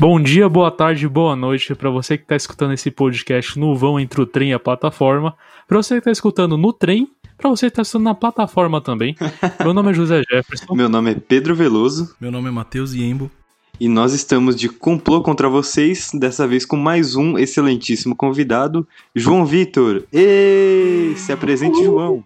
[0.00, 4.00] Bom dia, boa tarde, boa noite para você que está escutando esse podcast no vão
[4.00, 5.36] entre o trem e a plataforma,
[5.68, 9.14] para você que está escutando no trem, para você que está escutando na plataforma também.
[9.62, 10.74] Meu nome é José Jefferson.
[10.74, 12.16] Meu nome é Pedro Veloso.
[12.18, 13.30] Meu nome é Matheus Iembo.
[13.78, 19.44] E nós estamos de complô contra vocês, dessa vez com mais um excelentíssimo convidado, João
[19.44, 20.04] Vitor.
[20.10, 22.24] E se apresente, João.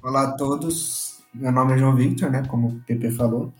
[0.00, 3.52] Olá a todos, meu nome é João Victor, né, como o PP falou.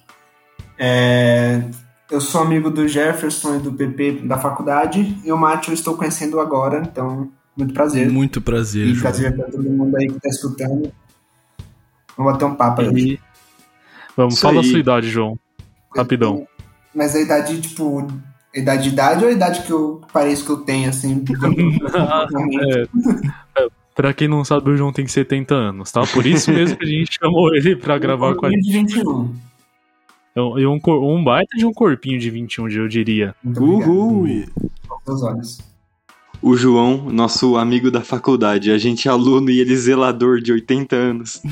[0.78, 1.68] É,
[2.10, 5.96] eu sou amigo do Jefferson e do PP da faculdade, e o Mátio eu estou
[5.96, 8.10] conhecendo agora, então, muito prazer.
[8.10, 9.02] Muito prazer, E João.
[9.02, 10.92] prazer para todo mundo aí que está escutando.
[12.16, 12.88] Vamos bater um papo aí.
[13.14, 13.20] E...
[14.16, 14.70] Vamos, Isso fala a aí.
[14.70, 15.38] sua idade, João.
[15.96, 16.46] Rapidão.
[16.94, 18.06] Mas a idade, tipo,
[18.54, 21.24] a idade de idade ou a idade que eu pareço que eu tenho, assim?
[23.56, 26.02] É, pra quem não sabe, o João tem 70 anos, tá?
[26.06, 28.62] Por isso mesmo que a gente chamou ele pra gravar com a gente.
[28.62, 29.34] de 21.
[30.36, 33.34] E um, cor- um baita de um corpinho de 21, eu diria.
[33.44, 34.26] Uhul!
[35.04, 35.58] Seus olhos.
[36.42, 40.96] O João, nosso amigo da faculdade, a gente é aluno e ele zelador de 80
[40.96, 41.42] anos.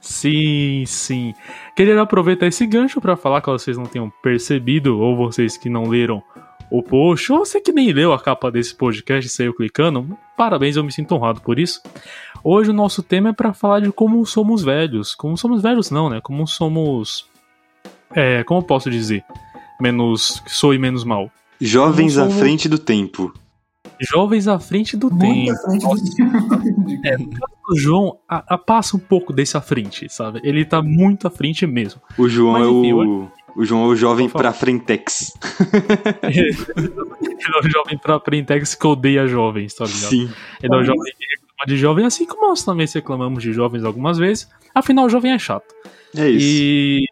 [0.00, 1.34] Sim, sim.
[1.76, 5.88] Queria aproveitar esse gancho pra falar, caso vocês não tenham percebido, ou vocês que não
[5.88, 6.22] leram
[6.70, 10.76] o post, ou você que nem leu a capa desse podcast e saiu clicando, parabéns,
[10.76, 11.80] eu me sinto honrado por isso.
[12.42, 15.14] Hoje o nosso tema é pra falar de como somos velhos.
[15.14, 16.20] Como somos velhos, não, né?
[16.20, 17.26] Como somos.
[18.14, 19.24] É, como eu posso dizer?
[19.80, 20.42] Menos.
[20.46, 21.30] Sou e menos mal.
[21.60, 23.32] Jovens Não à somos- frente do tempo.
[24.00, 25.52] Jovens à frente do Muito tempo.
[25.52, 27.16] à frente do É,
[27.70, 30.40] o João a, a passa um pouco desse à frente, sabe?
[30.44, 32.00] Ele tá muito à frente mesmo.
[32.18, 33.30] O João Mas, é enfim, o.
[33.56, 35.32] O João é o jovem pra frentex.
[36.22, 36.54] Ele
[37.54, 40.10] é o jovem pra Prentex que odeia jovens, tá ligado?
[40.10, 40.30] Sim.
[40.62, 43.84] Ele é o jovem que reclama de jovem, assim como nós também reclamamos de jovens
[43.84, 44.48] algumas vezes.
[44.74, 45.74] Afinal, o jovem é chato.
[46.14, 46.46] É isso.
[46.46, 47.06] E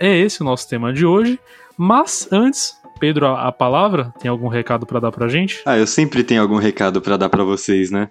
[0.00, 1.38] é esse o nosso tema de hoje.
[1.76, 5.60] Mas antes, Pedro, a, a palavra, tem algum recado pra dar pra gente?
[5.66, 8.08] Ah, eu sempre tenho algum recado pra dar pra vocês, né?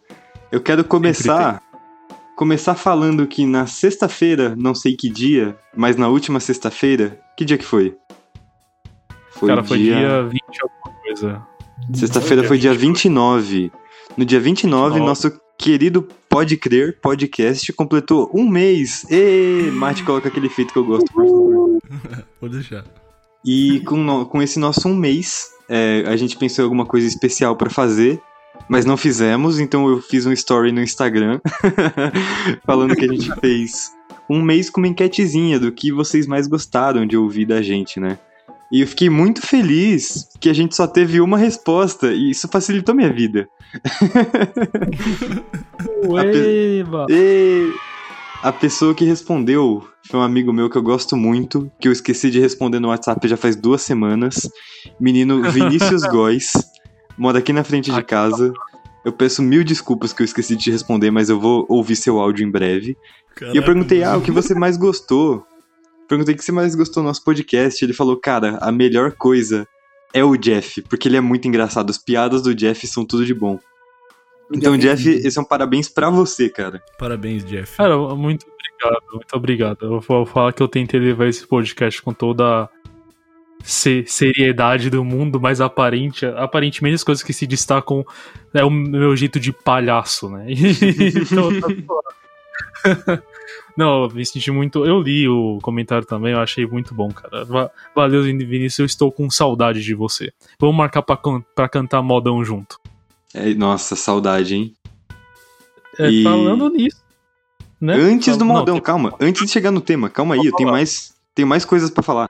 [0.51, 1.63] Eu quero começar
[2.35, 7.57] começar falando que na sexta-feira, não sei que dia, mas na última sexta-feira, que dia
[7.57, 7.95] que foi?
[9.31, 11.47] Foi Cara, foi dia 20 alguma coisa.
[11.93, 13.71] Sexta-feira foi dia 29.
[14.17, 15.05] No dia 29, 29.
[15.07, 19.05] nosso querido Pode Crer podcast completou um mês.
[19.09, 21.79] E Mate coloca aquele efeito que eu gosto, por favor.
[22.39, 22.83] Pode deixar.
[23.43, 27.07] E com, no- com esse nosso um mês, é, a gente pensou em alguma coisa
[27.07, 28.21] especial pra fazer,
[28.71, 31.41] mas não fizemos, então eu fiz um story no Instagram
[32.65, 33.91] falando que a gente fez
[34.29, 38.17] um mês com uma enquetezinha do que vocês mais gostaram de ouvir da gente, né?
[38.71, 42.95] E eu fiquei muito feliz que a gente só teve uma resposta e isso facilitou
[42.95, 43.45] minha vida.
[46.07, 47.07] Ueba!
[47.09, 47.73] E
[48.41, 52.31] a pessoa que respondeu foi um amigo meu que eu gosto muito, que eu esqueci
[52.31, 54.49] de responder no WhatsApp já faz duas semanas.
[54.97, 56.53] Menino Vinícius Góes,
[57.21, 58.51] mora aqui na frente de casa.
[59.05, 62.19] Eu peço mil desculpas que eu esqueci de te responder, mas eu vou ouvir seu
[62.19, 62.97] áudio em breve.
[63.53, 65.45] E eu perguntei, ah, o que você mais gostou?
[66.07, 67.85] Perguntei o que você mais gostou do nosso podcast.
[67.85, 69.67] Ele falou, cara, a melhor coisa
[70.11, 71.91] é o Jeff, porque ele é muito engraçado.
[71.91, 73.59] As piadas do Jeff são tudo de bom.
[74.51, 76.81] Então, Jeff, esse é um parabéns pra você, cara.
[76.97, 77.77] Parabéns, Jeff.
[77.77, 79.77] Cara, muito obrigado, muito obrigado.
[79.83, 82.67] Eu vou falar que eu tentei levar esse podcast com toda
[83.61, 88.05] a se- seriedade do mundo, mas aparente, aparentemente as coisas que se destacam
[88.53, 90.45] é o meu jeito de palhaço, né?
[90.51, 91.67] então, tá.
[93.77, 94.85] Não, eu me senti muito.
[94.85, 97.45] Eu li o comentário também, eu achei muito bom, cara.
[97.45, 100.31] Va- Valeu, Vinícius, eu estou com saudade de você.
[100.59, 102.77] Vamos marcar pra, can- pra cantar modão junto.
[103.33, 104.73] É, nossa, saudade, hein?
[105.97, 107.01] É, E- Falando nisso.
[107.79, 107.93] Né?
[107.95, 109.13] Antes do Fala- não, modão, tem calma.
[109.21, 112.29] Antes de chegar no tema, calma aí, eu tenho mais, tenho mais coisas pra falar.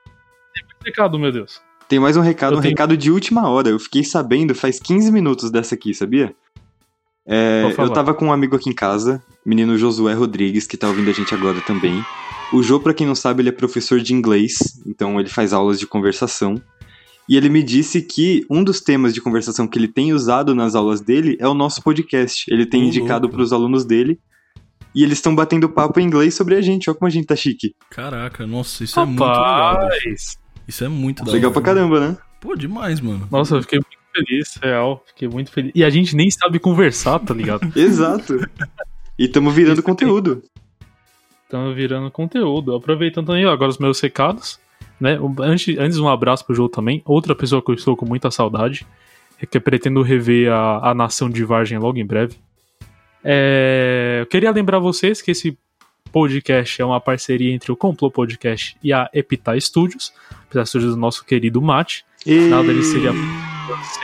[0.84, 1.60] Recado, meu Deus.
[1.88, 3.68] Tem mais um recado, Eu um tenho- recado de última hora.
[3.68, 6.34] Eu fiquei sabendo faz 15 minutos dessa aqui, sabia?
[7.26, 11.08] É, eu tava com um amigo aqui em casa, menino Josué Rodrigues, que tá ouvindo
[11.10, 12.04] a gente agora também.
[12.52, 15.78] O Jô, pra quem não sabe, ele é professor de inglês, então ele faz aulas
[15.78, 16.60] de conversação.
[17.28, 20.74] E ele me disse que um dos temas de conversação que ele tem usado nas
[20.74, 22.44] aulas dele é o nosso podcast.
[22.52, 23.36] Ele tem Ô, indicado louco.
[23.36, 24.18] pros alunos dele.
[24.94, 26.90] E eles estão batendo papo em inglês sobre a gente.
[26.90, 27.74] Olha como a gente tá chique.
[27.88, 29.88] Caraca, nossa, isso é muito legal.
[30.04, 30.36] bicho.
[30.66, 31.60] Isso é muito da Legal hora.
[31.60, 32.16] pra caramba, né?
[32.40, 33.26] Pô, demais, mano.
[33.30, 35.02] Nossa, eu fiquei muito feliz, real.
[35.06, 35.72] Fiquei muito feliz.
[35.74, 37.70] E a gente nem sabe conversar, tá ligado?
[37.78, 38.38] Exato.
[39.18, 40.42] E tamo virando Isso tem- conteúdo.
[41.44, 42.74] Estamos virando conteúdo.
[42.74, 44.58] Aproveitando também agora os meus recados.
[45.00, 45.18] Né?
[45.40, 47.02] Antes, antes um abraço pro João também.
[47.04, 48.86] Outra pessoa que eu estou com muita saudade.
[49.40, 52.36] É que eu pretendo rever a, a Nação de Vargem logo em breve.
[53.24, 55.56] É, eu queria lembrar vocês que esse
[56.10, 60.12] Podcast é uma parceria entre o Complô Podcast e a Epita Studios,
[60.52, 62.04] Epita Studios do nosso querido Mate.
[62.26, 62.48] E...
[62.48, 63.12] Nada dele seria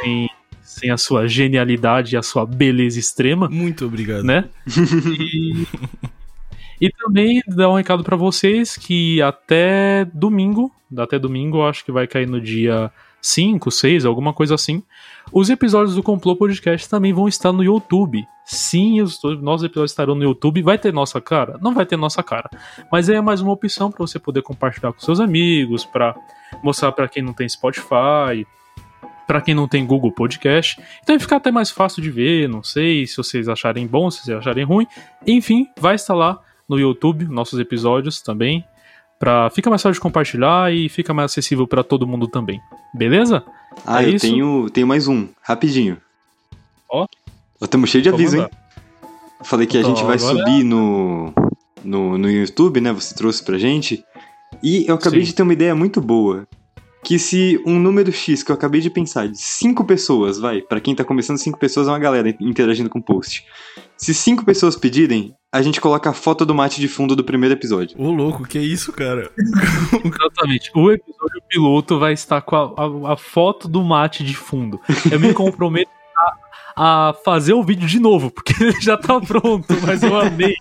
[0.01, 0.31] sem,
[0.63, 4.25] sem a sua genialidade e a sua beleza extrema, Muito obrigado.
[4.25, 4.49] né?
[6.81, 11.91] E, e também dar um recado pra vocês que até domingo, até domingo, acho que
[11.91, 14.83] vai cair no dia 5, 6, alguma coisa assim.
[15.33, 18.27] Os episódios do Complô Podcast também vão estar no YouTube.
[18.45, 20.63] Sim, os nossos episódios estarão no YouTube.
[20.63, 21.59] Vai ter nossa cara?
[21.61, 22.49] Não vai ter nossa cara.
[22.91, 26.17] Mas é mais uma opção para você poder compartilhar com seus amigos, para
[26.63, 28.47] mostrar para quem não tem Spotify,
[29.27, 30.83] para quem não tem Google Podcast.
[31.03, 32.49] Então ficar até mais fácil de ver.
[32.49, 34.87] Não sei se vocês acharem bom, se vocês acharem ruim.
[35.27, 38.65] Enfim, vai estar lá no YouTube nossos episódios também.
[39.19, 42.61] Pra, fica mais fácil de compartilhar e fica mais acessível para todo mundo também.
[42.95, 43.43] Beleza?
[43.85, 44.27] Ah, É eu isso?
[44.27, 45.99] tenho, tenho mais um, rapidinho.
[46.89, 47.07] Ó.
[47.61, 48.49] Estamos cheio de Vamos aviso, hein?
[49.41, 51.33] Eu falei que a Então, gente vai subir no,
[51.85, 52.93] no, no YouTube, né?
[52.93, 54.05] Você trouxe pra gente.
[54.63, 55.27] E eu acabei Sim.
[55.27, 56.47] de ter uma ideia muito boa.
[57.05, 60.81] Que se um número X que eu acabei de pensar, de cinco pessoas, vai, pra
[60.81, 63.45] quem tá começando, cinco pessoas é uma galera interagindo com o post.
[63.97, 67.55] Se cinco pessoas pedirem, a gente coloca a foto do mate de fundo do primeiro
[67.55, 67.97] episódio.
[68.01, 69.31] Ô, louco, que isso, cara?
[70.05, 70.71] Exatamente.
[70.75, 72.65] O episódio piloto vai estar com a,
[73.11, 74.79] a- a foto do mate de fundo.
[75.11, 75.91] Eu me comprometo
[76.77, 80.55] a, a fazer o vídeo de novo, porque ele já tá pronto, mas eu amei.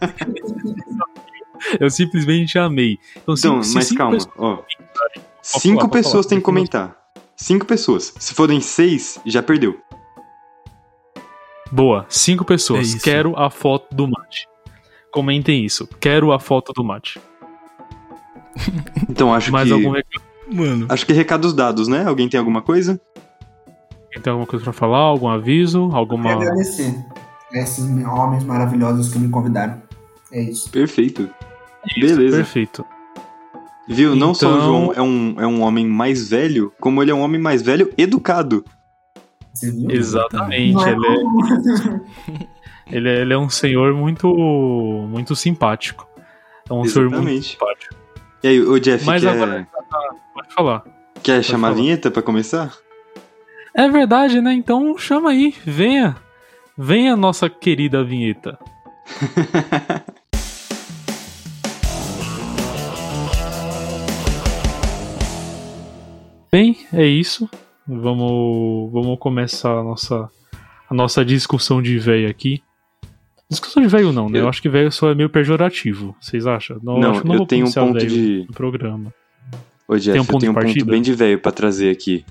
[1.80, 2.98] Eu simplesmente amei.
[3.18, 4.64] Então, se- Então, se mas cinco calma, pessoas- ó.
[5.42, 6.30] Cinco pode pessoas falar.
[6.30, 6.98] têm que comentar.
[7.36, 8.14] Cinco pessoas.
[8.18, 9.80] Se forem seis, já perdeu.
[11.72, 12.88] Boa, cinco É pessoas.
[12.90, 13.04] isso.
[13.04, 14.48] Quero a foto do mate.
[15.12, 15.88] Comentem isso.
[16.00, 17.20] Quero a foto do mate.
[19.10, 19.74] Então acho Mais que.
[19.74, 20.24] algum recado?
[20.52, 22.06] Mano, Acho que recados dados, né?
[22.06, 23.00] Alguém tem alguma coisa?
[24.24, 25.00] Tem alguma coisa pra falar?
[25.00, 25.86] Algum aviso?
[25.88, 26.32] Quero Alguma.
[26.34, 26.96] agradecer
[27.54, 29.82] a esses homens maravilhosos que me convidaram.
[30.32, 30.70] É isso.
[30.72, 31.30] Perfeito.
[31.96, 32.38] Isso, Beleza.
[32.38, 32.86] Perfeito.
[33.88, 34.16] Viu?
[34.16, 37.14] Não só o Então- João é um, é um homem mais velho, como ele é
[37.16, 38.64] um homem mais velho educado.
[39.54, 39.92] Você viu?
[39.92, 40.74] Exatamente.
[40.74, 42.48] Não é Ele é,
[42.92, 44.28] ele é, ele é um senhor muito,
[45.10, 46.08] muito simpático.
[46.70, 47.50] É um senhor muito Exatamente.
[47.52, 47.96] simpático.
[48.44, 49.68] E aí, o Jeff, Mas quer, agora-
[50.34, 50.84] Pode falar.
[51.24, 51.80] quer chamar falar.
[51.80, 52.74] a vinheta pra começar?
[53.74, 54.54] É verdade, né?
[54.54, 55.54] Então chama aí.
[55.66, 56.16] Venha.
[56.78, 58.58] Venha, nossa querida vinheta.
[66.52, 67.50] Bem, é isso.
[67.88, 70.30] Vamos, vamos começar a nossa,
[70.90, 72.62] a nossa discussão de velho aqui.
[73.50, 74.40] Discussão de velho não, né?
[74.40, 76.16] Eu, Eu- acho que velho só é meio pejorativo.
[76.20, 76.80] Vocês acham?
[76.84, 79.14] Não, acho que eu vou tenho um ponto de- programa.
[79.88, 82.26] Ô, Jeff, Tem um eu ponto tenho um ponto bem de velho pra trazer aqui.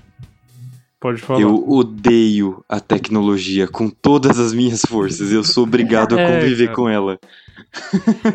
[0.99, 1.41] Pode falar.
[1.41, 5.31] Eu odeio a tecnologia com todas as minhas forças.
[5.31, 6.75] Eu sou obrigado a É, conviver cara.
[6.75, 7.19] com ela.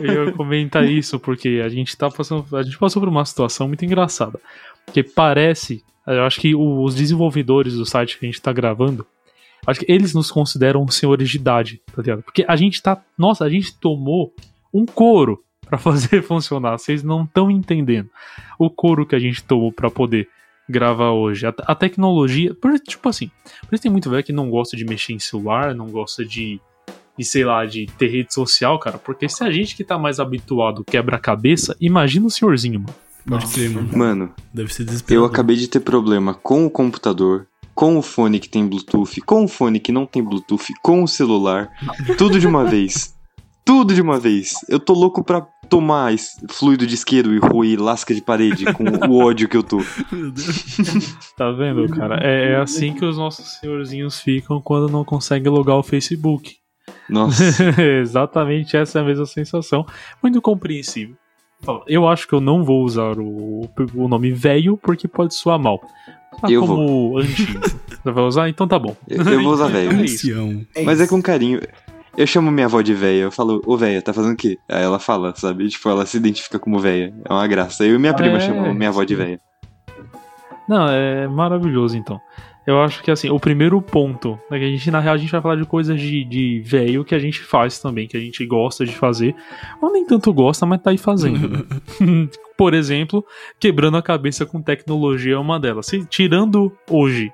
[0.00, 3.67] Eu ia comentar isso porque a gente tá passando, a gente passou por uma situação
[3.69, 4.40] muito engraçada.
[4.85, 9.06] Porque parece, eu acho que os desenvolvedores do site que a gente tá gravando,
[9.67, 12.23] acho que eles nos consideram senhores de idade, tá ligado?
[12.23, 14.32] Porque a gente tá, nossa, a gente tomou
[14.73, 16.79] um couro pra fazer funcionar.
[16.79, 18.09] Vocês não estão entendendo
[18.59, 20.29] o couro que a gente tomou pra poder
[20.69, 21.47] gravar hoje.
[21.47, 23.31] A, a tecnologia, por, tipo assim,
[23.69, 26.61] por isso tem muito velho que não gosta de mexer em celular, não gosta de
[27.19, 30.19] de, sei lá, de ter rede social, cara, porque se a gente que tá mais
[30.19, 32.94] habituado quebra a cabeça, imagina o senhorzinho, mano.
[33.29, 33.91] pode crer, mano.
[33.94, 35.29] Mano, Deve ser eu desesperador.
[35.29, 39.49] acabei de ter problema com o computador, com o fone que tem Bluetooth, com o
[39.49, 41.71] fone que não tem Bluetooth, com o celular.
[42.19, 43.14] Tudo de uma vez.
[43.64, 44.55] Tudo de uma vez.
[44.69, 48.85] Eu tô louco pra tomar esse fluido de isqueiro e roer lasca de parede com
[49.09, 49.79] o ódio que eu tô.
[51.37, 52.19] Tá vendo, cara?
[52.23, 56.57] É, é assim que os nossos senhorzinhos ficam quando não conseguem logar o Facebook.
[57.09, 57.43] Nossa.
[57.81, 59.87] Exatamente essa é a mesma sensação.
[60.23, 61.17] Muito compreensível.
[61.87, 65.81] Eu acho que eu não vou usar o, o nome velho porque pode soar mal.
[66.42, 67.60] Ah, Eu como antigo.
[68.02, 68.48] Você vai usar?
[68.48, 68.96] Então tá bom.
[69.08, 69.90] Eu, eu vou usar velho.
[69.98, 70.02] É.
[70.02, 70.60] Ancião.
[70.84, 71.60] Mas é com carinho.
[72.16, 74.58] Eu chamo minha avó de véia, eu falo, ô véia, tá fazendo o quê?
[74.68, 75.66] Aí ela fala, sabe?
[75.68, 77.14] Tipo, ela se identifica como véia.
[77.24, 77.84] É uma graça.
[77.86, 79.40] Eu e minha prima É, chamam minha avó de véia.
[80.68, 82.20] Não, é maravilhoso então.
[82.66, 85.33] Eu acho que assim, o primeiro ponto, né, que a gente, na real, a gente
[85.33, 88.47] vai falar de coisas de, de velho que a gente faz também, que a gente
[88.47, 89.35] gosta de fazer,
[89.81, 91.66] ou nem tanto gosta, mas tá aí fazendo.
[92.57, 93.25] Por exemplo,
[93.59, 95.87] quebrando a cabeça com tecnologia é uma delas.
[95.87, 97.33] Se- tirando hoje,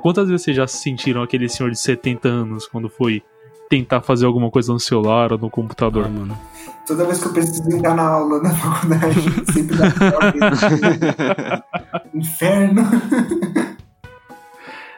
[0.00, 3.20] quantas vezes vocês já se sentiram aquele senhor de 70 anos quando foi
[3.68, 6.04] tentar fazer alguma coisa no celular ou no computador?
[6.06, 6.38] Ah, mano.
[6.86, 9.20] Toda vez que eu preciso entrar na aula na faculdade,
[9.52, 11.64] sempre dá
[12.14, 12.82] inferno.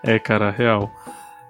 [0.03, 0.91] É, cara, real.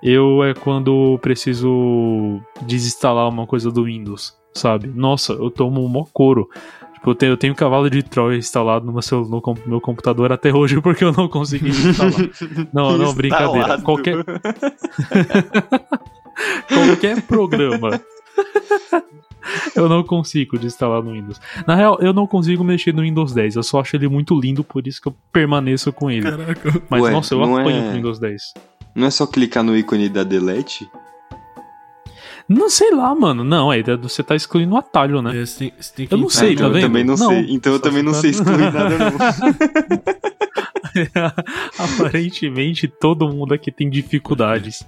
[0.02, 4.34] Eu é quando preciso desinstalar uma coisa do Windows.
[4.54, 4.88] sabe?
[4.88, 6.48] Nossa, eu tomo um mó couro.
[6.94, 10.32] Tipo, eu tenho, eu tenho um cavalo de Troia instalado no meu, no meu computador
[10.32, 12.12] até hoje porque eu não consegui instalar.
[12.72, 13.80] Não, não, brincadeira.
[13.80, 14.16] Qualquer,
[16.68, 18.00] qualquer programa.
[19.74, 21.40] Eu não consigo de instalar no Windows.
[21.66, 23.56] Na real, eu não consigo mexer no Windows 10.
[23.56, 26.22] Eu só acho ele muito lindo, por isso que eu permaneço com ele.
[26.30, 26.82] Caraca.
[26.88, 28.42] Mas Ué, nossa, eu não apanho é- com o Windows 10.
[28.94, 30.88] Não é só clicar no ícone da delete?
[32.48, 33.44] Não sei lá, mano.
[33.44, 35.40] Não, é, você tá excluindo o atalho, né?
[35.40, 36.82] É, você tem, você tem que Eu não sei, então tá eu vendo?
[36.82, 37.46] também não, Não, sei.
[37.48, 39.12] Então eu também não sei excluir nada, não.
[41.78, 44.84] Aparentemente todo mundo aqui tem dificuldades.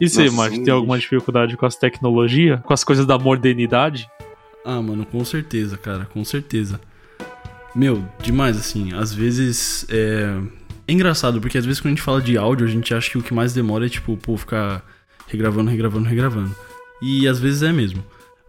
[0.00, 2.60] E você, Márcio, tem alguma dificuldade com as tecnologias?
[2.62, 4.08] Com as coisas da modernidade?
[4.64, 6.80] Ah, mano, com certeza, cara, com certeza.
[7.74, 10.36] Meu, demais, assim, às vezes é...
[10.86, 13.18] é engraçado, porque às vezes quando a gente fala de áudio, a gente acha que
[13.18, 14.84] o que mais demora é, tipo, pô, ficar
[15.28, 16.54] regravando, regravando, regravando.
[17.02, 18.04] E às vezes é mesmo.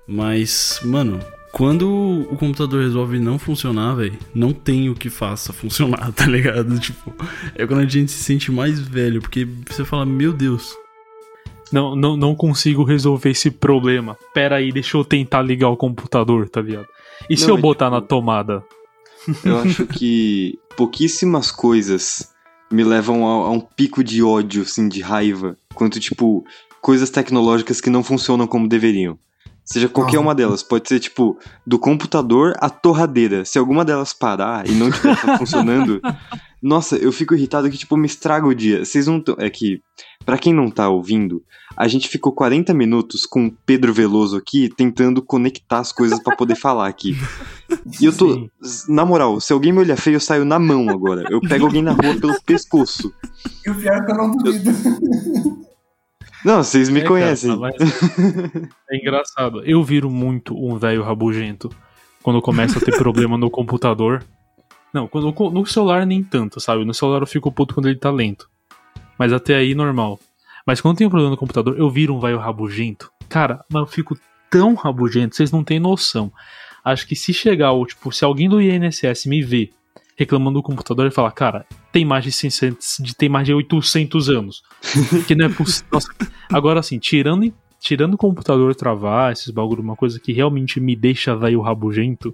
[0.07, 1.19] Mas, mano,
[1.55, 1.87] quando
[2.29, 6.77] o computador resolve não funcionar, velho, não tem o que faça funcionar, tá ligado?
[6.77, 7.13] Tipo,
[7.55, 10.75] é quando a gente se sente mais velho, porque você fala, meu Deus,
[11.71, 14.17] Não, não, não consigo resolver esse problema.
[14.33, 16.87] Pera aí, deixa eu tentar ligar o computador, tá ligado?
[17.29, 18.61] E se Não, eu é botar tipo- na tomada?
[19.43, 22.31] Eu acho que pouquíssimas coisas
[22.69, 25.57] me levam a, a um pico de ódio, assim, de raiva.
[25.73, 26.45] Quanto, tipo,
[26.81, 29.17] coisas tecnológicas que não funcionam como deveriam.
[29.65, 30.61] Seja qualquer uma delas.
[30.61, 33.43] Pode ser, tipo, do computador à torradeira.
[33.43, 35.99] Se alguma delas parar e não estiver funcionando.
[36.61, 38.85] Nossa, eu fico irritado que, tipo, me estraga o dia.
[38.85, 39.35] Vocês não tão...
[39.39, 39.81] É que,
[40.23, 41.43] pra quem não tá ouvindo,
[41.75, 46.35] a gente ficou 40 minutos com o Pedro Veloso aqui tentando conectar as coisas pra
[46.35, 47.17] poder falar aqui.
[47.99, 48.33] E eu tô.
[48.33, 48.49] Sim.
[48.93, 51.23] Na moral, se alguém me olhar feio, eu saio na mão agora.
[51.29, 53.11] Eu pego alguém na rua pelo pescoço.
[53.65, 55.65] E o pior é que eu não duvido.
[56.45, 57.57] Não, vocês me É, cara, conhecem.
[57.57, 57.75] mas
[58.89, 59.63] é engraçado.
[59.65, 61.69] Eu viro muito um velho rabugento
[62.21, 64.23] quando começa a ter problema no computador.
[64.93, 66.85] Não, quando, no celular nem tanto, sabe?
[66.85, 68.47] No celular eu fico puto quando ele tá lento.
[69.17, 70.19] Mas até aí normal.
[70.65, 73.11] Mas quando tem um problema no computador, eu viro um velho rabugento.
[73.27, 74.17] Cara, mas eu fico
[74.49, 76.31] tão rabugento, vocês não têm noção.
[76.83, 79.71] Acho que se chegar, ou, tipo, se alguém do INSS me ver
[80.15, 84.29] reclamando do computador e falar, cara, tem mais de 600, de- tem mais de 800
[84.29, 84.61] anos.
[85.27, 85.87] Que não é possível.
[85.93, 86.09] Nossa,
[86.51, 91.35] Agora assim, tirando, tirando o computador travar, esses bagulho, uma coisa que realmente me deixa
[91.35, 92.33] velho rabugento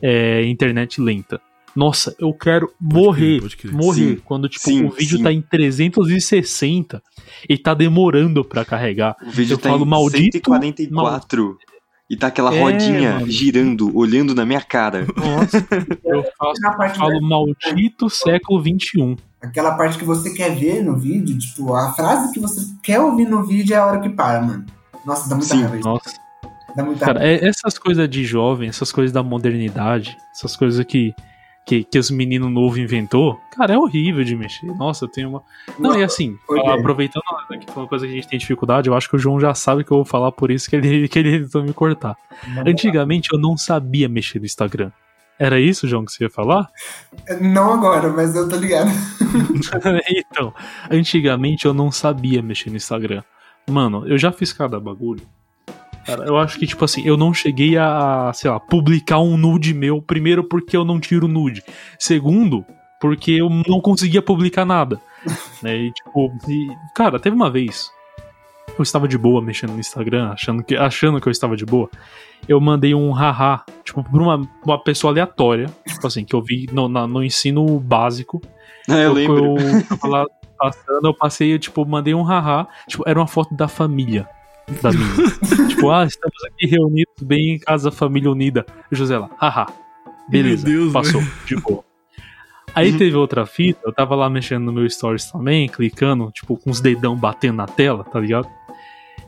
[0.00, 1.40] é internet lenta.
[1.74, 3.40] Nossa, eu quero morrer.
[3.40, 3.72] pode crer.
[3.72, 4.16] Morrer.
[4.16, 4.22] Sim.
[4.24, 5.22] Quando tipo, Sim, o vídeo sim.
[5.22, 7.02] tá em 360
[7.48, 9.16] e tá demorando pra carregar.
[9.26, 11.58] O vídeo Eu tá falo, em maldito, 144.
[12.12, 13.30] E tá aquela É, rodinha mano.
[13.30, 15.06] girando, olhando na minha cara.
[15.16, 15.56] Nossa,
[16.04, 16.60] eu faço,
[16.98, 18.62] falo maldito século um.
[18.78, 19.16] XXI.
[19.40, 23.26] Aquela parte que você quer ver no vídeo, tipo, a frase que você quer ouvir
[23.26, 24.66] no vídeo é a hora que para, mano.
[25.06, 25.88] Nossa, dá muita Sim, raiva.
[25.88, 26.12] Nossa.
[26.76, 27.46] Dá muita Cara, raiva.
[27.46, 31.14] é- essas coisas de jovem, essas coisas da modernidade, essas coisas que,
[31.64, 34.66] que, que os meninos novos inventou, cara, é horrível de mexer.
[34.76, 35.42] Nossa, eu tenho uma.
[35.78, 36.80] Não, e assim, Guilherme.
[36.80, 37.22] aproveitando
[37.60, 39.54] que foi uma coisa que a gente tem dificuldade, eu acho que o João já
[39.54, 42.16] sabe que eu vou falar por isso que ele, que ele tentou me cortar.
[42.66, 44.90] Antigamente eu não sabia mexer no Instagram.
[45.38, 46.68] Era isso, João, que você ia falar?
[47.40, 48.90] Não agora, mas eu tô ligado.
[50.08, 50.54] então,
[50.90, 53.22] antigamente eu não sabia mexer no Instagram.
[53.68, 55.22] Mano, eu já fiz cada bagulho.
[56.04, 59.72] Cara, eu acho que, tipo assim, eu não cheguei a, sei lá, publicar um nude
[59.74, 60.00] meu.
[60.02, 61.62] Primeiro, porque eu não tiro nude.
[61.98, 62.64] Segundo,
[63.00, 65.00] porque eu não conseguia publicar nada.
[65.62, 65.76] né?
[65.76, 67.90] E, tipo, e, cara, teve uma vez.
[68.78, 71.88] Eu estava de boa mexendo no Instagram, achando que, achando que eu estava de boa.
[72.48, 75.66] Eu mandei um haha, tipo, pra uma, uma pessoa aleatória.
[75.86, 78.40] Tipo assim, que eu vi no, na- no ensino básico.
[78.88, 79.56] Ah, eu lembro.
[79.60, 80.26] Eu, eu tava lá
[80.58, 82.66] passando, eu passei, eu, tipo, mandei um haha.
[82.88, 84.28] Tipo, era uma foto da família
[84.80, 85.14] da minha.
[85.68, 88.64] tipo, ah, estamos aqui reunidos bem em casa, família unida.
[88.90, 89.66] José lá, haha.
[90.28, 91.84] Beleza, Meu Deus, passou, de boa.
[92.74, 96.70] Aí teve outra fita, eu tava lá mexendo no meu stories também, clicando, tipo, com
[96.70, 98.48] os dedão batendo na tela, tá ligado?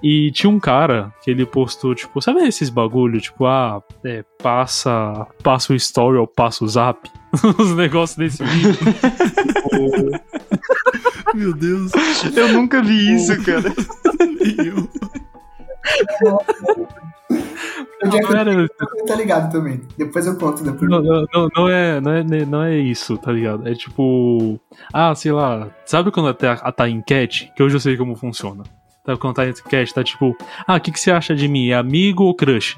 [0.03, 5.27] E tinha um cara que ele postou, tipo, sabe esses bagulho, tipo, ah, é, passa,
[5.43, 7.11] passa o story ou passa o zap?
[7.59, 8.75] Os negócios desse vídeo.
[8.75, 10.11] Tipo,
[11.35, 11.91] Meu Deus.
[12.37, 13.73] Eu nunca vi isso, cara.
[14.21, 14.89] nem eu.
[17.31, 18.69] O não, que era- eu
[19.07, 19.81] tô ligado também.
[19.97, 20.91] Depois eu conto depois.
[20.91, 23.67] não, não, não, não é, não, é, não é isso, tá ligado?
[23.67, 24.61] É tipo.
[24.93, 25.69] Ah, sei lá.
[25.87, 27.51] Sabe quando tá, a tá enquete?
[27.57, 28.63] Que hoje eu sei como funciona.
[29.07, 30.37] Sabe quando tá enquete, tá tipo.
[30.67, 31.69] Ah, o que, que você acha de mim?
[31.69, 32.77] É amigo ou crush?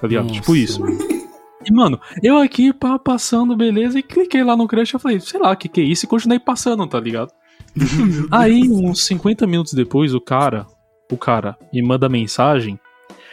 [0.00, 0.24] Tá ligado?
[0.24, 0.82] Nossa, tipo isso.
[1.64, 4.92] E, mano, eu aqui pá, passando, beleza, e cliquei lá no crush.
[4.94, 6.04] Eu falei, sei lá, o que, que é isso?
[6.04, 7.30] E continuei passando, tá ligado?
[8.30, 10.66] Aí, uns 50 minutos depois, o cara,
[11.10, 12.78] o cara me manda mensagem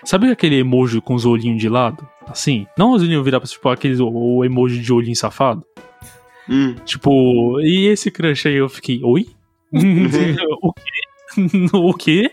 [0.04, 2.08] Sabe aquele emoji com os olhinhos de lado?
[2.28, 2.66] Assim?
[2.76, 5.64] Não os olhinhos virados, tipo aqueles, o emoji de olhinho safado.
[6.50, 6.74] Hum.
[6.86, 9.28] Tipo, e esse crush aí eu fiquei, oi?
[9.72, 10.92] o quê?
[11.74, 12.32] o quê?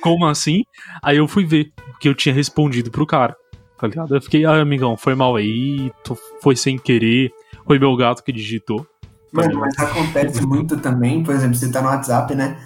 [0.00, 0.62] Como assim?
[1.02, 3.34] Aí eu fui ver que eu tinha respondido pro cara,
[3.78, 4.14] tá ligado?
[4.14, 7.32] Eu fiquei, ah, amigão, foi mal aí, tu- foi sem querer,
[7.66, 8.86] foi meu gato que digitou.
[9.32, 12.56] Mano, mas acontece muito também, por exemplo, você tá no WhatsApp, né?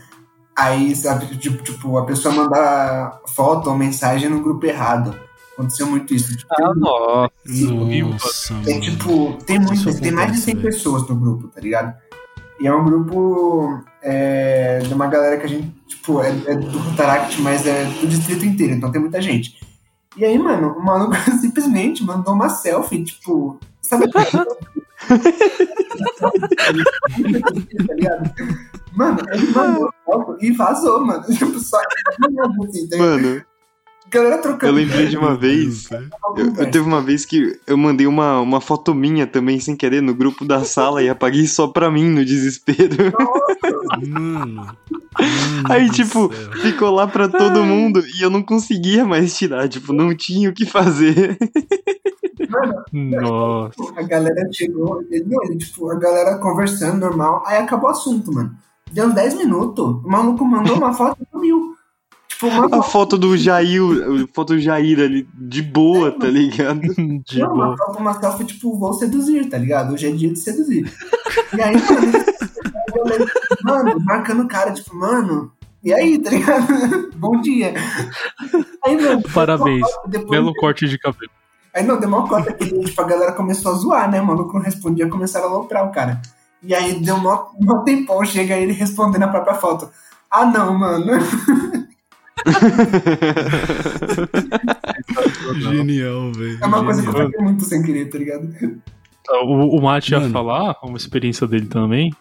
[0.56, 5.14] Aí, sabe, tipo, tipo, a pessoa manda foto ou mensagem no grupo errado.
[5.52, 6.34] Aconteceu muito isso.
[6.36, 7.30] Tipo, Ah, nossa.
[8.10, 10.66] Nossa, tem, tipo, tem, muito, tem mais de acontece, 100 velho.
[10.66, 11.94] pessoas no grupo, tá ligado?
[12.58, 16.78] E é um grupo é, de uma galera que a gente, tipo, é, é do
[16.78, 19.60] Rotaract, mas é do distrito inteiro, então tem muita gente.
[20.16, 24.06] E aí, mano, o maluco simplesmente mandou uma selfie, tipo, sabe?
[27.86, 28.30] tá ligado?
[28.97, 31.23] Mano, ele mandou foto e vazou, mano.
[31.33, 32.99] Tipo, só assim, ligado?
[32.99, 33.43] Mano,
[34.07, 34.73] A galera eu trocando.
[34.73, 35.91] lembrei de uma vez.
[35.91, 40.00] Eu, eu teve uma vez que eu mandei uma, uma foto minha também, sem querer,
[40.00, 43.12] no grupo da sala e apaguei só pra mim, no desespero.
[43.99, 44.07] Mano.
[44.09, 44.76] Mano
[45.71, 46.53] Aí, tipo, céu.
[46.62, 50.53] ficou lá pra todo mundo e eu não conseguia mais tirar, tipo, não tinha o
[50.53, 51.38] que fazer.
[52.93, 53.75] Nossa.
[53.97, 58.33] A galera chegou, ele, não, ele, tipo, a galera conversando normal, aí acabou o assunto,
[58.33, 58.55] mano.
[58.93, 61.75] Deu uns 10 minutos, o maluco mandou uma foto e sumiu.
[62.28, 66.81] Tipo, uma A foto, do Jair, a foto do Jair ali, de boa, tá ligado?
[67.25, 67.76] De não, uma boa.
[67.76, 69.95] foto, uma selfie, tipo, vou seduzir, tá ligado?
[69.95, 70.93] Hoje é dia de seduzir.
[71.57, 71.75] E aí,
[73.64, 75.50] mano, marcando o cara, tipo, mano,
[75.83, 77.11] e aí, tá ligado?
[77.16, 77.75] Bom dia.
[78.85, 79.87] Aí, mano, Parabéns.
[80.07, 81.31] depois, Belo corte de cabelo.
[81.75, 84.21] Aí não, deu uma cota que tipo, a galera começou a zoar, né?
[84.21, 86.21] O maluco não respondia, começaram a aloprar o cara.
[86.62, 89.90] E aí deu mó, mó tempão, chega ele respondendo a própria foto.
[90.30, 91.06] Ah não, mano.
[95.60, 96.58] Genial, velho.
[96.60, 97.42] É uma coisa que eu Genial.
[97.42, 98.48] muito sem querer, tá ligado?
[99.28, 102.12] O, o Mate ia falar uma experiência dele também.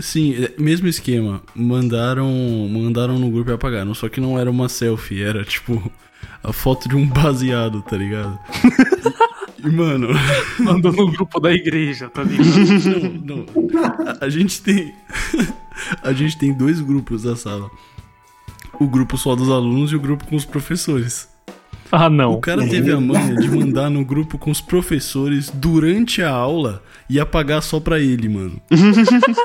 [0.00, 1.42] Sim, é, mesmo esquema.
[1.54, 2.30] Mandaram,
[2.70, 3.94] mandaram no grupo e apagaram.
[3.94, 5.92] Só que não era uma selfie, era tipo
[6.42, 8.38] a foto de um baseado, tá ligado?
[9.64, 10.08] E, mano,
[10.58, 13.24] Mandou no grupo da igreja, tá ligado?
[13.24, 13.46] não, não.
[14.20, 14.92] A, a gente tem.
[16.02, 17.70] A gente tem dois grupos da sala.
[18.78, 21.28] O grupo só dos alunos e o grupo com os professores.
[21.90, 22.32] Ah, não.
[22.32, 26.82] O cara teve a manha de mandar no grupo com os professores durante a aula
[27.08, 28.58] e apagar só pra ele, mano.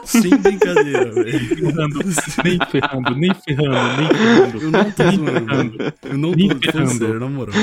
[0.06, 1.48] Sem brincadeira, velho.
[1.68, 2.00] Nem ferrando,
[2.46, 4.62] nem ferrando, nem ferrando.
[4.62, 5.74] Eu não tô zoando, mano.
[6.04, 7.20] Eu não tô ferrando.
[7.20, 7.54] na moral.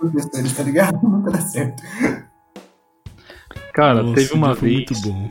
[0.00, 0.98] Professores, tá ligado?
[1.06, 1.82] Nunca dá certo.
[3.74, 5.28] Cara, Nossa, teve uma vez muito bom.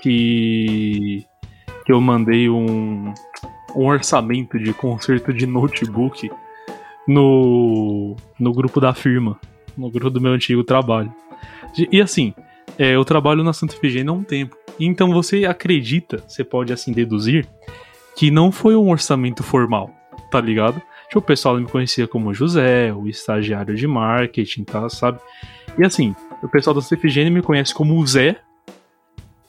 [0.00, 1.24] que,
[1.84, 3.12] que eu mandei um,
[3.74, 6.30] um orçamento de conserto de notebook
[7.08, 9.40] no, no grupo da firma,
[9.76, 11.12] no grupo do meu antigo trabalho.
[11.76, 12.34] E, e assim,
[12.78, 14.56] é, eu trabalho na Santa Efigênia há um tempo.
[14.78, 17.46] Então você acredita, você pode assim deduzir,
[18.16, 19.90] que não foi um orçamento formal,
[20.30, 20.80] tá ligado?
[21.14, 25.18] O pessoal me conhecia como José, o estagiário de marketing, tá, sabe?
[25.78, 28.36] E assim, o pessoal da Efigênia me conhece como o Zé,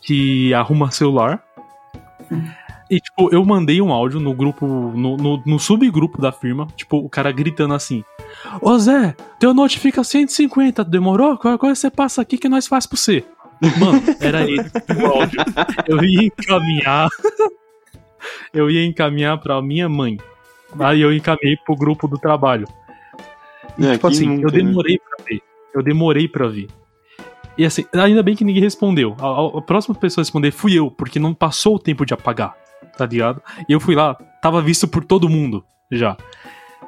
[0.01, 1.43] que arruma celular.
[2.89, 6.97] E, tipo, eu mandei um áudio no grupo, no, no, no subgrupo da firma, tipo,
[6.97, 8.03] o cara gritando assim:
[8.61, 11.37] Ô Zé, teu note fica 150, demorou?
[11.37, 13.23] Qualquer coisa você passa aqui que nós faz pra você.
[13.79, 14.69] Mano, era ele
[15.01, 15.39] o áudio.
[15.87, 17.09] Eu ia encaminhar.
[18.53, 20.17] eu ia encaminhar pra minha mãe.
[20.79, 22.67] Aí eu encaminhei pro grupo do trabalho.
[23.79, 24.57] É, Tipo assim, nunca, eu né?
[24.57, 25.41] demorei pra ver.
[25.73, 26.67] Eu demorei pra ver.
[27.57, 29.15] E assim, ainda bem que ninguém respondeu.
[29.19, 32.13] A, a- a próxima pessoa a responder fui eu, porque não passou o tempo de
[32.13, 32.55] apagar,
[32.97, 33.41] tá ligado?
[33.69, 36.17] E eu fui lá, tava visto por todo mundo já.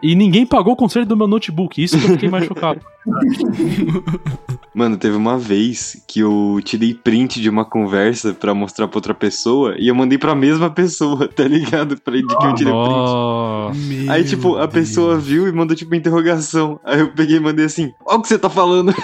[0.03, 2.81] E ninguém pagou o conserto do meu notebook, isso que eu fiquei mais chocado.
[4.73, 9.13] Mano, teve uma vez que eu tirei print de uma conversa pra mostrar pra outra
[9.13, 11.99] pessoa e eu mandei pra mesma pessoa, tá ligado?
[12.01, 13.09] Pra de que eu tirei o print.
[13.55, 13.79] Nossa.
[13.79, 15.25] Meu Aí, tipo, a pessoa Deus.
[15.25, 16.79] viu e mandou, tipo, interrogação.
[16.83, 18.93] Aí eu peguei e mandei assim, ó o que você tá falando.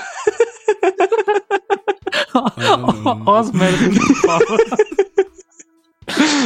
[3.25, 4.45] Olha as merdas que fala.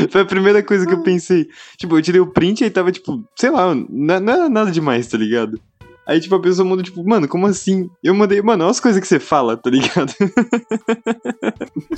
[0.10, 1.48] Foi a primeira coisa que eu pensei.
[1.78, 5.08] Tipo, eu tirei o print e aí tava, tipo, sei lá, não, era nada demais,
[5.08, 5.60] tá ligado?
[6.08, 7.90] Aí, tipo, a pessoa mandou, tipo, mano, como assim?
[8.04, 10.14] Eu mandei, mano, olha as coisas que você fala, tá ligado?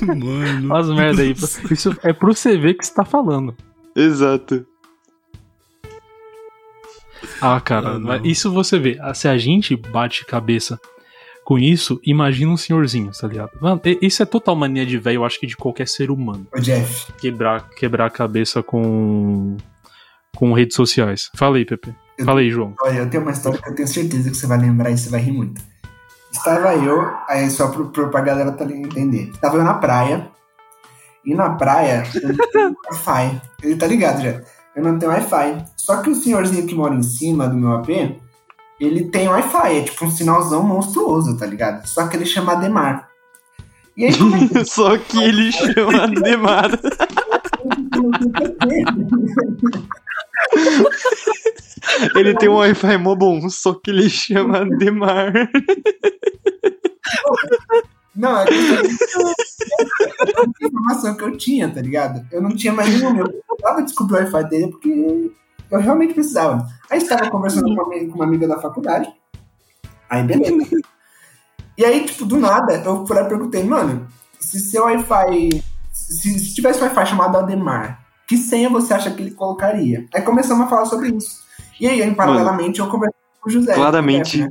[0.00, 0.72] Mano.
[0.72, 1.34] Olha as merdas aí.
[1.70, 3.54] Isso é pro você ver que você tá falando.
[3.94, 4.64] Exato.
[7.40, 8.98] Ah, cara, Ah, isso você vê.
[9.00, 10.78] Ah, Se a gente bate cabeça
[11.44, 13.50] com isso, imagina um senhorzinho, tá ligado?
[13.60, 16.46] Mano, e- isso é total mania de velho, eu acho que de qualquer ser humano.
[16.54, 19.56] Ô, Jeff, Quebrar, quebrar a cabeça com,
[20.36, 21.30] com redes sociais.
[21.36, 21.94] Fala aí, Pepe.
[22.18, 22.74] Eu, Fala aí, João.
[22.82, 25.08] Olha, eu tenho uma história que eu tenho certeza que você vai lembrar e você
[25.08, 25.62] vai rir muito.
[26.30, 29.30] Estava eu, aí só pro, pro, pra galera tá entender.
[29.30, 30.28] Estava eu na praia,
[31.24, 32.28] e na praia eu
[32.68, 33.40] não Wi-Fi.
[33.62, 34.42] Ele tá ligado já.
[34.78, 35.64] Eu não tenho Wi-Fi.
[35.76, 37.88] Só que o senhorzinho que mora em cima do meu AP,
[38.78, 39.76] ele tem Wi-Fi.
[39.76, 41.84] É tipo um sinalzão monstruoso, tá ligado?
[41.84, 43.08] Só que ele chama Ademar.
[43.96, 44.12] E aí,
[44.54, 46.70] é Só que ele chama Ademar.
[52.14, 55.32] Ele tem um Wi-Fi mó bom, só que ele chama Ademar.
[58.18, 58.52] Não, é que
[60.64, 62.26] a informação que eu tinha, tá ligado?
[62.32, 63.16] Eu não tinha mais nenhum.
[63.18, 65.30] Eu precisava descobrir o Wi-Fi dele porque
[65.70, 66.66] eu realmente precisava.
[66.90, 69.08] Aí estava conversando com uma, amiga- com uma amiga da faculdade.
[70.10, 70.76] Aí, beleza.
[71.76, 74.06] E aí, tipo, do nada, eu fui lá e perguntei, mano,
[74.40, 75.62] se seu Wi-Fi.
[75.92, 80.06] Se, se tivesse um Wi-Fi chamado Ademar, que senha você acha que ele colocaria?
[80.14, 81.40] Aí começamos a falar sobre isso.
[81.80, 83.74] E aí, paralelamente, eu conversei com o José.
[83.74, 84.42] Claramente.
[84.42, 84.50] né?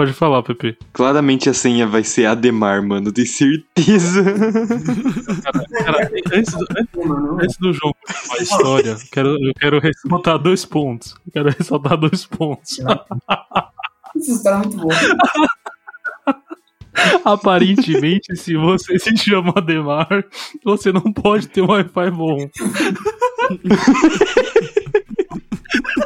[0.00, 0.78] Pode falar, Pepe.
[0.94, 4.24] Claramente a senha vai ser Ademar, mano, tenho certeza.
[5.84, 6.66] Cara, antes, do-
[7.38, 11.14] antes- do contar a história, eu quero, eu quero ressaltar dois pontos.
[11.26, 12.78] Eu quero ressaltar dois pontos.
[14.16, 14.94] Essa história é muito boa.
[17.22, 20.24] Aparentemente, se você se chama Ademar,
[20.64, 22.48] você não pode ter um Wi-Fi bom.
[23.50, 23.58] Mas eu,
[25.28, 25.99] eu acredito que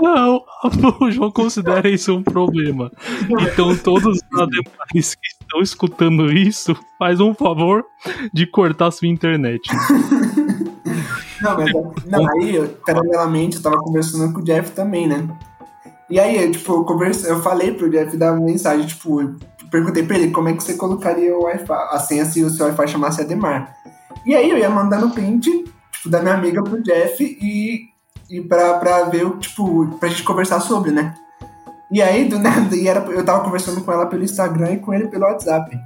[0.00, 2.90] não o João considera isso um problema.
[3.28, 7.84] Então, todos os Ademares que estão escutando isso, faz um favor
[8.32, 9.60] de cortar sua internet.
[11.42, 11.72] Não, mas
[12.06, 15.26] não, aí, eu, paralelamente, eu tava conversando com o Jeff também, né?
[16.08, 19.34] E aí, eu, tipo, eu, conversei, eu falei pro Jeff dar uma mensagem, tipo,
[19.70, 22.66] perguntei pra ele como é que você colocaria o Wi-Fi, a senha se o seu
[22.66, 23.74] Wi-Fi chamasse Ademar.
[24.26, 27.80] E aí eu ia mandando print, tipo, da minha amiga pro Jeff e,
[28.30, 31.14] e pra, pra ver, o, tipo, pra gente conversar sobre, né?
[31.90, 34.94] E aí, do nada, e era, eu tava conversando com ela pelo Instagram e com
[34.94, 35.76] ele pelo WhatsApp.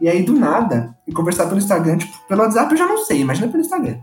[0.00, 3.20] E aí, do nada, e conversar pelo Instagram, tipo, pelo WhatsApp eu já não sei,
[3.20, 3.98] imagina pelo Instagram.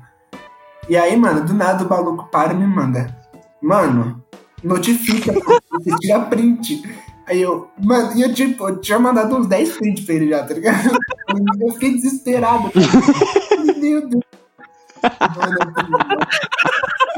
[0.88, 3.14] E aí, mano, do nada o maluco para e me manda.
[3.62, 4.24] Mano,
[4.64, 5.34] notifica,
[5.72, 6.82] você tira print.
[7.28, 10.46] Aí eu, mano, e eu tipo, eu tinha mandado uns 10 prints pra ele já,
[10.46, 10.98] tá ligado?
[11.60, 12.72] Eu fiquei desesperado.
[13.78, 14.24] Meu Deus.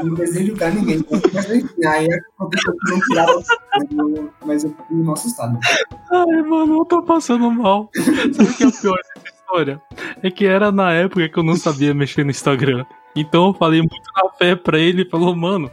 [0.02, 1.04] Não desejo julgar ninguém.
[1.32, 3.42] Mas enfim, aí aconteceu que não tirava,
[4.46, 5.58] mas eu fui no assustado.
[6.10, 7.90] Ai, mano, eu tô passando mal.
[8.32, 9.82] Sabe o que é o pior dessa história?
[10.22, 12.86] É que era na época que eu não sabia mexer no Instagram.
[13.14, 15.70] Então eu falei muito na fé pra ele e falou, mano,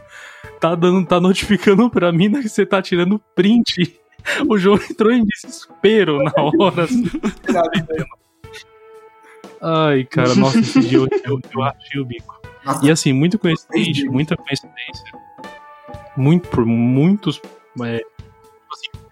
[0.60, 3.98] tá dando, tá notificando pra mim né, que você tá tirando print.
[4.48, 6.84] O João entrou em desespero na hora.
[6.84, 7.04] assim.
[9.60, 12.40] Ai, cara, nossa, esse dia eu, eu, eu achei o bico.
[12.64, 15.04] Nossa, E assim, muito coincidente, muita coincidência.
[16.16, 17.40] Muito, por muitos.
[17.82, 18.00] é,
[18.72, 19.06] assim,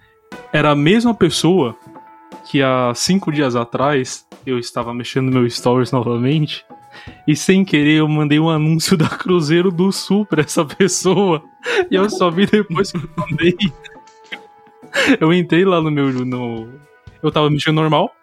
[0.52, 1.76] era a mesma pessoa
[2.44, 6.64] que há cinco dias atrás eu estava mexendo no meu stories novamente.
[7.26, 11.42] E sem querer eu mandei um anúncio da Cruzeiro do Sul pra essa pessoa.
[11.90, 13.56] E eu só vi depois que eu mandei.
[15.20, 16.11] Eu entrei lá no meu.
[16.24, 16.68] No...
[17.22, 18.14] Eu tava mexendo normal.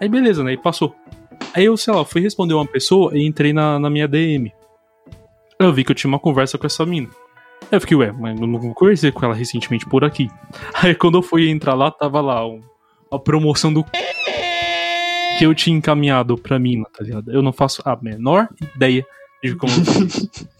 [0.00, 0.54] Aí beleza, né?
[0.54, 0.94] E passou.
[1.54, 4.52] Aí eu, sei lá, fui responder uma pessoa e entrei na, na minha DM.
[5.58, 7.08] Eu vi que eu tinha uma conversa com essa mina.
[7.62, 10.28] Aí eu fiquei, ué, mas eu não conversei com ela recentemente por aqui.
[10.74, 12.60] Aí quando eu fui entrar lá, tava lá um,
[13.10, 13.84] a promoção do
[15.38, 17.30] que eu tinha encaminhado pra mina, tá ligado?
[17.30, 19.06] Eu não faço a menor ideia
[19.42, 19.72] de como.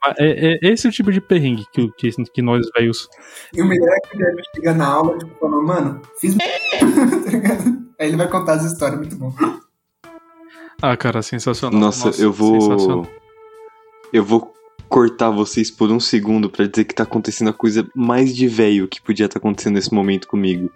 [0.00, 3.08] Mas é, é esse o tipo de perrengue que, que, que nós velhos.
[3.52, 6.36] E o melhor é que o Jeff chega na aula, tipo, falando, mano, fiz.
[6.38, 6.44] tá?
[7.98, 9.32] Aí ele vai contar as histórias, muito bom.
[10.80, 11.80] Ah, cara, sensacional.
[11.80, 13.06] Nossa, eu vou.
[14.12, 14.54] Eu vou
[14.88, 18.88] cortar vocês por um segundo pra dizer que tá acontecendo a coisa mais de velho
[18.88, 20.70] que podia estar acontecendo nesse momento comigo.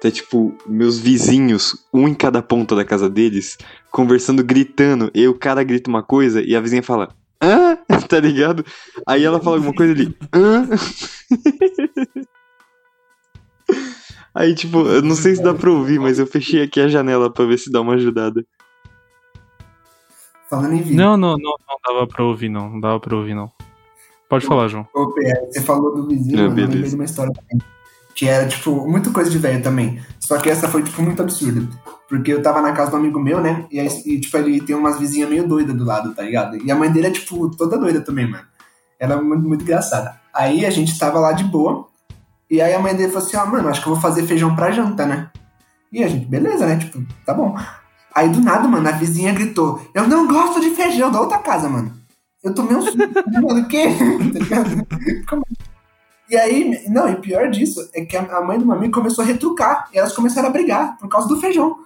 [0.00, 3.58] Tá tipo, meus vizinhos, um em cada ponta da casa deles,
[3.90, 5.10] conversando, gritando.
[5.14, 7.08] E o cara grita uma coisa e a vizinha fala,
[7.42, 7.76] hã?
[8.08, 8.64] Tá ligado?
[9.06, 10.68] Aí ela fala alguma coisa ali, hã?
[14.34, 17.32] Aí, tipo, eu não sei se dá pra ouvir, mas eu fechei aqui a janela
[17.32, 18.44] pra ver se dá uma ajudada.
[20.54, 20.96] Falando em vídeo.
[20.96, 22.70] Não, não, não, não dava pra ouvir, não.
[22.70, 23.50] Não dava pra ouvir, não.
[24.28, 24.86] Pode falar, João.
[24.94, 27.58] Você falou do vizinho, Ah, mano, eu lembrei de uma história também.
[28.14, 30.00] Que era, tipo, muita coisa de velho também.
[30.20, 31.66] Só que essa foi, tipo, muito absurda.
[32.08, 33.66] Porque eu tava na casa do amigo meu, né?
[33.68, 36.56] E, aí, e, tipo, ele tem umas vizinhas meio doidas do lado, tá ligado?
[36.56, 38.44] E a mãe dele é, tipo, toda doida também, mano.
[39.00, 40.20] Ela é muito, muito engraçada.
[40.32, 41.88] Aí a gente tava lá de boa.
[42.48, 44.54] E aí a mãe dele falou assim, ó, mano, acho que eu vou fazer feijão
[44.54, 45.30] pra janta, né?
[45.92, 46.76] E a gente, beleza, né?
[46.76, 47.56] Tipo, tá bom.
[48.14, 51.68] Aí do nada, mano, a vizinha gritou: Eu não gosto de feijão da outra casa,
[51.68, 51.92] mano.
[52.42, 52.98] Eu tomei um susto.
[53.42, 53.86] mano, o quê?
[54.32, 54.86] tá ligado?
[55.28, 55.44] Como?
[56.30, 59.26] E aí, não, e pior disso é que a mãe do meu amigo começou a
[59.26, 59.88] retrucar.
[59.92, 61.78] E elas começaram a brigar por causa do feijão.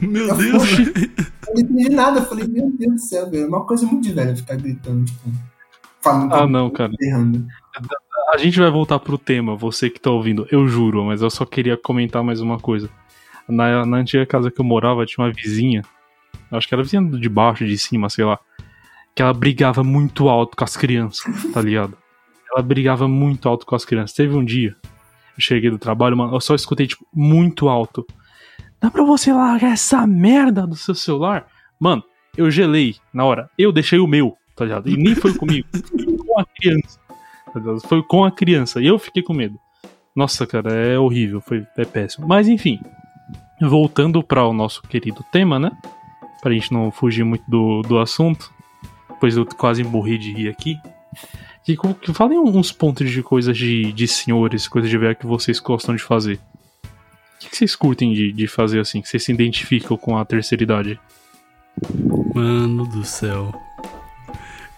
[0.00, 0.78] Meu Eu Deus.
[1.48, 2.20] Eu não entendi nada.
[2.20, 3.44] Eu falei, meu Deus do céu, velho.
[3.44, 5.30] É uma coisa muito de velho ficar gritando, tipo.
[6.00, 6.34] Falando.
[6.34, 6.92] Ah, não, cara.
[7.00, 7.46] Errando.
[8.32, 11.46] A gente vai voltar pro tema, você que tá ouvindo, eu juro, mas eu só
[11.46, 12.90] queria comentar mais uma coisa.
[13.48, 15.82] Na, na antiga casa que eu morava, tinha uma vizinha,
[16.52, 18.38] acho que era vizinha de baixo, de cima, sei lá,
[19.14, 21.96] que ela brigava muito alto com as crianças, tá ligado?
[22.50, 24.16] Ela brigava muito alto com as crianças.
[24.16, 28.06] Teve um dia, eu cheguei do trabalho, mano, eu só escutei, tipo, muito alto.
[28.80, 31.46] Dá pra você largar essa merda do seu celular?
[31.78, 32.02] Mano,
[32.36, 33.50] eu gelei na hora.
[33.58, 34.88] Eu deixei o meu, tá ligado?
[34.88, 35.68] E nem foi comigo.
[35.72, 36.98] Foi com a criança.
[37.52, 37.80] tá ligado?
[37.80, 38.80] Foi com a criança.
[38.80, 39.58] E eu fiquei com medo.
[40.16, 41.40] Nossa, cara, é horrível.
[41.40, 42.26] Foi, é péssimo.
[42.26, 42.80] Mas enfim.
[43.60, 45.70] Voltando para o nosso querido tema, né?
[46.40, 48.52] Pra gente não fugir muito do, do assunto.
[49.20, 50.76] Pois eu quase morri de rir aqui.
[51.64, 55.58] Que, que falem uns pontos de coisas de, de senhores, coisas de velho que vocês
[55.58, 56.40] gostam de fazer.
[56.84, 59.02] O que, que vocês curtem de, de fazer assim?
[59.02, 61.00] Que vocês se identificam com a terceira idade?
[62.34, 63.52] Mano do céu.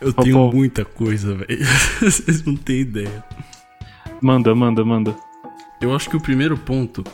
[0.01, 0.53] Eu Pô, tenho pô.
[0.53, 1.65] muita coisa, velho.
[2.01, 3.25] Vocês não têm ideia.
[4.21, 5.17] Manda, manda, manda.
[5.81, 7.05] Eu acho que o primeiro ponto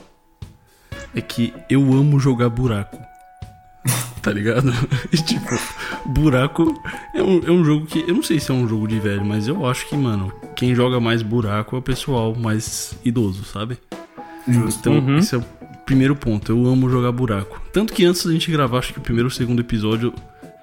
[1.17, 2.99] é que eu amo jogar buraco.
[4.23, 4.73] Tá ligado?
[5.13, 5.57] E, tipo,
[6.05, 6.75] buraco
[7.15, 8.01] é um, é um jogo que.
[8.01, 10.75] Eu não sei se é um jogo de velho, mas eu acho que, mano, quem
[10.75, 13.79] joga mais buraco é o pessoal mais idoso, sabe?
[14.49, 14.81] Justo.
[14.81, 15.19] Então, Uhum.
[15.19, 15.45] esse é o
[15.85, 16.51] primeiro ponto.
[16.51, 17.61] Eu amo jogar buraco.
[17.73, 20.13] Tanto que antes da gente gravar, acho que o primeiro ou segundo episódio,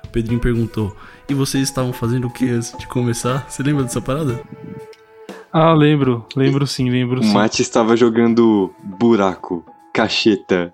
[0.03, 0.95] o Pedrinho perguntou:
[1.29, 3.45] E vocês estavam fazendo o que antes de começar?
[3.49, 4.41] Você lembra dessa parada?
[5.53, 6.25] Ah, lembro.
[6.35, 7.31] Lembro sim, lembro O sim.
[7.33, 9.63] Mate estava jogando buraco,
[9.93, 10.73] cacheta.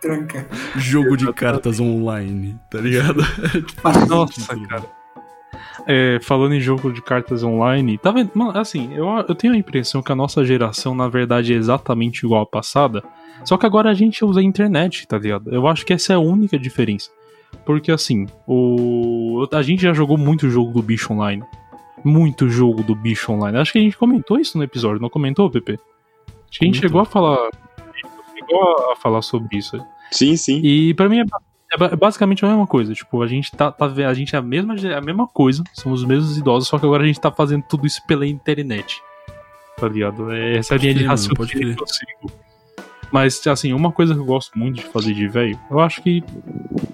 [0.00, 0.46] Tranca.
[0.76, 3.22] Jogo de cartas online, tá ligado?
[4.08, 4.84] Nossa, cara.
[5.86, 8.30] É, falando em jogo de cartas online, tá vendo?
[8.34, 12.24] Mano, assim, eu, eu tenho a impressão que a nossa geração, na verdade, é exatamente
[12.24, 13.02] igual à passada.
[13.44, 15.52] Só que agora a gente usa a internet, tá ligado?
[15.52, 17.10] Eu acho que essa é a única diferença.
[17.66, 19.46] Porque assim, o.
[19.52, 21.42] A gente já jogou muito jogo do bicho online.
[22.04, 23.58] Muito jogo do bicho online.
[23.58, 25.78] Acho que a gente comentou isso no episódio, não comentou, Pepe?
[26.52, 27.38] Acho que a gente chegou a falar.
[28.38, 29.82] Chegou a falar sobre isso.
[30.10, 30.60] Sim, sim.
[30.62, 32.92] E pra mim é, é é basicamente a mesma coisa.
[32.92, 36.02] Tipo, a gente tá, tá a gente é a mesma, ge- a mesma coisa, somos
[36.02, 39.00] os mesmos idosos, só que agora a gente tá fazendo tudo isso pela internet.
[39.78, 40.30] Tá ligado?
[40.30, 42.42] É Essa é a linha de raciocínio que eu sigo.
[43.10, 46.22] Mas, assim, uma coisa que eu gosto muito de fazer de velho, eu acho que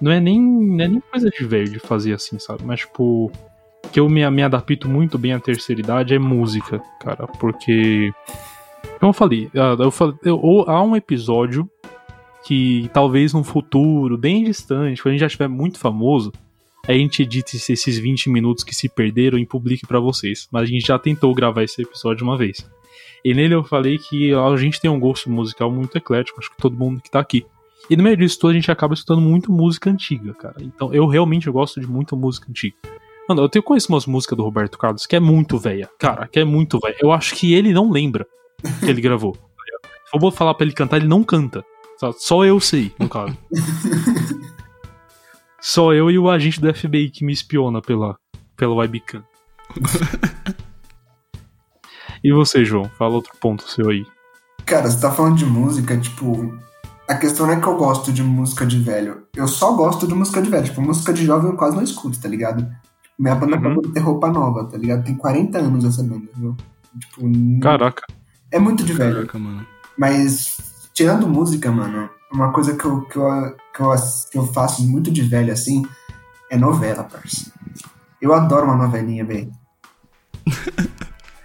[0.01, 2.63] não é nem, não é nem coisa de velho de fazer assim, sabe?
[2.65, 3.31] Mas, tipo,
[3.93, 7.27] que eu me, me adapto muito bem à terceira idade é música, cara.
[7.27, 8.13] Porque,
[8.99, 10.15] como eu falei, ah, eu falei
[10.67, 11.69] há um episódio
[12.45, 16.33] que talvez num futuro bem distante, quando a gente já estiver muito famoso,
[16.87, 20.49] a gente esse- esses 20 minutos que se perderam e publique pra vocês.
[20.51, 22.67] Mas a gente já tentou gravar esse episódio uma vez.
[23.25, 26.57] E nele eu falei que a gente tem um gosto musical muito eclético, acho que
[26.57, 27.45] todo mundo que tá aqui.
[27.91, 30.57] E no meio disso tudo a gente acaba escutando muito música antiga, cara.
[30.61, 32.77] Então eu realmente gosto de muita música antiga.
[33.29, 35.91] Mano, eu tenho conheço umas músicas do Roberto Carlos que é muito velha.
[35.99, 36.97] Cara, que é muito velha.
[37.01, 38.27] Eu acho que ele não lembra
[38.81, 39.35] que ele gravou.
[39.35, 41.65] Se eu vou falar pra ele cantar, ele não canta.
[41.99, 43.37] Só- Só eu sei, no caso.
[45.61, 48.17] Só eu e o agente do FBI que me espiona pela,
[48.57, 49.23] pela webcam.
[52.23, 52.85] e você, João?
[52.99, 54.07] Fala outro ponto seu aí.
[54.65, 56.57] Cara, você tá falando de música, tipo.
[57.09, 59.23] A questão não é que eu gosto de música de velho.
[59.35, 60.65] Eu só gosto de música de velho.
[60.65, 62.69] Tipo, música de jovem eu quase não escuto, tá ligado?
[63.19, 63.61] Minha banda Uhum.
[63.61, 65.05] acabou de ter roupa nova, tá ligado?
[65.05, 66.55] Tem 40 anos essa banda, viu?
[67.01, 68.05] Tipo, Caraca.
[68.51, 69.15] É muito de velho.
[69.17, 69.67] Caraca, mano.
[69.97, 70.57] Mas,
[70.95, 73.95] tirando música, mano, uma coisa que eu, que eu, que eu,
[74.31, 75.85] que eu faço muito de velho assim
[76.51, 77.53] é novela, parça.
[78.21, 79.51] Eu adoro uma novelinha, velho.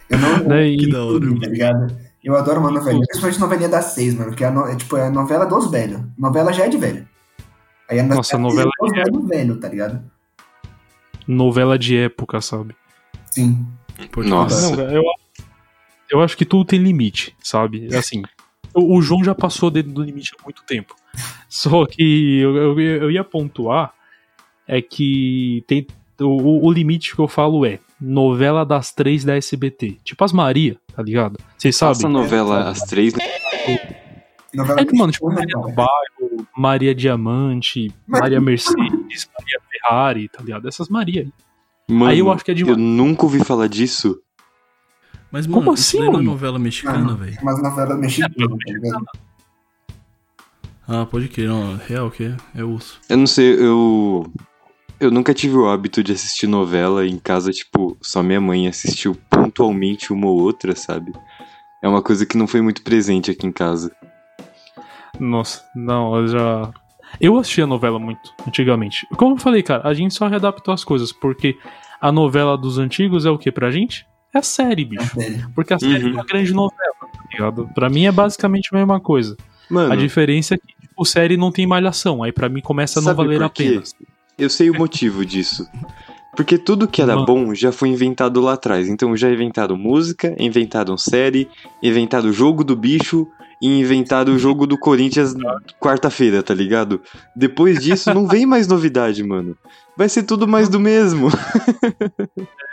[0.10, 0.44] Eu não.
[0.48, 1.98] Daí, Que da hora, Tá ligado?
[2.24, 4.96] Eu adoro uma novelinha, principalmente novelinha das seis, mano, que é, a no- é tipo
[4.96, 6.02] é a novela dos velhos.
[6.18, 7.06] Novela já é de velho.
[7.90, 10.02] Aí a Nossa, é novela dos é- velho, velho, tá ligado?
[11.28, 12.76] novela de época, sabe?
[13.32, 13.66] Sim.
[14.12, 14.76] Pode Nossa.
[14.76, 15.04] Não, eu,
[16.12, 17.88] eu acho que tudo tem limite, sabe?
[17.96, 18.22] Assim,
[18.74, 20.96] o, o João já passou dentro do limite há muito tempo.
[21.50, 23.94] Só que eu, eu, eu ia pontuar
[24.68, 25.86] é que tem
[26.20, 29.98] o, o limite que eu falo é novela das três da SBT.
[30.04, 31.38] Tipo as Maria, tá ligado?
[31.58, 32.12] Vocês Essa sabem?
[32.12, 33.24] novela, as três, né?
[34.54, 35.72] Novela É que, mano, tipo, Maria do.
[35.72, 40.68] Bairro, Maria Diamante, Mas- Maria Mercedes, Maria Ferrari, tá ligado?
[40.68, 41.32] Essas Maria aí.
[41.88, 42.78] Mano, Aí eu acho que é demais.
[42.78, 44.20] eu nunca ouvi falar disso.
[45.34, 46.24] Mas, Como mano, isso assim, não é mano?
[46.26, 47.36] novela mexicana, velho.
[47.42, 49.06] Umas novelas mexicanas, tá ligado?
[50.88, 53.02] Ah, pode crer, não, real que é, é osso.
[53.10, 54.32] Eu não sei, eu.
[55.00, 59.18] Eu nunca tive o hábito de assistir novela em casa, tipo, só minha mãe assistiu
[59.28, 61.12] pontualmente uma ou outra, sabe?
[61.82, 63.92] É uma coisa que não foi muito presente aqui em casa.
[65.20, 66.72] Nossa, não, eu já.
[67.20, 69.08] Eu assistia novela muito, antigamente.
[69.18, 71.58] Como eu falei, cara, a gente só readaptou as coisas, porque
[72.00, 74.06] a novela dos antigos é o que pra gente?
[74.34, 75.12] É a série, bicho.
[75.54, 76.10] Porque a série Uhum.
[76.10, 77.70] é uma grande novela, tá ligado?
[77.76, 79.38] Pra mim é basicamente a mesma coisa.
[79.70, 82.24] Mano, A diferença é que, tipo, série não tem malhação.
[82.24, 83.82] Aí pra mim começa a não valer a pena.
[84.38, 85.68] eu sei o motivo disso.
[86.36, 87.26] Porque tudo que era Mano.
[87.28, 88.88] bom já foi inventado lá atrás.
[88.90, 91.48] Então já inventaram música, inventaram série,
[91.82, 93.28] inventaram o jogo do bicho
[93.62, 95.36] e inventaram o jogo do Corinthians
[95.80, 97.00] quarta-feira, tá ligado?
[97.36, 99.56] Depois disso não vem mais novidade, mano.
[99.96, 101.28] Vai ser tudo mais do mesmo.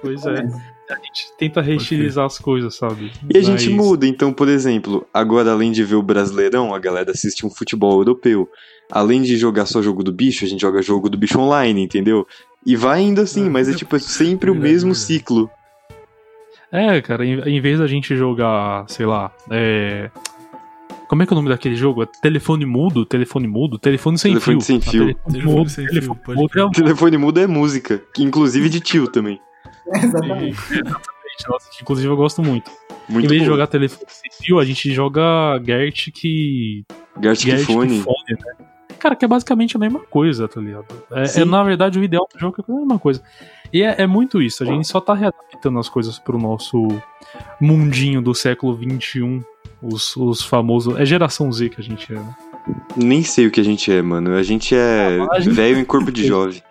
[0.00, 0.46] Pois é.
[0.90, 3.10] A gente tenta reestilizar as coisas, sabe?
[3.32, 6.78] E a gente Mas- muda, então, por exemplo, agora além de ver o Brasileirão, a
[6.78, 8.48] galera assiste um futebol europeu.
[8.92, 12.26] Além de jogar só jogo do bicho, a gente joga jogo do bicho online, entendeu?
[12.66, 15.50] E vai indo assim, Ah, mas é tipo é sempre o verdade, mesmo ciclo.
[16.70, 20.10] É, cara, em, em vez da gente jogar, sei lá, é.
[21.08, 22.02] Como é que é o nome daquele jogo?
[22.02, 23.04] É telefone mudo?
[23.06, 23.78] Telefone mudo?
[23.78, 24.66] Telefone sem Telefone fio.
[24.66, 25.00] sem Ah, fio.
[25.06, 26.20] Telefone, Telefone mudo, sem telefone
[26.50, 29.40] fio, é Telefone mudo é música, que inclusive de tio também.
[29.94, 30.56] Exatamente.
[30.58, 32.70] Exatamente, nossa, que inclusive eu gosto muito.
[33.08, 33.54] Muito em vez de bom.
[33.54, 35.22] jogar telefone fio, a gente joga
[35.64, 36.84] Gert que.
[37.20, 37.98] Gert Fone.
[37.98, 38.66] que fone, né?
[38.98, 40.86] Cara, que é basicamente a mesma coisa, tá ligado?
[41.12, 43.22] É, é, na verdade, o ideal do jogo é a mesma coisa.
[43.70, 46.88] E é, é muito isso, a gente só tá readaptando as coisas pro nosso
[47.60, 49.42] mundinho do século XXI.
[49.82, 50.96] Os, os famosos.
[50.98, 52.36] É geração Z que a gente é, né?
[52.96, 54.34] Nem sei o que a gente é, mano.
[54.34, 56.62] A gente é a gente- velho em corpo de jovem.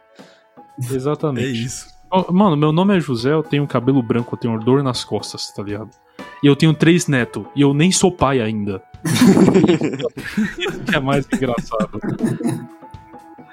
[0.79, 1.45] Exatamente.
[1.47, 1.92] É isso.
[2.31, 5.63] Mano, meu nome é José, eu tenho cabelo branco, eu tenho dor nas costas, tá
[5.63, 5.89] ligado?
[6.43, 8.83] E eu tenho três netos, e eu nem sou pai ainda.
[10.57, 11.99] Isso que é mais engraçado.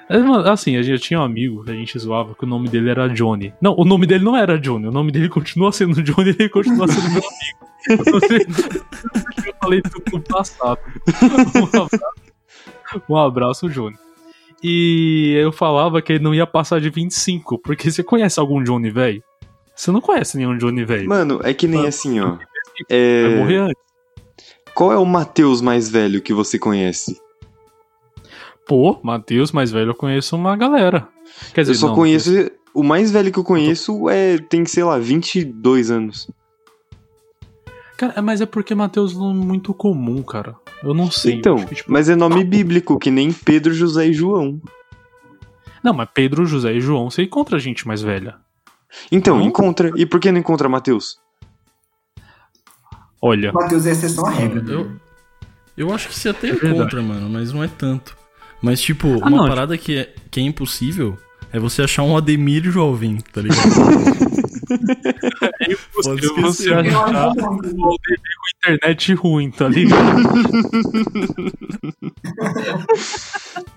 [0.07, 0.17] É,
[0.49, 3.07] assim, a gente tinha um amigo que a gente zoava que o nome dele era
[3.09, 3.53] Johnny.
[3.59, 6.87] Não, o nome dele não era Johnny, o nome dele continua sendo Johnny, ele continua
[6.87, 7.71] sendo meu amigo.
[9.47, 10.79] Eu falei tudo no passado.
[11.55, 11.99] Um abraço,
[13.09, 13.95] um abraço, Johnny.
[14.63, 18.91] E eu falava que ele não ia passar de 25, porque você conhece algum Johnny
[18.91, 19.23] velho?
[19.75, 21.09] Você não conhece nenhum Johnny velho.
[21.09, 22.35] Mano, é que nem assim, ó.
[22.35, 22.45] Vai
[22.89, 23.35] É...
[23.37, 23.81] morrer antes.
[24.75, 27.19] Qual é o Matheus mais velho que você conhece?
[28.67, 31.07] Pô, Matheus, mais velho, eu conheço uma galera.
[31.53, 32.31] Quer dizer, eu só não, conheço.
[32.73, 34.37] O mais velho que eu conheço é.
[34.37, 36.29] tem, sei lá, 22 anos.
[38.01, 40.55] Cara, mas é porque Matheus não é muito comum, cara.
[40.83, 41.35] Eu não sei.
[41.35, 44.59] então, que, tipo, mas é nome bíblico, que nem Pedro, José e João.
[45.83, 48.37] Não, mas Pedro, José e João, você encontra gente mais velha.
[49.11, 49.45] Então, Não?
[49.45, 49.91] encontra.
[49.95, 51.19] E por que não encontra Matheus?
[53.21, 54.63] Olha, Matheus é exceção à regra.
[54.67, 54.91] Eu,
[55.77, 58.17] eu acho que você até É encontra, mano, mas não é tanto.
[58.63, 61.15] Mas, tipo, Ah, uma não, parada que é, que é impossível
[61.53, 63.61] é você achar um Ademir jovem, tá ligado?
[65.59, 67.95] é impossível você achar o com
[68.57, 70.21] internet ruim, tá ligado?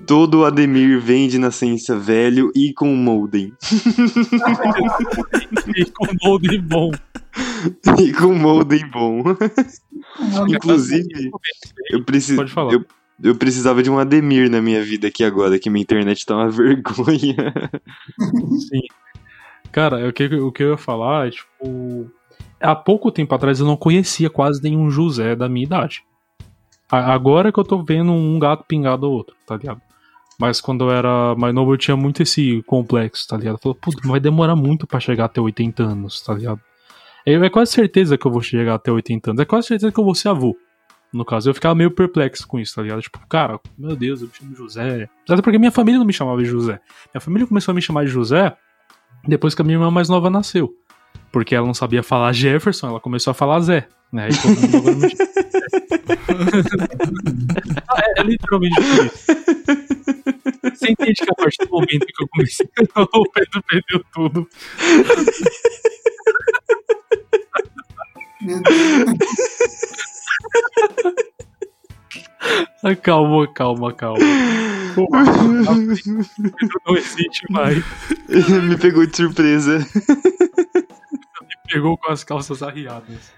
[0.06, 3.54] Todo Ademir vem de nascença velho e com modem.
[5.74, 6.90] e com molde bom.
[7.98, 9.24] e com modem bom.
[10.48, 11.30] Inclusive,
[11.90, 12.36] eu, preci...
[12.36, 12.74] Pode falar.
[12.74, 12.84] eu,
[13.22, 16.50] eu precisava de um Ademir na minha vida aqui agora, que minha internet tá uma
[16.50, 17.54] vergonha.
[18.68, 18.82] Sim.
[19.74, 22.08] Cara, o que, o que eu ia falar é, tipo.
[22.60, 26.04] Há pouco tempo atrás eu não conhecia quase nenhum José da minha idade.
[26.88, 29.82] Agora que eu tô vendo um gato pingado ou outro, tá ligado?
[30.38, 33.58] Mas quando eu era mais novo eu tinha muito esse complexo, tá ligado?
[33.60, 36.60] Falei, puta, vai demorar muito pra chegar até 80 anos, tá ligado?
[37.26, 39.42] É, é quase certeza que eu vou chegar até 80 anos.
[39.42, 40.56] É quase certeza que eu vou ser avô.
[41.12, 43.02] No caso, eu ficava meio perplexo com isso, tá ligado?
[43.02, 45.08] Tipo, cara, meu Deus, eu me chamo José.
[45.28, 46.80] Até porque minha família não me chamava de José.
[47.12, 48.56] Minha família começou a me chamar de José
[49.26, 50.74] depois que a minha irmã mais nova nasceu.
[51.32, 53.88] Porque ela não sabia falar Jefferson, ela começou a falar Zé.
[54.12, 54.28] Né?
[54.28, 54.98] E todo mundo agora.
[57.88, 59.10] Ah, é, é literalmente isso.
[60.74, 64.48] Você entende que a partir do momento que eu comecei, o Pedro perdeu tudo.
[68.40, 69.14] Meu Deus.
[73.02, 74.18] Calma, calma, calma.
[74.94, 75.08] Pô,
[76.86, 77.82] não existe mais.
[78.28, 79.78] Me pegou de surpresa.
[81.70, 83.32] Pegou com as calças arriadas.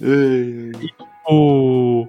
[0.00, 0.88] Ai, ai.
[1.28, 2.06] o...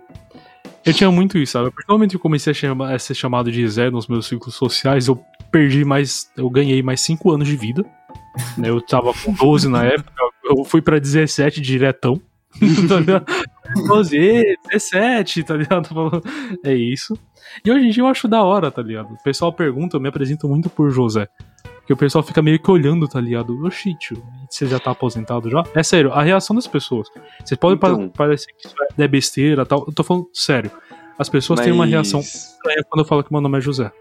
[0.86, 1.68] Eu tinha muito isso, sabe?
[1.68, 4.08] A partir do momento que eu comecei a, chama- a ser chamado de Zé nos
[4.08, 5.16] meus ciclos sociais, eu
[5.52, 6.30] perdi mais.
[6.38, 7.84] Eu ganhei mais 5 anos de vida.
[8.58, 8.70] né?
[8.70, 10.12] Eu tava com 12 na época,
[10.44, 12.20] eu fui pra 17 diretão.
[13.74, 13.88] Tá ligado?
[13.88, 15.90] 12, ê, 17, tá ligado?
[16.64, 17.18] É isso.
[17.66, 19.14] E hoje em dia eu acho da hora, tá ligado?
[19.14, 21.28] O pessoal pergunta, eu me apresento muito por José.
[21.78, 23.66] Porque o pessoal fica meio que olhando, tá ligado?
[23.66, 25.64] Oxi, tio, você já tá aposentado já?
[25.74, 27.08] É sério, a reação das pessoas.
[27.44, 28.10] Vocês podem Então.
[28.10, 29.86] parecer que isso é besteira tal.
[29.88, 30.70] Eu tô falando sério.
[31.18, 33.92] As pessoas têm uma Mas- reação estranha quando eu falo que meu nome é José.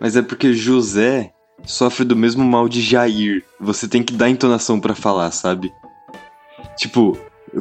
[0.00, 1.32] Mas é porque José
[1.64, 3.44] sofre do mesmo mal de Jair.
[3.60, 5.72] Você tem que dar entonação pra falar, sabe?
[6.76, 7.16] Tipo,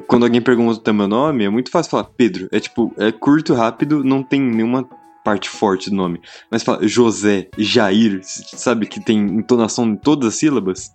[0.07, 2.47] quando alguém pergunta o meu nome, é muito fácil falar Pedro.
[2.51, 4.88] É tipo, é curto, rápido, não tem nenhuma
[5.23, 6.21] parte forte do nome.
[6.49, 10.91] Mas fala José, Jair, sabe que tem entonação em todas as sílabas?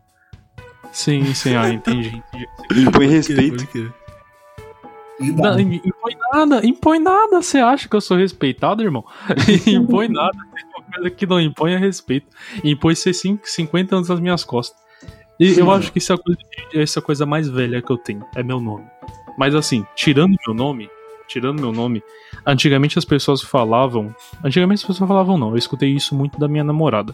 [0.92, 2.08] Sim, sim, ah, entendi.
[2.08, 2.48] entendi.
[2.88, 3.66] Impõe respeito.
[5.20, 7.40] Não, im- impõe nada, impõe nada.
[7.40, 9.04] Você acha que eu sou respeitado, irmão?
[9.66, 10.32] impõe nada.
[10.54, 12.26] Tem uma coisa que não impõe é respeito.
[12.64, 14.81] Impõe ser cin- 50 anos nas minhas costas.
[15.42, 16.40] E eu acho que isso é a, coisa,
[16.72, 18.24] essa é a coisa mais velha que eu tenho.
[18.36, 18.84] É meu nome.
[19.36, 20.88] Mas assim, tirando meu nome,
[21.26, 22.00] tirando meu nome,
[22.46, 24.14] antigamente as pessoas falavam.
[24.44, 25.50] Antigamente as pessoas falavam não.
[25.50, 27.12] Eu escutei isso muito da minha namorada.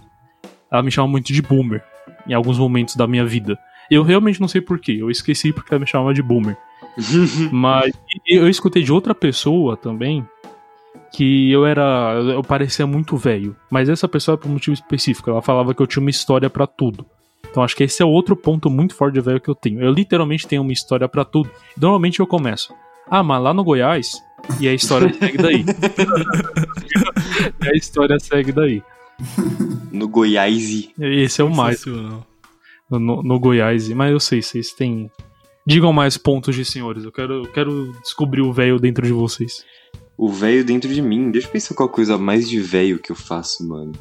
[0.71, 1.83] Ela me chama muito de boomer.
[2.27, 3.59] Em alguns momentos da minha vida.
[3.91, 4.99] Eu realmente não sei porquê.
[5.01, 6.59] Eu esqueci porque ela me chamava de boomer.
[7.51, 7.93] Mas
[8.27, 10.27] eu escutei de outra pessoa também
[11.15, 12.13] que eu era.
[12.35, 13.57] Eu parecia muito velho.
[13.71, 15.31] Mas essa pessoa é por um motivo específico.
[15.31, 17.07] Ela falava que eu tinha uma história pra tudo.
[17.51, 19.81] Então acho que esse é outro ponto muito forte de velho que eu tenho.
[19.81, 21.51] Eu literalmente tenho uma história pra tudo.
[21.77, 22.73] Normalmente eu começo.
[23.11, 24.23] Ah, mas lá no Goiás.
[24.61, 25.65] E a história segue daí.
[27.65, 28.83] e a história segue daí.
[29.91, 30.91] no Goiás.
[30.99, 31.85] Esse é o mais
[32.91, 33.89] no, no Goiás.
[33.91, 35.11] Mas eu sei, vocês têm.
[35.67, 37.05] Digam mais pontos de senhores.
[37.05, 39.65] Eu quero, eu quero descobrir o velho dentro de vocês.
[40.17, 41.31] O velho dentro de mim.
[41.31, 43.93] Deixa eu pensar qual coisa mais de velho que eu faço, mano.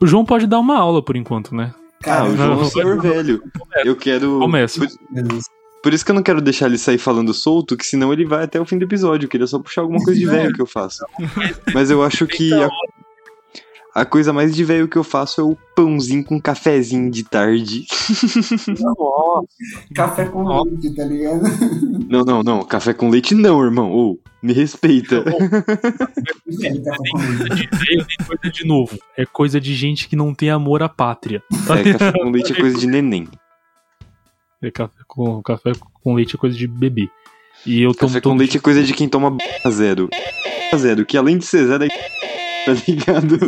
[0.00, 1.72] O João pode dar uma aula por enquanto, né?
[2.02, 3.42] Ah, Cara, o não, João é não, um senhor velho.
[3.84, 4.38] Eu quero.
[4.38, 4.80] Começa.
[4.80, 4.88] Por,
[5.82, 8.44] por isso que eu não quero deixar ele sair falando solto, que senão ele vai
[8.44, 9.26] até o fim do episódio.
[9.26, 11.04] Eu queria só puxar alguma coisa de velho que eu faço.
[11.74, 12.70] Mas eu acho que a,
[13.94, 17.86] a coisa mais de velho que eu faço é o pãozinho com cafezinho de tarde.
[19.94, 21.42] café com leite, tá ligado?
[22.08, 22.64] Não, não, não.
[22.64, 23.92] Café com leite não, irmão.
[23.92, 25.16] Ô, me respeita.
[25.16, 27.68] É, café com leite.
[27.72, 28.98] Veio tem coisa de novo.
[29.16, 31.42] É coisa de gente que não tem amor à pátria.
[31.52, 33.28] É, café com leite é coisa de neném.
[34.62, 35.72] É café com, café
[36.02, 37.08] com leite é coisa de bebê.
[37.66, 40.08] E eu tomo Café com todo leite é coisa de quem toma b zero.
[40.08, 41.88] B zero, que além de ser zero é
[42.66, 43.38] tá ligado?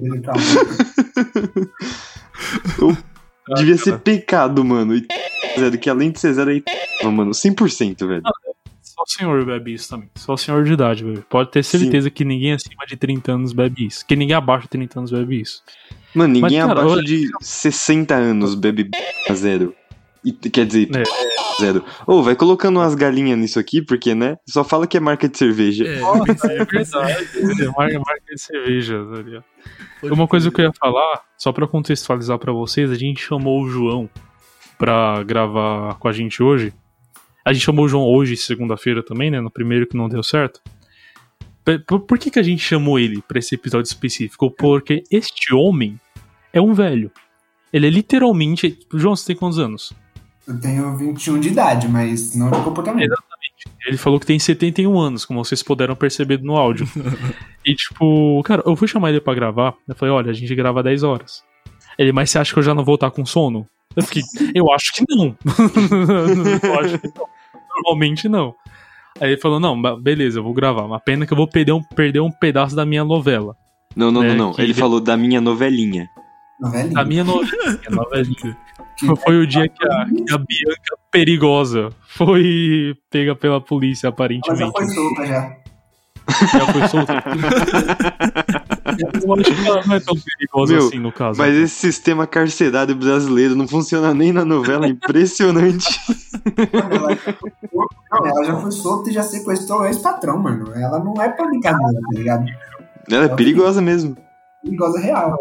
[0.00, 0.40] Ele calma.
[3.56, 4.94] Devia ser pecado, mano.
[4.94, 5.06] E
[5.58, 7.32] zero, que além de ser zero é mano.
[7.32, 8.22] 100%, velho.
[8.82, 10.10] Só o senhor bebe isso também.
[10.14, 11.24] Só o senhor de idade bebe.
[11.28, 14.04] Pode ter certeza que ninguém acima de 30 anos bebe isso.
[14.06, 15.62] Que ninguém abaixo de 30 anos bebe isso.
[16.14, 18.90] Mano, ninguém Mas, cara, abaixo olha- de 60 anos bebe
[19.32, 19.74] zero.
[20.24, 21.02] E, quer dizer, É.
[21.60, 21.84] zero.
[22.06, 24.36] Ô, vai colocando umas galinhas nisso aqui, porque, né?
[24.46, 25.86] Só fala que é marca de cerveja.
[25.86, 27.00] É, pensei, eu pensei.
[27.00, 28.98] É marca, marca de cerveja,
[30.02, 33.62] tá Uma coisa que eu ia falar, só pra contextualizar pra vocês, a gente chamou
[33.62, 34.10] o João
[34.78, 36.72] pra gravar com a gente hoje.
[37.44, 39.40] A gente chamou o João hoje, segunda-feira também, né?
[39.40, 40.60] No primeiro que não deu certo.
[41.86, 44.50] Por, por que, que a gente chamou ele pra esse episódio específico?
[44.50, 45.98] Porque este homem
[46.52, 47.10] é um velho.
[47.72, 48.78] Ele é literalmente.
[48.92, 49.92] João, você tem quantos anos?
[50.50, 53.14] Eu tenho 21 de idade, mas não de comportamento.
[53.86, 56.88] Ele falou que tem 71 anos, como vocês puderam perceber no áudio.
[57.64, 59.74] e tipo, cara, eu fui chamar ele pra gravar.
[59.86, 61.42] Eu falei, olha, a gente grava 10 horas.
[61.98, 63.66] Ele, mas você acha que eu já não vou estar com sono?
[63.94, 64.22] Eu fiquei,
[64.54, 65.36] eu acho que não.
[66.62, 67.26] eu acho que não.
[67.76, 68.54] Normalmente não.
[69.20, 70.82] Aí ele falou, não, beleza, eu vou gravar.
[70.84, 73.54] Uma pena que eu vou perder um, perder um pedaço da minha novela.
[73.94, 74.52] Não, não, É, não, não.
[74.54, 76.08] que- Ele falou da minha novelinha.
[76.60, 76.94] Novelinha.
[76.94, 78.56] Da minha novelinha, novelinha.
[79.24, 84.14] Foi o dia que a, que a Bianca perigosa foi pega pela polícia, Ela já
[84.14, 84.72] aparentemente.
[84.72, 85.56] foi solta já.
[86.52, 87.24] Já foi solta.
[89.24, 91.38] Eu acho que ela não é tão perigosa Meu, assim, no caso.
[91.38, 96.00] Mas esse sistema carcerário brasileiro não funciona nem na novela, é impressionante.
[96.72, 97.18] Ela,
[98.12, 100.72] não, ela já foi solta e já sequestrou o ex-patrão, mano.
[100.74, 102.46] Ela não é pra brincadeira, tá ligado?
[103.10, 104.16] Ela é perigosa mesmo.
[104.62, 105.38] Perigosa real.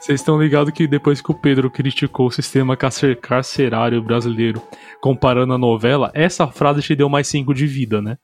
[0.00, 4.62] Vocês estão ligados que depois que o Pedro criticou o sistema carcer- carcerário brasileiro
[5.00, 8.16] comparando a novela, essa frase te deu mais 5 de vida, né?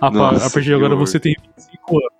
[0.00, 2.12] A, Nossa a partir de agora você tem 25 anos.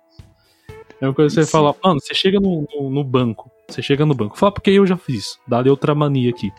[0.99, 4.05] É uma coisa que você fala, mano, você chega no, no, no banco, você chega
[4.05, 6.51] no banco, fala porque eu já fiz, dá outra mania aqui.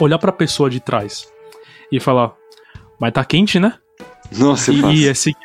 [0.00, 1.30] Olhar pra pessoa de trás
[1.92, 2.32] e falar,
[2.98, 3.74] mas tá quente, né?
[4.38, 5.36] Nossa, eu E, e é seguir,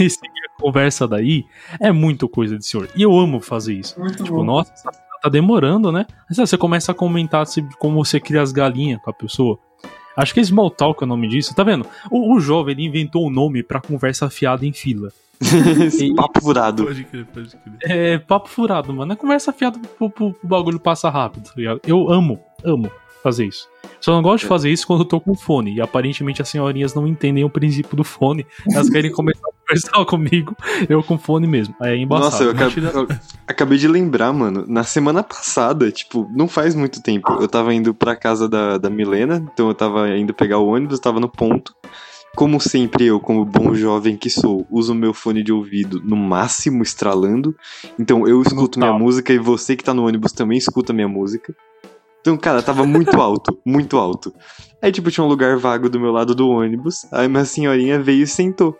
[0.00, 1.44] e seguir a conversa daí
[1.80, 2.88] é muito coisa de senhor.
[2.96, 3.98] E eu amo fazer isso.
[4.00, 4.44] Muito Tipo, bom.
[4.44, 4.90] nossa, essa
[5.22, 6.06] tá demorando, né?
[6.28, 9.58] Aí sabe, você começa a comentar se- como você cria as galinhas com a pessoa.
[10.16, 11.54] Acho que é Small Talk é o nome disso.
[11.54, 11.86] Tá vendo?
[12.10, 15.10] O, o jovem ele inventou um nome pra conversa fiada em fila.
[15.40, 16.84] Esse papo furado.
[16.84, 17.74] Pode crer, pode crer.
[17.82, 19.12] É papo furado, mano.
[19.12, 21.80] É conversa fiada pro, pro, pro bagulho passar rápido, tá ligado?
[21.86, 22.90] Eu amo, amo
[23.22, 23.68] fazer isso.
[24.00, 25.74] Só não gosto de fazer isso quando eu tô com fone.
[25.74, 28.44] E aparentemente as senhorinhas não entendem o princípio do fone.
[28.72, 30.56] Elas querem começar conversar comigo,
[30.88, 31.74] eu com fone mesmo.
[31.80, 32.30] Aí é embaçado.
[32.30, 33.08] Nossa, eu acabei, eu
[33.46, 34.64] acabei de lembrar, mano.
[34.66, 38.90] Na semana passada, tipo, não faz muito tempo, eu tava indo pra casa da, da
[38.90, 41.74] Milena, então eu tava indo pegar o ônibus, tava no ponto.
[42.36, 46.82] Como sempre, eu, como bom jovem que sou, uso meu fone de ouvido no máximo
[46.82, 47.56] estralando.
[47.98, 51.54] Então eu escuto minha música e você que tá no ônibus também escuta minha música.
[52.20, 54.32] Então, cara, tava muito alto, muito alto.
[54.82, 57.06] Aí, tipo, tinha um lugar vago do meu lado do ônibus.
[57.10, 58.76] Aí minha senhorinha veio e sentou.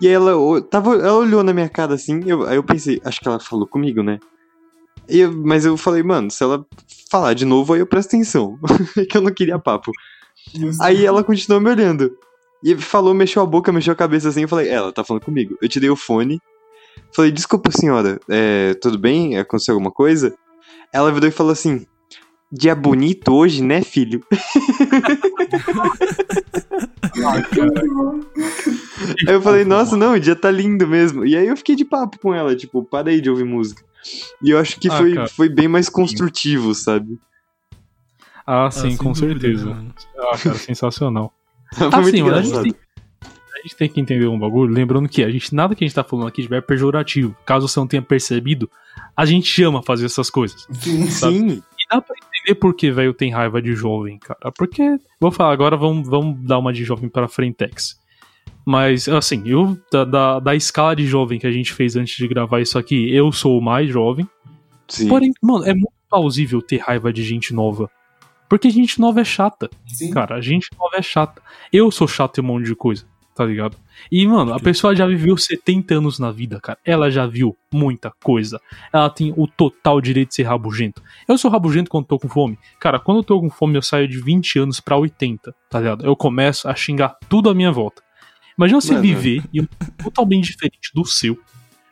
[0.00, 0.32] E aí ela,
[0.62, 3.66] tava, ela olhou na minha cara assim, eu- aí eu pensei, acho que ela falou
[3.66, 4.18] comigo, né?
[5.08, 6.64] E eu- mas eu falei, mano, se ela
[7.10, 8.58] falar de novo, aí eu presto atenção.
[8.98, 9.90] É que eu não queria papo.
[10.80, 12.10] Aí ela continuou me olhando.
[12.64, 15.56] E falou, mexeu a boca, mexeu a cabeça assim, eu falei, ela tá falando comigo.
[15.62, 16.38] Eu tirei o fone.
[17.14, 19.38] Falei, desculpa, senhora, é, tudo bem?
[19.38, 20.34] Aconteceu alguma coisa?
[20.92, 21.86] Ela virou e falou assim:
[22.50, 24.22] Dia bonito hoje, né, filho?
[29.28, 31.24] Aí eu falei, nossa, não, o dia tá lindo mesmo.
[31.24, 33.82] E aí eu fiquei de papo com ela, tipo, parei de ouvir música.
[34.42, 35.28] E eu acho que Ah, foi, cara.
[35.28, 37.18] foi bem mais construtivo, sabe?
[38.46, 39.66] Ah, Ah, sim, sem com dúvida, certeza.
[39.66, 39.94] né, mano?
[40.18, 41.32] Ah, cara, sensacional.
[41.76, 42.62] Foi muito mano, a gente, engraçado.
[42.62, 42.74] tem,
[43.24, 45.94] a gente tem que entender um bagulho, lembrando que a gente, nada que a gente
[45.96, 47.34] tá falando aqui é pejorativo.
[47.44, 48.70] Caso você não tenha percebido,
[49.16, 50.64] a gente ama fazer essas coisas.
[50.70, 51.06] Sim.
[51.10, 54.52] Sim, E dá pra entender por que, velho, tem raiva de jovem, cara.
[54.56, 57.98] Porque, vou falar, agora vamos, vamos dar uma de jovem pra Frentex.
[58.66, 62.26] Mas, assim, eu, da, da, da escala de jovem que a gente fez antes de
[62.26, 64.28] gravar isso aqui, eu sou o mais jovem.
[64.88, 65.06] sim.
[65.06, 67.88] Porém, mano, é muito plausível ter raiva de gente nova.
[68.48, 69.70] Porque gente nova é chata.
[69.86, 70.10] Sim.
[70.10, 71.40] Cara, a gente nova é chata.
[71.72, 73.04] Eu sou chato em um monte de coisa,
[73.36, 73.76] tá ligado?
[74.10, 76.78] E, mano, a pessoa já viveu 70 anos na vida, cara.
[76.84, 78.60] Ela já viu muita coisa.
[78.92, 81.00] Ela tem o total direito de ser rabugento.
[81.28, 82.58] Eu sou rabugento quando tô com fome.
[82.80, 86.04] Cara, quando eu tô com fome, eu saio de 20 anos pra 80, tá ligado?
[86.04, 88.05] Eu começo a xingar tudo à minha volta.
[88.56, 89.02] Imagina você Mano.
[89.02, 89.66] viver em um
[90.02, 91.38] totalmente diferente do seu,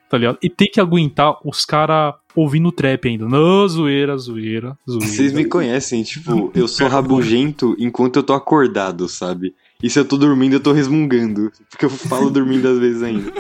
[0.09, 0.39] tá ligado?
[0.43, 3.29] E ter que aguentar os caras ouvindo trap ainda.
[3.29, 5.09] Não, zoeira, zoeira, zoeira.
[5.09, 9.55] Vocês me conhecem, tipo, eu sou rabugento enquanto eu tô acordado, sabe?
[9.83, 11.53] E se eu tô dormindo, eu tô resmungando.
[11.69, 13.31] Porque eu falo dormindo às vezes ainda.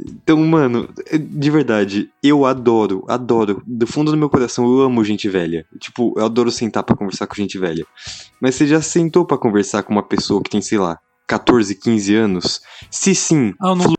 [0.00, 3.62] Então, mano, é- de verdade, eu adoro, adoro.
[3.66, 5.66] Do fundo do meu coração, eu amo gente velha.
[5.78, 7.86] Tipo, eu adoro sentar pra conversar com gente velha.
[8.40, 12.14] Mas você já sentou pra conversar com uma pessoa que tem, sei lá, 14, 15
[12.14, 12.60] anos?
[12.90, 13.96] Se sim, Ah, eu não- flui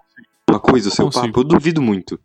[0.50, 1.26] uma coisa o seu consigo.
[1.28, 2.20] papo, eu duvido muito.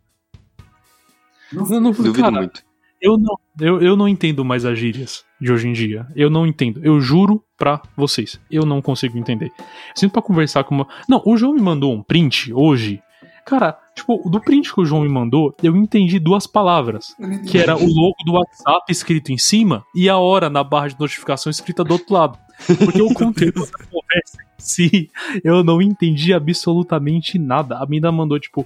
[1.51, 2.63] Eu não, Duvido cara, muito.
[2.99, 6.07] Eu não, eu, eu não entendo mais as gírias de hoje em dia.
[6.15, 6.79] Eu não entendo.
[6.83, 8.39] Eu juro pra vocês.
[8.49, 9.51] Eu não consigo entender.
[9.93, 10.87] Sinto pra conversar com uma.
[11.07, 13.01] Não, o João me mandou um print hoje.
[13.45, 17.13] Cara, tipo, do print que o João me mandou, eu entendi duas palavras.
[17.45, 20.97] Que era o logo do WhatsApp escrito em cima e a hora na barra de
[20.99, 22.39] notificação escrita do outro lado.
[22.65, 25.11] Porque o conteúdo da conversa em si,
[25.43, 27.77] eu não entendi absolutamente nada.
[27.77, 28.65] A mina mandou, tipo,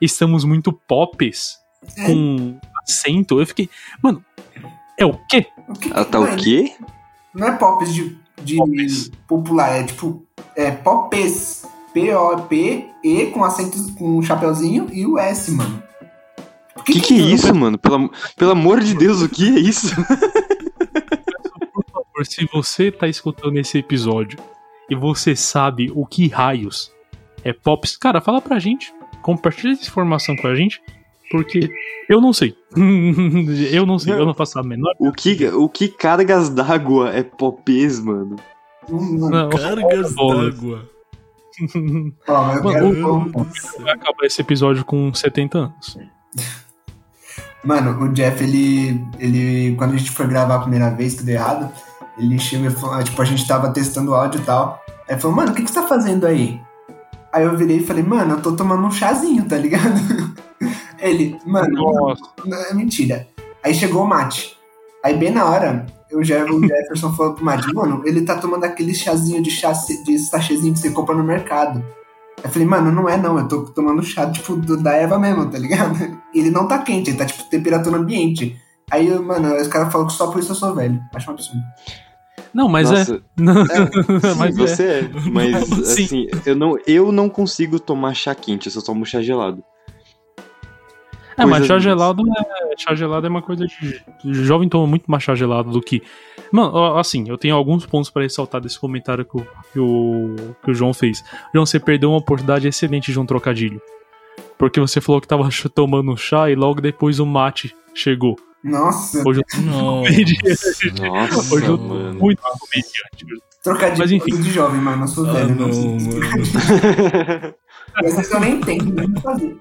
[0.00, 1.58] estamos muito pops
[2.06, 3.40] com acento.
[3.40, 3.68] Eu fiquei,
[4.02, 4.24] mano,
[4.98, 5.46] é o quê?
[5.68, 6.72] O que que- Ah, tá o quê?
[7.34, 9.10] Não é pops de, de Pops.
[9.26, 10.24] popular, é tipo.
[10.56, 11.62] É popes.
[11.94, 15.82] P-O-P-E com acento com um chapeuzinho e o S, mano.
[16.74, 17.76] Por Que que é isso, mano?
[17.78, 19.94] Pelo, pelo amor de Deus, o que é isso?
[21.72, 24.38] Por favor, se você tá escutando esse episódio
[24.90, 26.92] e você sabe o que raios
[27.44, 28.92] é pops, cara, fala pra gente.
[29.20, 30.80] Compartilha essa informação com a gente,
[31.30, 31.70] porque
[32.08, 32.56] eu não sei.
[33.72, 34.94] eu não sei, eu não faço a menor.
[34.98, 38.36] O que, o que cargas d'água é popês, mano?
[38.88, 40.90] Não, Cargas d'água.
[42.26, 43.46] Eu Mano, quero-.
[43.80, 45.98] Vai acabar esse episódio com 70 anos.
[47.62, 49.76] Mano, o Jeff, ele, ele.
[49.76, 51.70] Quando a gente foi gravar a primeira vez, deu errado,
[52.18, 54.80] ele chegou e falou, tipo, a gente tava testando o áudio e tal.
[55.08, 56.60] Aí falou, mano, o que, que você tá fazendo aí?
[57.32, 59.94] Aí eu virei e falei, mano, eu tô tomando um chazinho, tá ligado?
[61.00, 62.22] Ele, mano, Nossa.
[62.44, 63.26] não, é mentira.
[63.64, 64.56] Aí chegou o mate.
[65.04, 68.64] Aí bem na hora, eu já, o Jefferson falou pro Mate, mano, ele tá tomando
[68.64, 69.72] aquele chazinho de chá,
[70.04, 71.82] de sachêzinho que você compra no mercado.
[72.44, 75.46] Eu falei, mano, não é não, eu tô tomando chá, tipo, do- da erva mesmo,
[75.50, 75.96] tá ligado?
[76.34, 78.56] Ele não tá quente, ele tá, tipo, temperatura ambiente.
[78.92, 81.02] Aí, mano, os caras falam que só por isso eu sou velho.
[81.14, 81.62] Acho um absurdo.
[82.52, 84.20] Não, mas Nossa, é.
[84.20, 84.60] Sim, mas é.
[84.60, 85.10] você é.
[85.32, 86.04] Mas, Sim.
[86.04, 89.64] assim, eu não, eu não consigo tomar chá quente, eu só tomo chá gelado.
[91.38, 92.74] É, mas chá gelado é.
[92.76, 94.02] Chá gelado é uma coisa de.
[94.44, 96.02] jovem toma muito mais chá gelado do que.
[96.52, 100.70] Mano, assim, eu tenho alguns pontos pra ressaltar desse comentário que o, que o, que
[100.70, 101.24] o João fez.
[101.54, 103.80] João, você perdeu uma oportunidade excelente de um trocadilho.
[104.58, 108.36] Porque você falou que tava tomando chá e logo depois o mate chegou.
[108.62, 110.10] Nossa, Hoje eu Nossa,
[111.02, 112.14] Nossa, Hoje eu tô mano.
[112.20, 113.42] muito comediante.
[113.62, 114.40] trocadilho Mas enfim.
[114.40, 115.02] de jovem, mano.
[115.04, 117.54] Eu sou ah, velho, não, não, mano.
[118.02, 119.56] Vezes eu nem entendo nem o que fazer.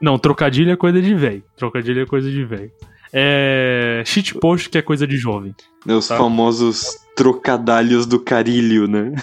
[0.00, 1.42] Não, trocadilho é coisa de velho.
[1.56, 2.70] Trocadilho é coisa de velho.
[3.12, 4.02] É.
[4.04, 5.54] Shitpost que é coisa de jovem.
[5.86, 6.16] Os Tá.
[6.18, 9.12] famosos trocadalhos do carilho, né?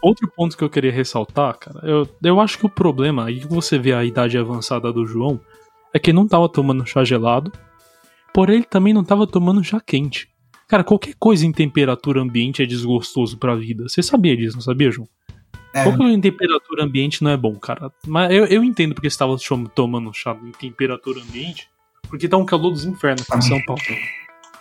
[0.00, 3.48] Outro ponto que eu queria ressaltar, cara, eu, eu acho que o problema, aí que
[3.48, 5.40] você vê a idade avançada do João,
[5.92, 7.52] é que ele não tava tomando chá gelado,
[8.32, 10.28] porém ele também não tava tomando chá quente.
[10.68, 13.88] Cara, qualquer coisa em temperatura ambiente é desgostoso pra vida.
[13.88, 15.08] Você sabia disso, não sabia, João?
[15.72, 17.90] É, Qualquer coisa em temperatura ambiente não é bom, cara.
[18.06, 19.36] Mas eu, eu entendo porque você tava
[19.74, 21.68] tomando chá em temperatura ambiente,
[22.08, 23.80] porque tá um calor dos infernos aqui em São Paulo.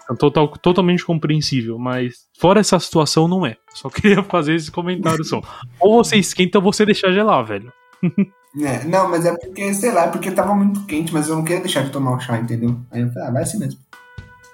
[0.09, 3.57] É total, totalmente compreensível, mas fora essa situação não é.
[3.73, 5.41] Só queria fazer esse comentário só.
[5.79, 7.71] Ou você esquenta ou você deixa gelar, velho.
[8.03, 11.43] É, não, mas é porque, sei lá, é porque tava muito quente, mas eu não
[11.43, 12.77] queria deixar de tomar o chá, entendeu?
[12.91, 13.79] Aí eu falei, ah, vai assim mesmo.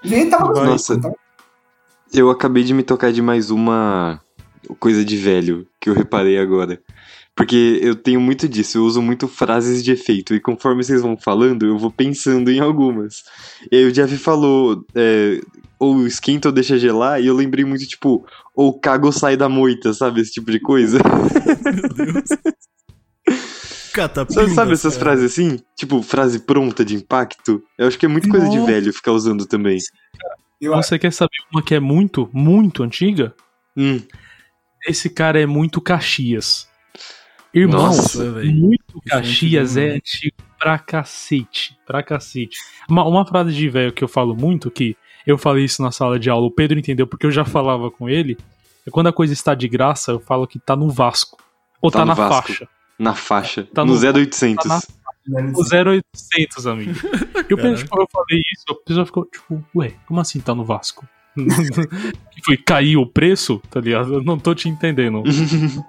[0.04, 0.94] E aí tava gostoso, Nossa.
[0.96, 1.16] então-
[2.14, 4.20] Eu acabei de me tocar de mais uma
[4.80, 6.80] coisa de velho que eu reparei agora.
[7.36, 11.18] Porque eu tenho muito disso, eu uso muito frases de efeito, e conforme vocês vão
[11.18, 13.24] falando, eu vou pensando em algumas.
[13.72, 15.42] E aí o Jeff falou, é,
[15.80, 18.24] ou esquenta ou deixa gelar, e eu lembrei muito, tipo,
[18.56, 20.22] ou caga ou sai da moita, sabe?
[20.22, 21.00] Esse tipo de coisa.
[21.66, 22.24] Meu Deus.
[23.94, 25.06] Catapimba, Sabe, sabe essas cara.
[25.12, 25.60] frases assim?
[25.76, 27.62] Tipo, frase pronta de impacto?
[27.78, 28.72] Eu acho que é muito coisa de Nossa.
[28.72, 29.78] velho ficar usando também.
[30.60, 33.34] Eu, Você quer saber uma que é muito, muito antiga?
[33.78, 34.02] Hum,
[34.88, 36.68] Esse cara é muito Caxias.
[37.54, 38.52] Irmão, Nossa, velho.
[38.52, 39.98] muito é Caxias antigo é mesmo.
[39.98, 41.78] antigo pra cacete.
[41.86, 42.58] Pra cacete.
[42.90, 44.96] Uma, uma frase de velho que eu falo muito, que
[45.28, 48.10] eu falei isso na sala de aula, o Pedro entendeu porque eu já falava com
[48.10, 48.38] ele,
[48.88, 51.38] é quando a coisa está de graça, eu falo que tá no Vasco.
[51.82, 52.48] Ou Tá tá, no na Vasco.
[52.48, 52.68] faixa.
[53.00, 53.68] Na faixa.
[53.74, 54.68] Tá no no- 0800.
[54.68, 54.80] tá
[55.56, 56.92] O 0800, amigo.
[56.92, 57.78] E o Pedro, Caralho.
[57.78, 61.08] tipo, eu falei isso, a pessoa ficou tipo, ué, como assim tá no Vasco?
[61.36, 61.36] que
[62.46, 64.14] foi, caiu o preço, tá ligado?
[64.16, 65.24] Eu não tô te entendendo.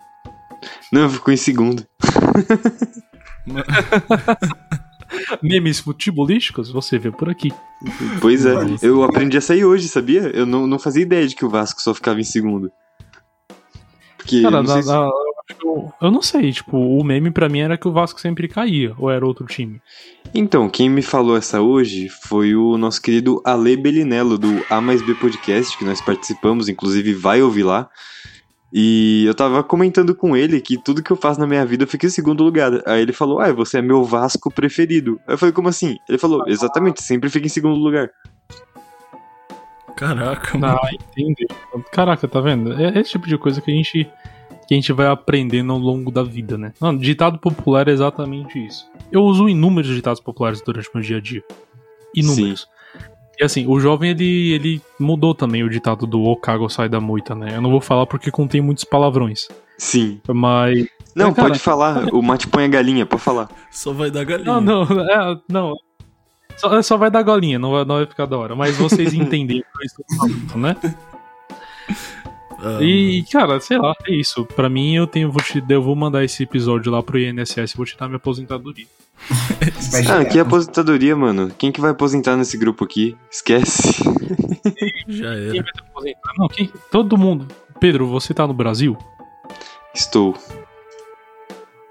[0.90, 1.86] Não, ficou em segundo.
[5.42, 7.52] Memes futebolísticos, você vê por aqui.
[8.20, 10.22] Pois é, eu aprendi a sair hoje, sabia?
[10.34, 12.70] Eu não, não fazia ideia de que o Vasco só ficava em segundo.
[14.16, 14.42] Porque.
[14.42, 15.10] Cara, na- se- na-
[15.64, 18.48] eu, eu- eu não sei, tipo, o meme pra mim era que o Vasco sempre
[18.48, 19.80] caía, ou era outro time.
[20.34, 25.00] Então, quem me falou essa hoje foi o nosso querido Ale Belinello, do A mais
[25.02, 27.88] B Podcast, que nós participamos, inclusive vai ouvir lá.
[28.76, 32.06] E eu tava comentando com ele que tudo que eu faço na minha vida fica
[32.06, 32.72] em segundo lugar.
[32.86, 35.20] Aí ele falou, ah, você é meu Vasco preferido.
[35.28, 35.96] Aí eu falei, como assim?
[36.08, 38.10] Ele falou, exatamente, sempre fica em segundo lugar.
[39.96, 40.76] Caraca, mano.
[40.82, 41.46] Ah, entendi.
[41.92, 42.72] Caraca, tá vendo?
[42.72, 44.10] É esse tipo de coisa que a gente
[44.66, 46.72] que a gente vai aprendendo ao longo da vida, né?
[46.80, 48.86] Mano, ditado popular é exatamente isso.
[49.10, 51.42] Eu uso inúmeros ditados populares durante o meu dia a dia.
[52.14, 52.68] Inúmeros.
[53.38, 57.00] E assim, o jovem ele, ele mudou também o ditado do o cago sai da
[57.00, 57.56] moita, né?
[57.56, 59.48] Eu não vou falar porque contém muitos palavrões.
[59.76, 60.20] Sim.
[60.28, 60.86] Mas.
[61.14, 62.14] Não, É, cara, pode falar.
[62.14, 63.48] O Mate põe a galinha, pode falar.
[63.70, 64.60] Só vai dar galinha.
[64.60, 65.74] Não, não, é, não.
[66.56, 68.54] Só, só vai dar golinha, não vai, não vai ficar da hora.
[68.54, 70.76] Mas vocês entendem o que eu estou falando, né?
[72.60, 74.44] Ah, E, cara, sei lá, é isso.
[74.44, 77.76] Pra mim, eu tenho, vou te, eu vou mandar esse episódio lá pro INSS e
[77.76, 78.86] vou te dar minha aposentadoria.
[79.90, 81.50] vai Ah, é aposentadoria, mano.
[81.56, 83.16] Quem que vai aposentar nesse grupo aqui?
[83.30, 83.94] Esquece.
[85.08, 85.62] Já Quem era.
[85.62, 86.32] vai te aposentar?
[86.38, 87.46] Não, quem, todo mundo.
[87.80, 88.96] Pedro, você tá no Brasil?
[89.94, 90.34] Estou.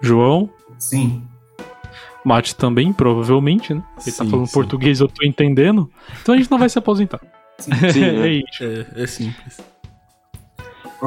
[0.01, 0.49] João?
[0.77, 1.23] Sim.
[2.25, 3.83] Mate também, provavelmente, né?
[4.05, 4.53] Ele tá Sim, falando sim.
[4.53, 5.89] português, eu tô entendendo.
[6.21, 7.19] Então a gente não vai se aposentar.
[7.59, 7.71] Sim,
[8.03, 8.27] é né?
[8.29, 8.63] isso.
[8.63, 9.59] É, é simples.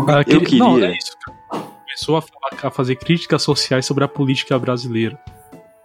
[0.09, 1.17] Ah, Eu queria- Não, é isso.
[1.49, 5.19] Começou a, falar- a fazer críticas sociais sobre a política brasileira.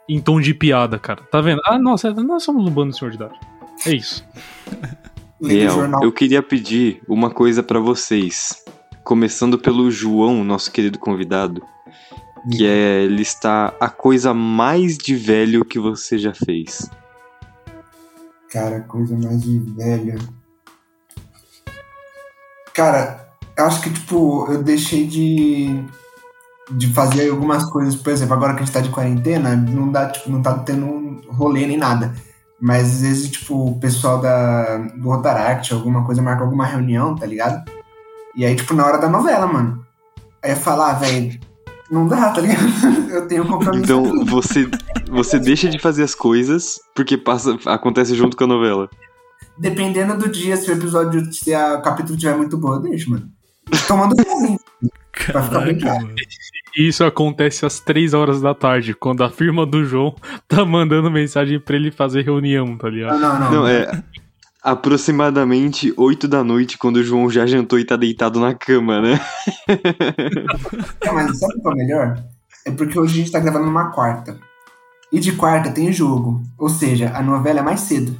[0.09, 1.21] Em tom de piada, cara.
[1.31, 1.61] Tá vendo?
[1.65, 3.39] Ah, nossa, nós somos um bando de senhor de idade.
[3.85, 4.25] É isso.
[5.41, 6.03] Real.
[6.03, 8.63] Eu queria pedir uma coisa pra vocês.
[9.03, 11.63] Começando pelo João, nosso querido convidado.
[12.51, 16.89] Que é listar a coisa mais de velho que você já fez.
[18.51, 20.17] Cara, coisa mais de velha.
[22.73, 23.30] Cara,
[23.65, 25.83] acho que, tipo, eu deixei de,
[26.71, 27.95] de fazer algumas coisas.
[27.95, 30.85] Por exemplo, agora que a gente tá de quarentena, não dá, tipo, não tá tendo
[30.85, 32.13] um rolê nem nada.
[32.59, 37.25] Mas às vezes, tipo, o pessoal da, do Rotaract, alguma coisa, marca alguma reunião, tá
[37.25, 37.63] ligado?
[38.35, 39.83] E aí, tipo, na hora da novela, mano.
[40.43, 41.39] Aí eu falo, ah, velho,
[41.89, 42.61] não dá, tá ligado?
[43.11, 43.83] Eu tenho um compromisso.
[43.83, 44.69] Então você,
[45.11, 48.89] você deixa de fazer as coisas porque passa, acontece junto com a novela.
[49.57, 53.09] Dependendo do dia, se o episódio, se a- o capítulo tiver muito bom, eu deixo,
[53.09, 53.27] mano.
[53.87, 54.57] Tomando bem
[55.11, 55.99] Caraca.
[56.75, 60.15] E Isso acontece às 3 horas da tarde, quando a firma do João
[60.47, 63.19] tá mandando mensagem pra ele fazer reunião, tá ligado?
[63.19, 63.51] Não, não, não.
[63.51, 64.03] Não, é
[64.63, 69.19] aproximadamente 8 da noite, quando o João já jantou e tá deitado na cama, né?
[71.01, 72.23] É, mas sabe o que é melhor?
[72.65, 74.39] É porque hoje a gente tá gravando numa quarta.
[75.11, 76.41] E de quarta tem jogo.
[76.57, 78.15] Ou seja, a novela é mais cedo.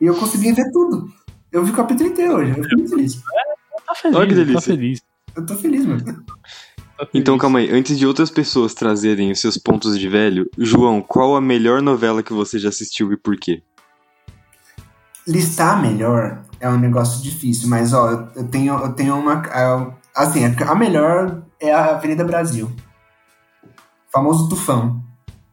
[0.00, 1.08] E eu consegui ver tudo.
[1.50, 2.50] Eu vi o capítulo inteiro hoje.
[2.50, 3.22] Eu fico muito feliz.
[3.92, 4.54] Tá feliz, Olha que delícia.
[4.54, 5.02] tá feliz.
[5.36, 6.02] Eu tô feliz, mano.
[6.96, 11.00] tá Então calma aí, antes de outras pessoas trazerem os seus pontos de velho, João,
[11.02, 13.62] qual a melhor novela que você já assistiu e por quê?
[15.26, 19.42] Listar melhor é um negócio difícil, mas ó, eu- eu tenho, eu tenho uma.
[20.14, 22.70] Assim, a melhor é a Avenida Brasil.
[24.12, 25.02] Famoso Tufão.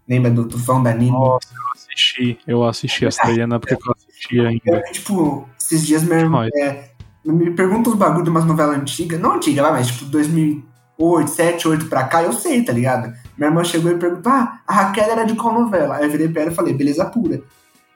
[0.07, 1.11] Lembra do Tufão da Nina?
[1.11, 4.81] Nossa, eu assisti, eu assisti essa daí na época que eu assisti ainda.
[4.83, 6.88] Que, tipo, esses dias meu irmão é,
[7.33, 9.19] me pergunta uns bagulho de umas novelas antigas.
[9.19, 13.13] Não antiga, mas tipo 2008, 7, 8 pra cá, eu sei, tá ligado?
[13.37, 15.95] Minha irmã chegou e perguntou: Ah, a Raquel era de qual novela?
[15.97, 17.41] Aí eu virei pra ela e falei: Beleza pura.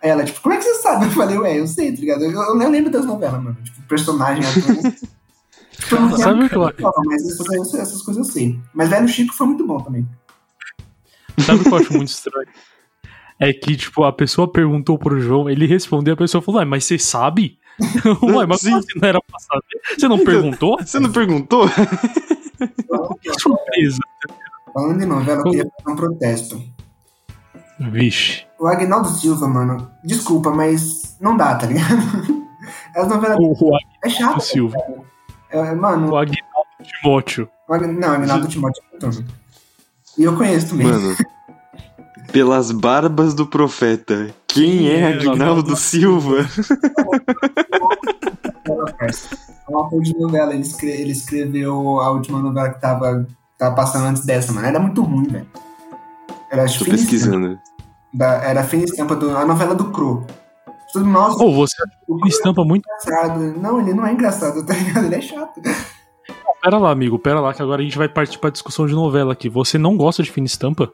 [0.01, 1.05] Aí ela, tipo, como é que você sabe?
[1.05, 2.23] Eu falei: Ué, eu sei, tá ligado?
[2.23, 3.57] Eu, eu nem lembro das novelas, mano.
[3.63, 4.93] Tipo, personagem, ator.
[5.73, 8.59] Tipo, eu não Sabe o que eu Mas essas, coisas- essas coisas eu sei.
[8.73, 10.07] Mas Velho Chico foi muito bom também.
[11.39, 12.47] Sabe o que eu acho muito estranho?
[13.39, 16.85] É que, tipo, a pessoa perguntou pro João, ele respondeu, a pessoa falou, ué, mas
[16.85, 17.57] você sabe?
[18.23, 18.69] Ué, mas Sim.
[18.69, 19.81] como assim não era pra saber?
[19.99, 20.77] Você não perguntou?
[20.79, 21.67] Você não perguntou?
[23.21, 23.99] Que surpresa.
[24.73, 26.61] Falando de novela, eu queria fazer um protesto.
[27.79, 28.45] Vixe.
[28.59, 31.97] O Agnaldo Silva, mano, desculpa, mas não dá, tá ligado?
[32.95, 34.19] As novelas O, o é chato.
[34.21, 34.77] Agnaldo Silva.
[35.49, 36.43] É, mano, O Agnaldo
[36.83, 37.49] Timóteo.
[37.67, 39.25] o Ag- não, Agnaldo Timóteo é muito
[40.17, 40.87] E eu conheço também.
[40.87, 41.15] Mano,
[42.33, 46.39] pelas barbas do profeta, quem é Agnaldo Silva?
[48.67, 50.53] É uma coisa de novela.
[50.53, 53.27] Ele, escre- ele escreveu a última novela que tava,
[53.57, 54.67] tava passando antes dessa, mano.
[54.67, 55.47] Era muito ruim, velho.
[56.51, 57.59] Era Tô fina estampa, pesquisando.
[58.13, 60.25] da- era fina estampa do, a novela do Cro.
[60.91, 61.75] Tudo, Nossa, Ou você
[62.07, 62.83] o Cro estampa muito.
[62.87, 63.39] é engraçado.
[63.59, 65.05] Não, ele não é engraçado, tá ligado?
[65.05, 65.61] Ele é chato.
[66.61, 69.33] Pera lá, amigo, pera lá, que agora a gente vai partir pra discussão de novela
[69.33, 69.49] aqui.
[69.49, 70.91] Você não gosta de fina estampa?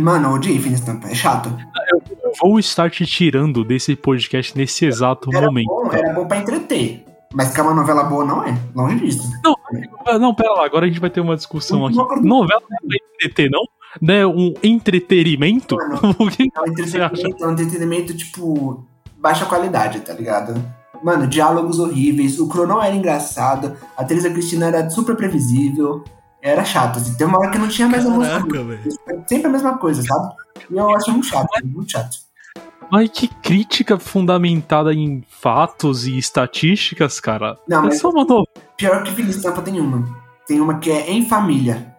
[0.00, 1.08] Mano, eu odiei fina estampa.
[1.08, 1.48] É chato.
[1.92, 5.66] Eu vou estar te tirando desse podcast nesse exato Era momento.
[5.66, 7.04] bom, era bom pra entreter.
[7.32, 8.56] Mas que é uma novela boa, não é.
[8.74, 9.22] Longe disso.
[10.06, 11.96] Ah, Não, pera lá, agora a gente vai ter uma discussão aqui.
[11.96, 12.06] Não.
[12.22, 13.62] Novela não é pra entreter, não?
[14.00, 15.76] Não é um entretenimento?
[15.76, 18.84] Mano, O que É um entretenimento, é um entretenimento, tipo,
[19.18, 20.54] baixa qualidade, tá ligado?
[21.02, 26.04] Mano, diálogos horríveis, o Cro não era engraçado, a Teresa Cristina era super previsível,
[26.42, 27.16] era chato, assim.
[27.16, 28.38] Tem uma hora que não tinha mais a música.
[28.38, 28.82] Caraca, velho.
[29.26, 30.34] Sempre a mesma coisa, sabe?
[30.70, 32.18] E eu acho muito chato, muito chato.
[32.90, 37.56] Mas que crítica fundamentada em fatos e estatísticas, cara.
[37.68, 38.46] Não, é mas só uma novela.
[38.76, 40.04] pior que Feliz Estampa tem uma.
[40.46, 41.94] Tem uma que é Em Família.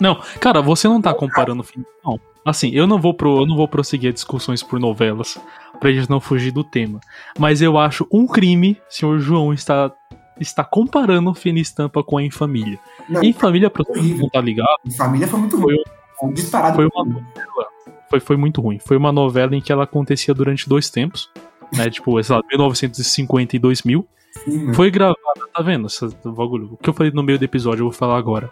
[0.00, 1.84] Não, cara, você não tá comparando fim.
[2.04, 2.18] Não.
[2.44, 5.38] Assim, eu não vou pro, eu não vou prosseguir discussões por novelas
[5.78, 6.98] pra gente não fugir do tema.
[7.38, 9.92] Mas eu acho um crime, senhor João está
[10.40, 12.78] está comparando Fina Estampa com Em Família.
[13.08, 15.76] Não, Em Família, pra todo mundo tá ligado, Em Família foi muito ruim.
[16.18, 16.76] Foi disparado.
[16.76, 17.66] foi uma novela.
[18.08, 18.78] Foi, foi muito ruim.
[18.78, 21.30] Foi uma novela em que ela acontecia durante dois tempos.
[21.72, 24.06] Né, tipo, sei lá, 1950 e 2000.
[24.44, 24.74] Sim, mano.
[24.74, 25.16] Foi gravada,
[25.54, 25.86] tá vendo?
[25.86, 26.70] Essa, bagulho.
[26.72, 28.50] O que eu falei no meio do episódio, eu vou falar agora.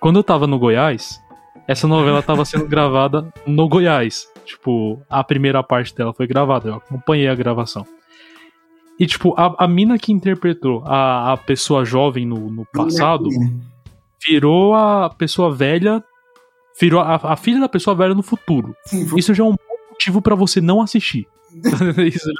[0.00, 1.20] Quando eu tava no Goiás,
[1.68, 4.26] essa novela tava sendo gravada no Goiás.
[4.44, 7.86] Tipo, a primeira parte dela foi gravada, eu acompanhei a gravação.
[9.00, 13.28] E, tipo, a, a mina que interpretou a, a pessoa jovem no, no passado
[14.26, 16.04] virou a pessoa velha.
[16.78, 18.76] Virou a, a filha da pessoa velha no futuro.
[18.86, 21.26] Sim, Isso já é um bom motivo pra você não assistir.
[22.06, 22.30] Isso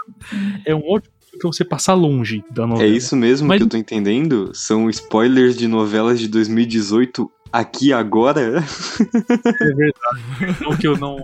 [0.66, 2.88] é um ótimo motivo pra você passar longe da É novela.
[2.90, 4.50] isso mesmo Mas- que eu tô entendendo?
[4.54, 8.40] São spoilers de novelas de 2018 aqui agora?
[8.40, 10.62] É verdade.
[10.62, 11.16] Não que eu não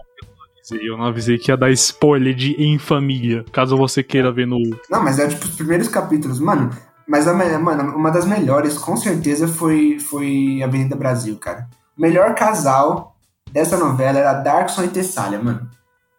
[0.66, 0.90] avisei.
[0.90, 3.44] Eu não avisei que ia dar spoiler de Em Família.
[3.52, 4.58] Caso você queira ver no.
[4.90, 6.70] Não, mas é tipo os primeiros capítulos, mano.
[7.06, 11.68] Mas a, mano, uma das melhores, com certeza, foi, foi Avenida Brasil, cara.
[11.96, 13.16] O melhor casal
[13.52, 15.70] dessa novela era Darkson e Tessália, mano.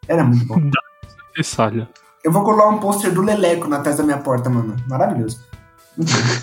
[0.07, 0.71] Era muito bom.
[1.35, 1.89] Tessalha.
[2.23, 4.75] Eu vou colar um pôster do Leleco na trás da minha porta, mano.
[4.87, 5.45] Maravilhoso.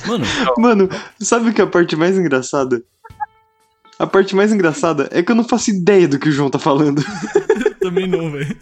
[0.07, 0.25] Mano,
[0.59, 0.89] Mano,
[1.21, 2.83] sabe o que é a parte mais engraçada?
[3.99, 6.59] A parte mais engraçada é que eu não faço ideia do que o João tá
[6.59, 7.03] falando.
[7.81, 8.57] também não, velho.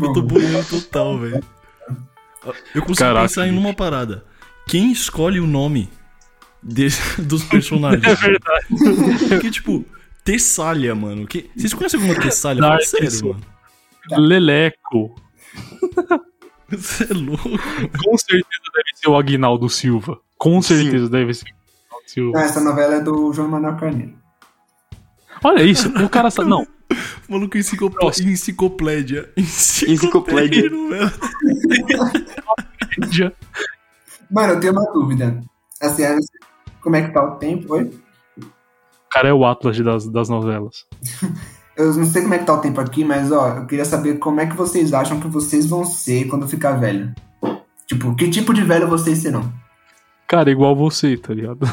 [0.00, 1.44] Eu tô boiando total, velho.
[2.74, 4.24] Eu consigo Caraca, pensar em uma parada.
[4.68, 5.88] Quem escolhe o nome
[6.62, 8.04] desse- dos personagens?
[8.04, 8.66] É verdade.
[9.28, 9.84] Porque, tipo,
[10.24, 11.26] Tessália, mano.
[11.26, 11.50] Que...
[11.56, 12.62] Vocês conhecem alguma Tessália?
[12.62, 13.36] Fala sério, Souls.
[13.36, 14.26] mano.
[14.28, 15.14] Leleco.
[16.68, 17.48] Você é louco.
[17.48, 20.18] Com certeza deve ser o Aguinaldo Silva.
[20.36, 21.46] Com certeza deve ser
[22.06, 22.38] Silva.
[22.38, 24.14] Não, essa novela é do João Manuel Carneiro.
[25.44, 26.48] Olha isso, o cara sabe.
[26.48, 26.66] Não,
[27.28, 27.98] Maluco, enciclopé...
[28.06, 29.30] Enciclopédia.
[29.36, 30.70] Enciclopédia.
[33.10, 33.32] já-
[34.30, 35.40] Mano, eu tenho uma dúvida.
[35.80, 36.18] Assim, sei
[36.80, 37.84] como é que tá o tempo, oi?
[38.38, 40.84] o cara é o Atlas das, das novelas.
[41.76, 44.14] Eu não sei como é que tá o tempo aqui, mas ó, eu queria saber
[44.18, 47.14] como é que vocês acham que vocês vão ser quando ficar velho.
[47.86, 49.52] Tipo, que tipo de velho vocês serão?
[50.28, 51.60] Cara, igual você, tá ligado?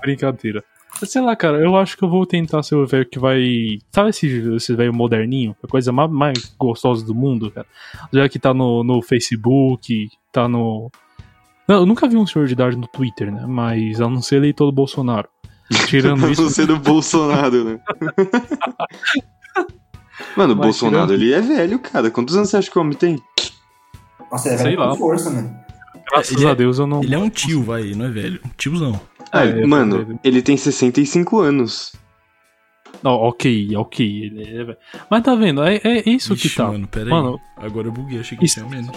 [0.00, 0.62] Brincadeira.
[1.02, 3.78] Sei lá, cara, eu acho que eu vou tentar ser o velho que vai.
[3.92, 5.56] Sabe esse, esse velho moderninho?
[5.62, 7.66] A coisa mais, mais gostosa do mundo, cara.
[8.12, 10.90] Já que tá no, no Facebook, tá no.
[11.66, 13.44] Não, eu nunca vi um senhor de idade no Twitter, né?
[13.46, 15.28] Mas a não ser eleitor do Bolsonaro.
[15.86, 16.44] Tirando isso.
[16.44, 17.80] Você do Bolsonaro, né?
[20.38, 22.10] Mano, o Mas Bolsonaro, tirando- ele é velho, cara.
[22.10, 23.22] Quantos anos você acha que o homem tem?
[24.30, 24.88] Nossa, é Sei velho lá.
[24.90, 25.54] com força, mano.
[26.10, 27.02] Graças Ele é- a Deus eu não.
[27.02, 28.40] Ele é um tio, vai, não é velho.
[28.44, 29.00] Um tiozão.
[29.32, 31.92] Ah, É, mano, ele- ele tem 65 anos.
[33.02, 34.24] Não, ok, ok.
[34.24, 34.76] Ele é velho.
[35.10, 35.62] Mas tá vendo?
[35.62, 36.68] É, é isso Ixi, que tá.
[36.68, 37.66] mano, pera Mano, aí.
[37.66, 38.90] Agora eu buguei, achei que Isso- tinha menos.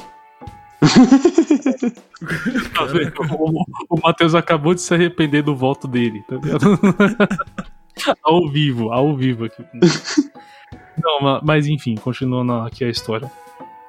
[2.76, 3.14] Tá vendo?
[3.30, 6.80] O, o Matheus acabou de se arrepender do voto dele, tá ligado?
[8.24, 9.64] ao vivo, ao vivo aqui.
[11.04, 13.32] Não, ma- mas enfim, continuando aqui a história.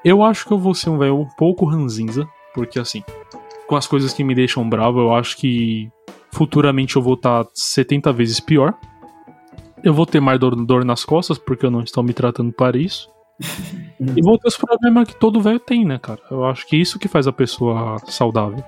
[0.04, 3.02] Eu acho que eu vou ser um velho um pouco ranzinza, porque assim,
[3.68, 5.90] com as coisas que me deixam bravo, eu acho que
[6.32, 8.74] futuramente eu vou estar 70 vezes pior.
[9.84, 12.76] Eu vou ter mais dor, dor nas costas, porque eu não estou me tratando para
[12.76, 13.08] isso.
[14.16, 16.18] E vou ter os problemas que todo velho tem, né, cara?
[16.28, 18.62] Eu acho que isso que faz a pessoa saudável.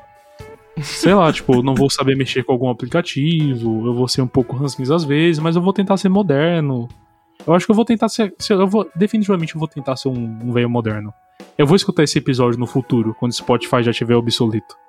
[0.80, 4.28] Sei lá, tipo, eu não vou saber mexer com algum aplicativo, eu vou ser um
[4.28, 6.88] pouco ranzinza às vezes, mas eu vou tentar ser moderno.
[7.46, 8.34] Eu acho que eu vou tentar ser.
[8.38, 11.12] ser- eu vou, definitivamente eu vou tentar ser um, um velho moderno.
[11.58, 14.76] Eu vou escutar esse episódio no futuro, quando o Spotify já estiver obsoleto.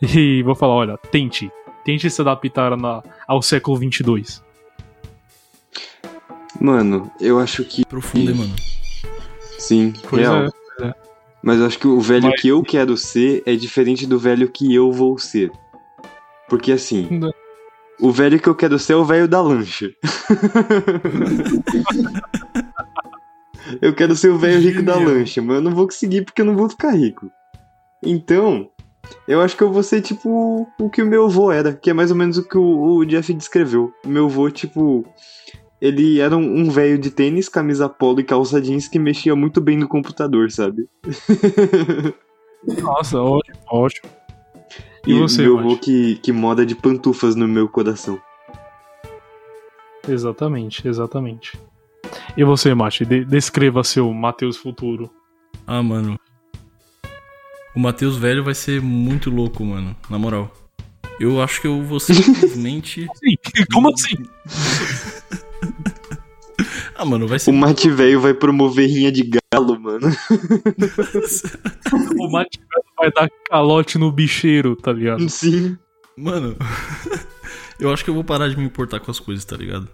[0.00, 1.50] E vou falar: olha, tente.
[1.84, 4.42] Tente se adaptar na, ao século 22.
[6.60, 8.54] Mano, eu acho que Profundo, hein, mano.
[9.58, 10.46] sim, Pois real.
[10.80, 10.94] é.
[11.42, 14.48] Mas eu acho que o velho Mas- que eu quero ser é diferente do velho
[14.50, 15.50] que eu vou ser.
[16.48, 17.32] Porque assim, Não.
[18.00, 19.90] O velho que eu quero ser é o velho da lancha.
[23.82, 26.46] eu quero ser o velho rico da lancha, mas eu não vou conseguir porque eu
[26.46, 27.30] não vou ficar rico.
[28.02, 28.70] Então,
[29.26, 31.92] eu acho que eu vou ser tipo o que o meu avô era, que é
[31.92, 33.92] mais ou menos o que o, o Jeff descreveu.
[34.04, 35.04] O meu avô, tipo,
[35.80, 39.60] ele era um um velho de tênis, camisa polo e calça jeans que mexia muito
[39.60, 40.88] bem no computador, sabe?
[42.82, 44.17] Nossa, ótimo, ótimo.
[45.08, 48.20] E, E, você, meu avô que, que moda de pantufas no meu coração.
[50.06, 51.58] Exatamente, exatamente.
[52.36, 55.10] E você, Mate, de- descreva seu Matheus futuro.
[55.66, 56.18] Ah, mano.
[57.74, 59.96] O Matheus velho vai ser muito louco, mano.
[60.10, 60.50] Na moral.
[61.20, 63.08] Eu acho que eu vou simplesmente.
[63.16, 63.34] Sim,
[63.72, 64.14] como assim?
[66.96, 67.50] ah, mano, vai ser.
[67.50, 70.06] O mate velho vai promover rinha de galo, mano.
[72.20, 72.60] O Mate
[72.98, 75.28] vai dar calote no bicheiro, tá ligado?
[75.28, 75.76] Sim.
[76.16, 76.56] Mano.
[77.78, 79.88] eu acho que eu vou parar de me importar com as coisas, tá ligado?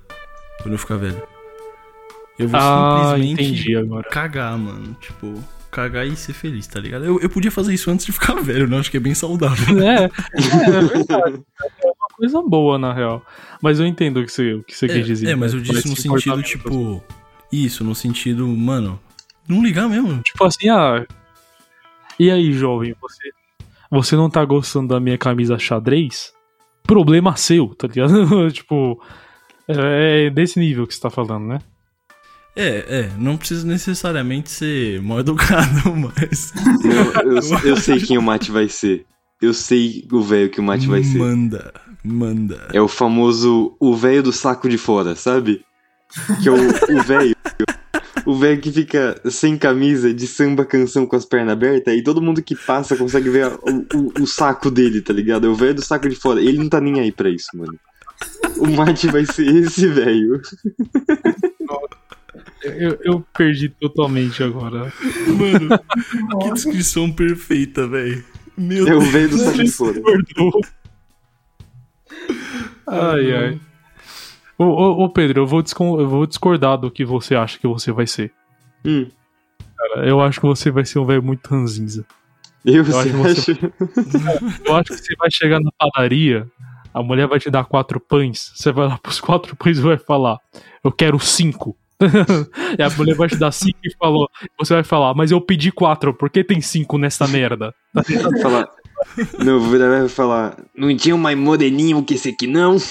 [0.63, 1.23] Quando eu ficar velho.
[2.39, 4.09] Eu vou Ah, simplesmente entendi agora.
[4.09, 4.97] cagar, mano.
[5.01, 5.35] Tipo,
[5.71, 7.05] cagar e ser feliz, tá ligado?
[7.05, 8.79] Eu, eu podia fazer isso antes de ficar velho, né?
[8.79, 9.83] Acho que é bem saudável.
[9.83, 11.43] É, é, é verdade.
[11.83, 13.25] É uma coisa boa, na real.
[13.61, 15.31] Mas eu entendo o que você, o que você quis dizer.
[15.31, 15.67] É, mas eu né?
[15.67, 17.03] disse no sentido, tipo.
[17.53, 18.99] Isso, no sentido, mano.
[19.47, 20.23] Não ligar mesmo.
[20.23, 21.07] Tipo assim, ah.
[22.19, 23.31] E aí, jovem, você.
[23.91, 26.33] Você não tá gostando da minha camisa xadrez?
[26.83, 28.51] Problema seu, tá ligado?
[28.53, 29.03] tipo.
[29.67, 31.59] É, é desse nível que você tá falando, né?
[32.57, 32.69] É,
[33.01, 36.53] é, não precisa necessariamente ser mal educado, mas.
[36.85, 39.05] Eu, eu, eu sei quem o mate vai ser.
[39.43, 41.19] Eu sei o velho que o mate vai ser.
[41.19, 41.73] Manda,
[42.05, 42.69] manda.
[42.73, 45.65] É o famoso o velho do saco de fora, sabe?
[46.43, 47.35] Que é o o velho.
[48.27, 52.23] O velho que fica sem camisa, de samba canção com as pernas abertas, e todo
[52.23, 55.47] mundo que passa consegue ver o, o- o saco dele, tá ligado?
[55.47, 56.41] É o velho do saco de fora.
[56.41, 57.79] Ele não tá nem aí pra isso, mano.
[58.57, 60.41] O mate vai ser esse velho.
[62.63, 64.91] Eu, eu perdi totalmente agora.
[65.27, 65.69] Mano,
[66.41, 68.25] que descrição perfeita, velho.
[68.57, 69.13] Meu É o Deus.
[69.13, 70.01] velho do saco de fora.
[72.87, 73.61] Ai, ai.
[74.59, 75.63] Ô, ô, ô, Pedro, eu vou,
[75.99, 78.33] eu vou discordar do que você acha que você vai ser.
[78.85, 79.09] Hum,
[79.77, 82.05] Cara, eu acho que você vai ser um velho muito ranzinza.
[82.65, 83.73] Eu, acho você que você-
[84.27, 84.63] acha?
[84.65, 86.47] Eu acho que você vai chegar na padaria,
[86.93, 89.99] a mulher vai te dar quatro pães, você vai lá pros quatro pães e vai
[89.99, 90.39] falar,
[90.83, 91.77] eu quero cinco.
[92.79, 94.29] e a mulher vai te dar cinco e falou,
[94.59, 97.75] você vai falar, mas eu pedi quatro, por que tem cinco nessa merda?
[98.43, 98.69] Falar.
[99.45, 100.57] Não, vou virar vai falar.
[100.77, 102.77] Não tinha um mais moreninho que esse aqui, não?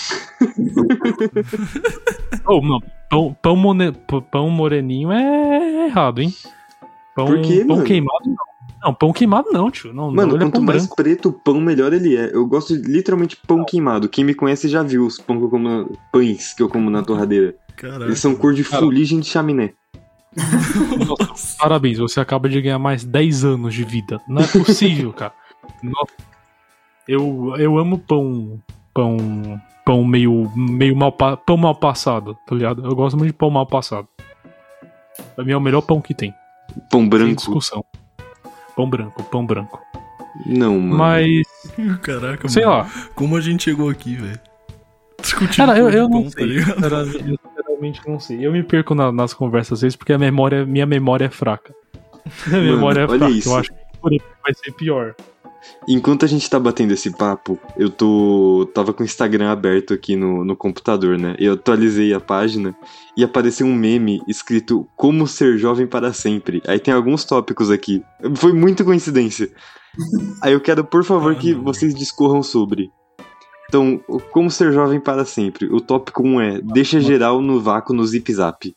[2.45, 6.33] Oh, não, pão, pão, p- pão moreninho é errado, hein?
[7.15, 7.83] Pão, Por quê, pão mano?
[7.87, 8.35] queimado não.
[8.83, 9.93] Não, pão queimado não, tio.
[9.93, 10.95] Não, Mano, não, é quanto pão mais branco.
[10.97, 12.31] preto o pão, melhor ele é.
[12.33, 14.09] Eu gosto de, literalmente pão queimado.
[14.09, 16.89] Quem me conhece já viu os pão que eu como na- pães que eu como
[16.89, 17.55] na torradeira.
[17.77, 18.03] Caraca.
[18.05, 19.71] Eles são cor de fuligem de chaminé.
[21.59, 24.19] Parabéns, você acaba de ganhar mais 10 anos de vida.
[24.27, 25.33] Não é possível, cara.
[25.83, 26.13] Nossa.
[27.07, 28.59] Eu, eu amo pão.
[28.93, 29.17] Pão.
[29.85, 32.85] Pão meio, meio mal, pão mal passado, tá ligado?
[32.85, 34.07] Eu gosto muito de pão mal passado.
[35.35, 36.33] Pra mim é o melhor pão que tem.
[36.89, 37.35] Pão Sem branco.
[37.35, 37.83] discussão.
[38.77, 39.81] Pão branco, pão branco.
[40.45, 40.95] Não, mano.
[40.97, 41.41] Mas,
[42.01, 42.77] Caraca, sei mano.
[42.77, 42.89] lá.
[43.13, 44.39] Como a gente chegou aqui, velho?
[45.21, 46.45] Discutindo Cara, eu, eu não pão, tá sei.
[46.45, 46.75] ligado?
[46.75, 48.45] Sinceramente, eu sinceramente não sei.
[48.47, 51.73] Eu me perco na- nas conversas às vezes porque a memória, minha memória é fraca.
[52.47, 53.33] Minha Mano, memória é olha fraca.
[53.33, 53.49] isso.
[53.49, 55.13] Eu acho que vai ser pior.
[55.87, 58.69] Enquanto a gente tá batendo esse papo, eu tô.
[58.73, 61.35] tava com o Instagram aberto aqui no, no computador, né?
[61.37, 62.75] Eu atualizei a página
[63.17, 66.61] e apareceu um meme escrito Como ser jovem para sempre.
[66.67, 68.03] Aí tem alguns tópicos aqui.
[68.35, 69.49] Foi muita coincidência.
[70.41, 72.89] Aí eu quero, por favor, que vocês discorram sobre.
[73.67, 73.99] Então,
[74.31, 75.67] como ser jovem para sempre.
[75.71, 78.73] O tópico 1 é Deixa geral no vácuo no zip zap.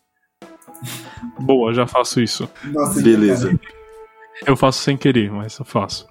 [1.38, 2.48] Boa, já faço isso.
[2.64, 3.58] Nossa, Beleza.
[4.46, 6.06] Eu faço sem querer, mas eu faço.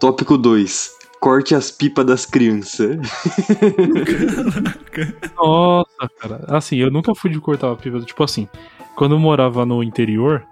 [0.00, 0.96] Tópico 2.
[1.20, 2.96] Corte as pipas das crianças.
[5.36, 6.44] Nossa, cara.
[6.48, 8.00] Assim, eu nunca fui de cortar a pipa.
[8.00, 8.48] Tipo assim,
[8.94, 10.46] quando eu morava no interior,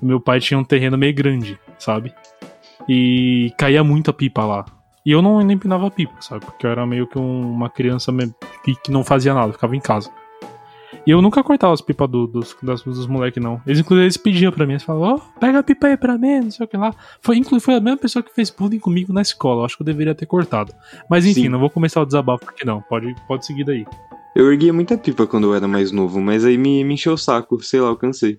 [0.00, 2.14] meu pai tinha um terreno meio grande, sabe?
[2.88, 4.64] E caía muita pipa lá.
[5.04, 6.44] E eu não empinava pipa, sabe?
[6.44, 8.12] Porque eu era meio que um- uma criança
[8.64, 10.10] que não fazia nada, ficava em casa.
[11.06, 13.60] E eu nunca cortava as pipas do- dos, das- dos moleques, não.
[13.64, 16.40] Eles, inclusive, eles pediam pra mim, eles falavam, ó, pega a pipa aí pra mim,
[16.40, 16.92] não sei o que lá.
[17.22, 19.60] Foi, inclusive, foi a mesma pessoa que fez bullying comigo na escola.
[19.60, 20.72] Eu acho que eu deveria ter cortado.
[21.08, 21.48] Mas enfim, Sim.
[21.48, 22.82] não vou começar o desabafo aqui não.
[22.82, 23.86] Pode, pode seguir daí.
[24.34, 27.18] Eu erguia muita pipa quando eu era mais novo, mas aí me, me encheu o
[27.18, 28.38] saco, sei lá, eu cansei.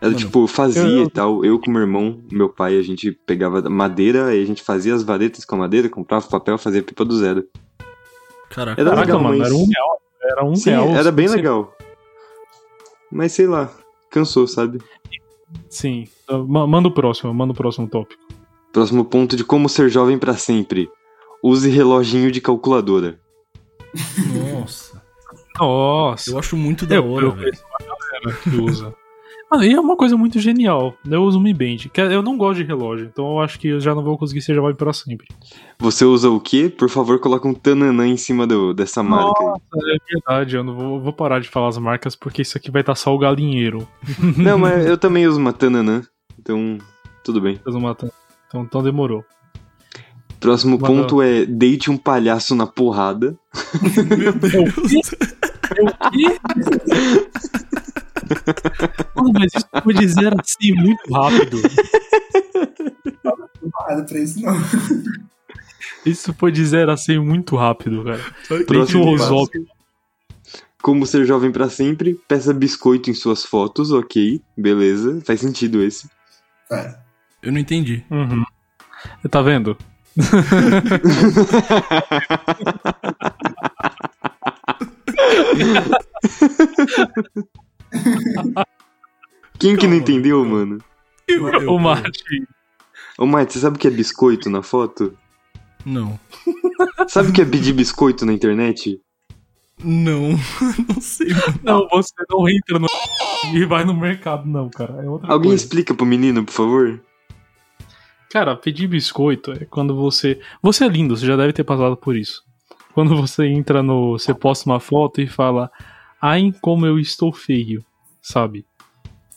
[0.00, 3.12] Era Mano, tipo, fazia eu- e tal, eu com meu irmão, meu pai, a gente
[3.12, 7.04] pegava madeira, aí a gente fazia as varetas com a madeira, comprava papel, fazia pipa
[7.04, 7.44] do zero.
[8.50, 8.80] Caraca.
[8.80, 10.00] Era Caraca, legal, mano, mas- era um real.
[10.24, 10.88] Era um Sim, real.
[10.96, 11.74] era bem legal.
[13.12, 13.70] Mas sei lá,
[14.10, 14.80] cansou, sabe?
[15.68, 16.08] Sim.
[16.48, 18.22] Ma- Manda o próximo, manda o próximo tópico.
[18.72, 20.90] Próximo ponto de como ser jovem pra sempre.
[21.42, 23.20] Use reloginho de calculadora.
[24.52, 25.02] Nossa.
[25.60, 26.30] Nossa.
[26.30, 27.52] Eu acho muito da hora, eu velho.
[28.42, 28.94] que usa.
[29.54, 30.94] Mano, e é uma coisa muito genial.
[31.08, 31.76] Eu uso Mi Band.
[31.92, 34.42] que Eu não gosto de relógio, então eu acho que eu já não vou conseguir
[34.42, 35.28] ser jovem pra sempre.
[35.78, 36.68] Você usa o quê?
[36.76, 39.44] Por favor, coloca um tananã em cima do, dessa marca.
[39.44, 39.96] aí.
[39.96, 42.82] É verdade, eu não vou, vou parar de falar as marcas porque isso aqui vai
[42.82, 43.86] estar só o galinheiro.
[44.36, 46.02] Não, mas eu também uso uma tananã,
[46.38, 46.78] então
[47.22, 47.56] tudo bem.
[47.62, 47.92] Faz uma-
[48.48, 49.24] Então, então demorou.
[50.40, 53.36] Próximo ponto é deite um palhaço na porrada.
[54.18, 55.10] Meu Deus.
[55.80, 56.38] O quê?
[59.14, 61.58] Mano, mas isso foi dizer assim muito rápido.
[63.88, 64.54] Nada pra isso, não.
[66.04, 68.20] Isso foi dizer assim muito rápido, cara.
[68.66, 69.48] Próximo Rosol.
[70.82, 76.08] Como ser jovem pra sempre, peça biscoito em suas fotos, ok, beleza, faz sentido esse.
[76.68, 76.94] Vai.
[77.42, 78.04] Eu não entendi.
[78.10, 78.44] Uhum.
[79.30, 79.78] Tá vendo?
[89.58, 90.78] Quem que não entendeu, mano?
[91.26, 92.22] Eu, eu- o Mate.
[93.18, 95.16] Ô, Mate, você sabe o que é biscoito na foto?
[95.86, 96.18] Não.
[97.08, 99.00] Sabe o que é pedir biscoito na internet?
[99.82, 100.30] Não.
[100.88, 101.60] não sei, mano.
[101.62, 102.86] Não, você não entra no
[103.54, 105.02] e vai no mercado, não, cara.
[105.04, 105.62] É outra Alguém coisa.
[105.64, 107.00] explica pro menino, por favor?
[108.30, 110.40] Cara, pedir biscoito é quando você.
[110.62, 112.42] Você é lindo, você já deve ter passado por isso.
[112.92, 114.18] Quando você entra no.
[114.18, 115.70] Você posta uma foto e fala.
[116.26, 117.84] Ai, como eu estou feio.
[118.22, 118.64] Sabe?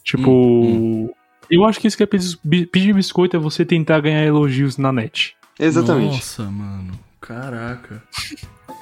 [0.03, 0.29] Tipo.
[0.31, 1.09] Hum,
[1.49, 4.77] Eu acho que isso que é pedir, bi- pedir biscoito é você tentar ganhar elogios
[4.77, 5.35] na net.
[5.59, 6.15] Exatamente.
[6.15, 6.93] Nossa, mano.
[7.19, 8.01] Caraca.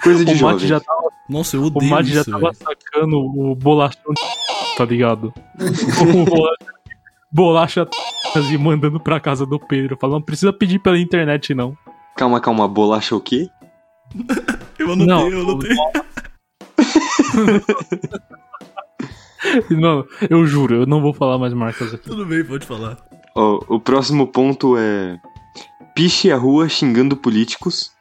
[0.04, 0.68] Coisa de o Mate jovem.
[0.68, 2.56] já tava, Nossa, eu o odeio Mate já tava velho.
[2.56, 5.34] sacando o bolachão de tá ligado?
[5.58, 6.26] o
[7.32, 7.88] bolacha, bolacha
[8.54, 11.76] e mandando pra casa do Pedro, falando, não precisa pedir pela internet, não.
[12.18, 13.48] Calma, calma, bolacha o quê?
[14.78, 15.72] Eu anotei, Não, eu anotei.
[19.70, 22.10] Não, eu juro, eu não vou falar mais marcas aqui.
[22.10, 22.98] Tudo bem, pode falar.
[23.36, 25.20] Ó, o próximo ponto é.
[25.94, 27.92] Piche a rua xingando políticos.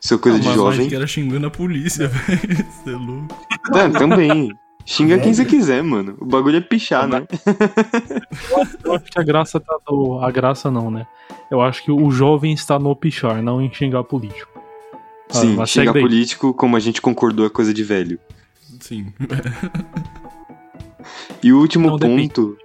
[0.00, 0.80] Isso é coisa de Mas jovem.
[0.80, 2.66] acho que era xingando a polícia, velho.
[2.70, 3.36] Você é louco.
[3.72, 4.50] Ah, também.
[4.86, 6.16] Xinga quem você quiser, mano.
[6.20, 7.26] O bagulho é pichar, né?
[8.84, 10.20] Eu acho que a graça tá no.
[10.20, 11.06] A graça não, né?
[11.50, 14.53] Eu acho que o jovem está no pichar, não em xingar político.
[15.40, 18.18] Sim, mas xingar político, como a gente concordou, é coisa de velho.
[18.80, 19.12] Sim.
[21.42, 22.56] E o último Não, ponto.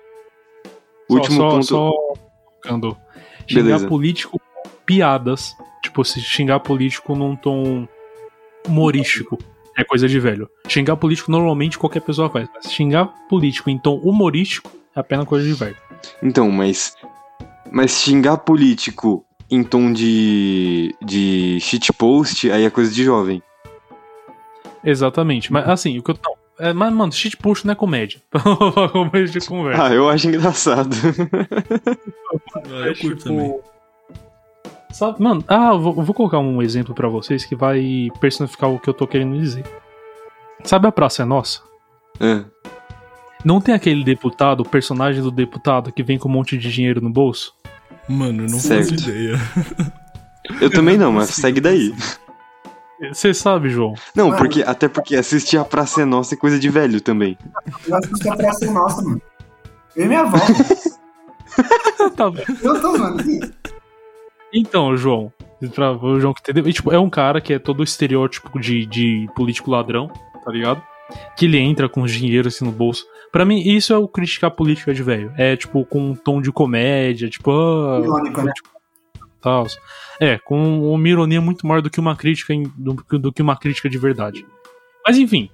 [1.09, 1.65] Só- último só, ponto.
[1.65, 1.91] Só
[2.61, 2.97] colocando.
[3.47, 3.88] Xingar Beleza.
[3.88, 5.55] político com piadas.
[5.84, 7.88] Tipo, se xingar político num tom
[8.67, 9.38] humorístico.
[9.78, 10.49] É coisa de velho.
[10.67, 12.47] Xingar político normalmente qualquer pessoa faz.
[12.53, 15.78] Mas xingar político em tom humorístico é apenas coisa de velho.
[16.22, 16.95] Então, mas.
[17.72, 20.95] Mas xingar político em tom de.
[21.01, 23.41] de shitpost, aí é coisa de jovem.
[24.83, 25.51] Exatamente.
[25.51, 26.19] Mas assim, o que eu.
[26.23, 28.21] Não, é, mas, mano, shitpost não é comédia.
[28.29, 29.83] Pra comédia de conversa.
[29.83, 30.95] Ah, eu acho engraçado.
[32.55, 33.59] Ah, eu curto Tipo, também.
[34.91, 38.69] Sabe, mano, ah, eu vou, eu vou colocar um exemplo pra vocês que vai personificar
[38.69, 39.63] o que eu tô querendo dizer.
[40.63, 41.61] Sabe a Praça é Nossa?
[42.19, 42.43] É.
[43.45, 46.99] Não tem aquele deputado, o personagem do deputado que vem com um monte de dinheiro
[46.99, 47.53] no bolso?
[48.10, 48.89] Mano, eu não Certo.
[48.89, 49.39] faço ideia.
[50.60, 51.93] Eu também não, mas segue daí.
[53.14, 53.93] Você sabe, João?
[54.16, 54.38] Não, Mano.
[54.38, 57.38] porque até porque assistir a Praça é Nossa é coisa de velho também.
[57.88, 59.22] Eu assisti a Praça é Nossa, mano.
[59.95, 60.38] Eu e minha avó.
[62.18, 62.41] tá bom.
[62.62, 63.18] Eu tô, mano.
[64.53, 65.32] Então, João,
[65.74, 68.86] pra o João que entendeu, e, tipo, é um cara que é todo estereótipo de,
[68.86, 70.12] de político ladrão,
[70.43, 70.82] tá ligado?
[71.38, 73.05] Que ele entra com os dinheiros assim no bolso.
[73.32, 75.32] Pra mim, isso é o criticar política de velho.
[75.38, 78.51] É, tipo, com um tom de comédia, tipo, ah, Irônico, né?
[79.41, 79.67] tal.
[80.19, 83.55] É, com uma ironia muito maior do que uma crítica em- do, do que uma
[83.55, 84.45] crítica de verdade.
[85.05, 85.49] Mas enfim,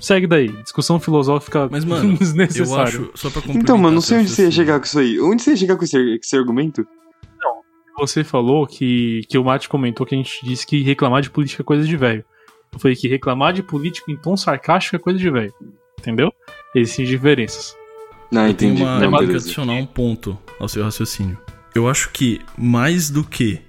[0.00, 0.48] segue daí.
[0.62, 2.84] Discussão filosófica Mas, mano, Eu desnecessária.
[2.84, 3.42] acho, só pra.
[3.54, 5.20] Então, mano, não sei onde você ia chegar com isso aí.
[5.20, 6.86] Onde você ia chegar com esse, com esse argumento?
[7.98, 11.62] Você falou que, que o Mate comentou que a gente disse que reclamar de política
[11.62, 12.24] é coisa de velho.
[12.72, 15.52] Eu falei que reclamar de político em tom sarcástico é coisa de velho.
[16.00, 16.32] Entendeu?
[16.74, 17.74] Existem diferenças.
[18.30, 18.82] Não, Eu tenho entendi.
[18.82, 21.38] uma, Não, eu tenho adicionar um ponto ao seu raciocínio.
[21.74, 23.60] Eu acho que mais do que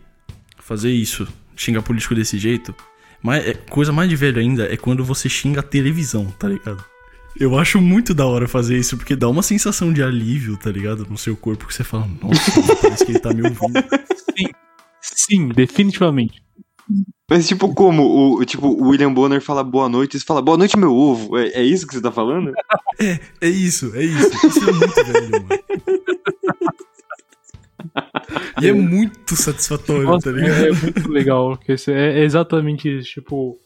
[0.60, 2.74] fazer isso, xingar político desse jeito,
[3.22, 6.84] mais, é- coisa mais de velho ainda é quando você xinga a televisão, tá ligado?
[7.40, 11.06] Eu acho muito da hora fazer isso, porque dá uma sensação de alívio, tá ligado?
[11.10, 13.84] No seu corpo, que você fala, nossa, parece que ele tá me ouvindo.
[15.02, 16.42] Sim, definitivamente.
[17.34, 18.36] Mas tipo, como?
[18.36, 21.36] O, tipo, o William Bonner fala boa noite e você fala boa noite, meu ovo.
[21.36, 22.54] É, é isso que você tá falando?
[23.42, 24.48] É isso, é isso.
[24.48, 25.48] Isso é muito velho, mano.
[28.62, 30.64] E é muito satisfatório, Nossa, tá ligado?
[30.64, 31.58] é, é muito legal.
[31.58, 33.10] Porque é, é exatamente isso.
[33.10, 33.58] Tipo,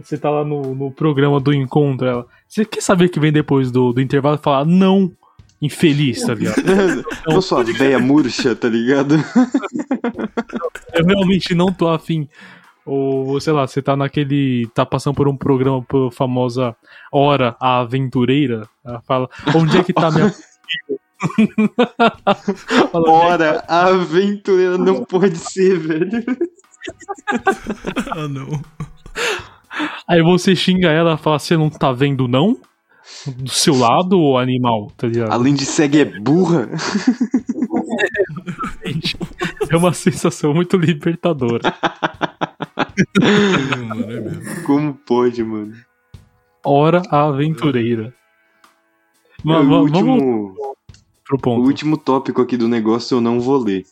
[0.00, 2.06] você tá lá no, no programa do encontro.
[2.06, 5.10] Ela, você quer saber o que vem depois do, do intervalo e falar não,
[5.60, 6.62] infeliz, tá ligado?
[7.26, 9.16] Tô sua véia murcha, tá ligado?
[10.94, 12.28] Eu realmente não tô afim.
[12.88, 14.66] Ou, sei lá, você tá naquele.
[14.74, 16.74] tá passando por um programa por famosa
[17.12, 18.66] Hora a Aventureira.
[18.82, 20.32] Ela fala, onde é que tá minha.
[22.90, 26.24] Fala, Ora, a aventureira não pode ser, velho.
[28.10, 28.62] Ah, não.
[30.08, 32.56] Aí você xinga ela e fala, você não tá vendo, não?
[33.26, 35.32] Do seu lado, ô animal, tá ligado?
[35.32, 36.68] Além de cega, é burra.
[39.70, 41.60] É uma sensação muito libertadora.
[43.22, 44.62] É, mano, é mesmo.
[44.64, 45.74] Como pode, mano?
[46.64, 48.14] Hora Aventureira.
[49.44, 50.54] Ma- o, ma- Vamos último,
[51.24, 51.66] pro o ponto.
[51.66, 53.84] último tópico aqui do negócio eu não vou ler.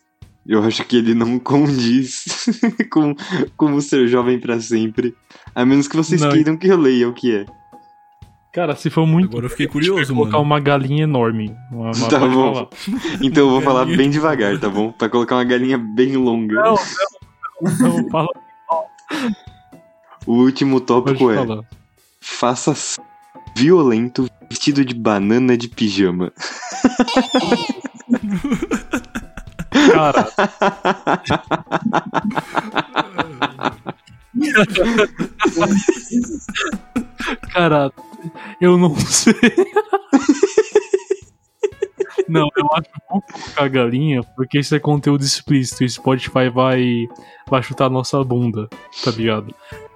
[0.46, 2.24] Eu acho que ele não condiz
[2.90, 3.14] com
[3.56, 5.14] como ser jovem pra sempre.
[5.54, 6.30] A menos que vocês Não.
[6.30, 7.46] queiram que eu leia o que é.
[8.52, 9.28] Cara, se for muito.
[9.28, 10.44] Agora eu fiquei curioso, colocar mano.
[10.44, 11.54] uma galinha enorme.
[11.70, 12.54] Uma, uma- Tá bom.
[12.54, 12.68] falar.
[13.22, 14.90] Então eu vou falar bem devagar, tá bom?
[14.92, 16.54] Pra colocar uma galinha bem longa.
[16.54, 16.74] Não,
[17.60, 18.28] não, não, fala,
[20.26, 21.36] O último tópico é:
[22.20, 22.74] faça
[23.56, 26.32] violento vestido de banana de pijama.
[29.92, 30.28] Cara,
[37.52, 37.92] cara,
[38.60, 39.34] eu não sei.
[42.28, 46.48] Não, eu acho que vou colocar a galinha, porque isso é conteúdo explícito e Spotify
[46.52, 47.06] vai,
[47.48, 48.68] vai chutar a nossa bunda,
[49.04, 49.54] tá ligado?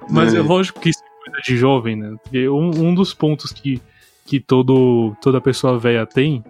[0.09, 0.41] Mas é, É.
[0.41, 2.15] lógico que isso é coisa de jovem, né?
[2.23, 3.81] Porque um, um dos pontos que,
[4.27, 6.45] que todo, toda pessoa velha tem.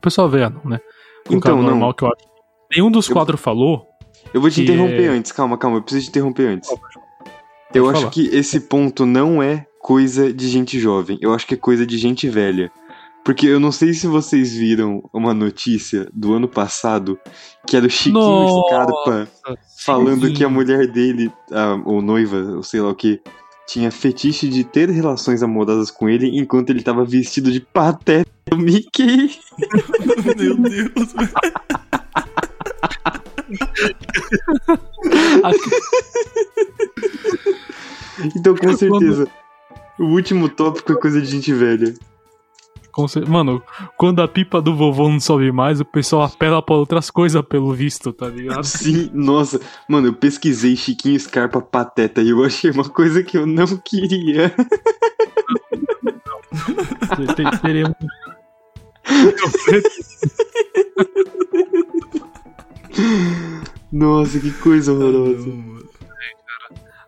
[0.00, 0.80] Pessoa velha não, né?
[1.28, 1.62] Um Então, cara não.
[1.62, 2.26] normal que eu acho.
[2.74, 3.86] Nenhum dos Eu- quatro falou.
[4.32, 6.70] Eu vou te interromper é- antes, calma, calma, eu preciso te interromper antes.
[7.74, 8.12] Eu acho falar.
[8.12, 11.96] que esse ponto não é coisa de gente jovem, eu acho que é coisa de
[11.98, 12.70] gente velha.
[13.24, 17.18] Porque eu não sei se vocês viram uma notícia do ano passado
[17.66, 19.28] que era o Chiquinho Nossa, Scarpa
[19.84, 20.34] falando sim.
[20.34, 23.20] que a mulher dele, a, ou noiva, ou sei lá o que,
[23.66, 28.58] tinha fetiche de ter relações amorosas com ele enquanto ele tava vestido de pateta do
[28.58, 29.38] Mickey.
[30.36, 31.14] Meu Deus.
[38.36, 39.28] Então, com certeza,
[39.98, 41.94] o último tópico é coisa de gente velha.
[43.28, 43.62] Mano,
[43.96, 47.72] quando a pipa do vovô não sobe mais, o pessoal apela pra outras coisas, pelo
[47.72, 48.62] visto, tá ligado?
[48.66, 53.46] Sim, nossa, mano, eu pesquisei Chiquinho Scarpa pateta e eu achei uma coisa que eu
[53.46, 54.50] não queria.
[57.16, 57.94] Te- te- Teremos.
[63.92, 65.46] Nossa, que coisa horrorosa.
[65.46, 65.90] Não, mano.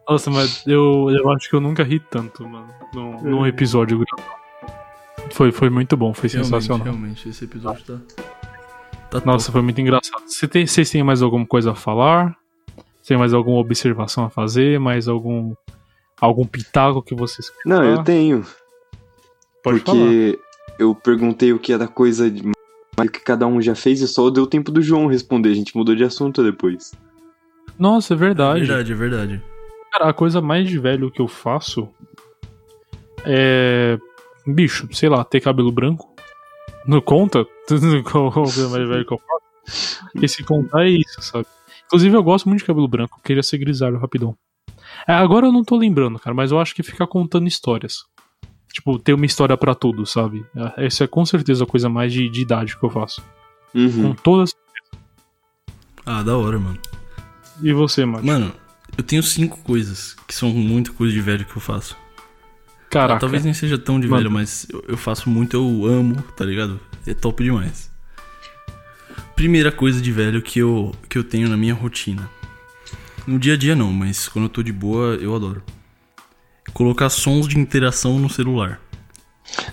[0.09, 4.41] Nossa, mas eu, eu acho que eu nunca ri tanto, mano, num, num episódio gravado.
[5.32, 6.84] Foi, foi muito bom, foi Realmente, sensacional.
[6.84, 7.98] realmente, esse episódio tá.
[9.10, 9.52] Tá Nossa, top.
[9.52, 10.22] foi muito engraçado.
[10.26, 12.36] Você tem- Vocês têm mais alguma coisa a falar?
[13.06, 14.78] Tem mais alguma observação a fazer?
[14.78, 15.54] Mais algum
[16.20, 18.04] algum pitaco que vocês querem Não, eu falar?
[18.04, 18.46] tenho.
[19.62, 19.98] Pode falar.
[19.98, 20.38] porque
[20.78, 22.42] eu perguntei o que era coisa de
[22.96, 25.50] mais que cada um já fez e só deu tempo do João responder.
[25.50, 26.92] A gente mudou de assunto depois.
[27.78, 28.60] Nossa, é É verdade.
[28.60, 29.42] verdade, é verdade.
[29.92, 31.88] Cara, a coisa mais de velho que eu faço
[33.24, 33.98] é.
[34.47, 36.12] Bicho, sei lá, ter cabelo branco.
[36.86, 37.47] Não conta?
[37.70, 40.02] Mais velha que eu faço?
[40.12, 41.47] Porque se contar é isso, sabe?
[41.86, 43.19] Inclusive, eu gosto muito de cabelo branco.
[43.19, 44.36] Eu queria ser grisalho rapidão.
[45.06, 48.05] É, agora eu não tô lembrando, cara, mas eu acho que ficar contando histórias.
[48.73, 50.44] Tipo, ter uma história pra tudo, sabe?
[50.77, 53.23] É, Essa é com certeza a coisa mais de, de idade que eu faço.
[53.73, 54.14] Com Uhum.
[54.14, 54.55] todas.
[56.05, 56.78] Ah, da hora, mano.
[57.62, 58.27] E você, mano?
[58.27, 58.52] Mano,
[58.97, 61.97] eu tenho cinco coisas que são muito coisa de velho que eu faço.
[62.93, 63.20] Caraca.
[63.20, 64.19] Talvez nem seja tão de Mano.
[64.23, 66.78] velho, mas eu, eu faço muito, eu amo, tá ligado?
[67.06, 67.90] É top demais.
[69.35, 72.28] Primeira coisa de velho que eu, que eu tenho na minha rotina.
[73.27, 75.62] No dia a dia não, mas quando eu tô de boa, eu adoro.
[76.74, 78.78] Colocar sons de interação no celular.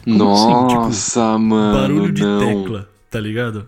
[0.06, 1.78] Nossa, mano.
[1.78, 2.40] Barulho de não.
[2.40, 3.66] tecla, tá ligado?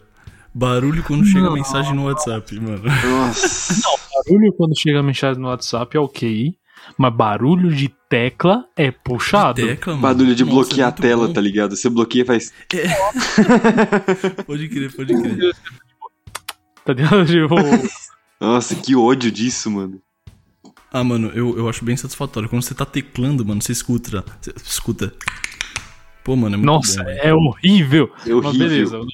[0.54, 1.54] Barulho quando chega Não.
[1.54, 2.84] mensagem no WhatsApp, mano.
[2.84, 3.82] Nossa.
[4.26, 6.56] Barulho quando chega mensagem no WhatsApp é ok,
[6.98, 9.66] mas barulho de tecla é puxado.
[9.66, 10.02] Tecla, mano.
[10.02, 11.34] Barulho de Nossa, bloquear é a tela, bom.
[11.34, 11.76] tá ligado?
[11.76, 12.52] Você bloqueia faz.
[14.46, 15.56] Pode crer, pode crer.
[16.86, 17.26] Tá ligado?
[17.26, 17.56] Tipo,
[18.40, 20.02] Nossa, que ódio disso, mano.
[20.92, 22.50] Ah, mano, eu, eu acho bem satisfatório.
[22.50, 24.24] Quando você tá teclando, mano, você escuta.
[24.42, 25.14] Você escuta.
[26.24, 27.10] Pô, mano, é muito nossa, bom.
[27.10, 28.12] é horrível.
[28.26, 28.68] É Mas horrível.
[28.70, 29.06] beleza, eu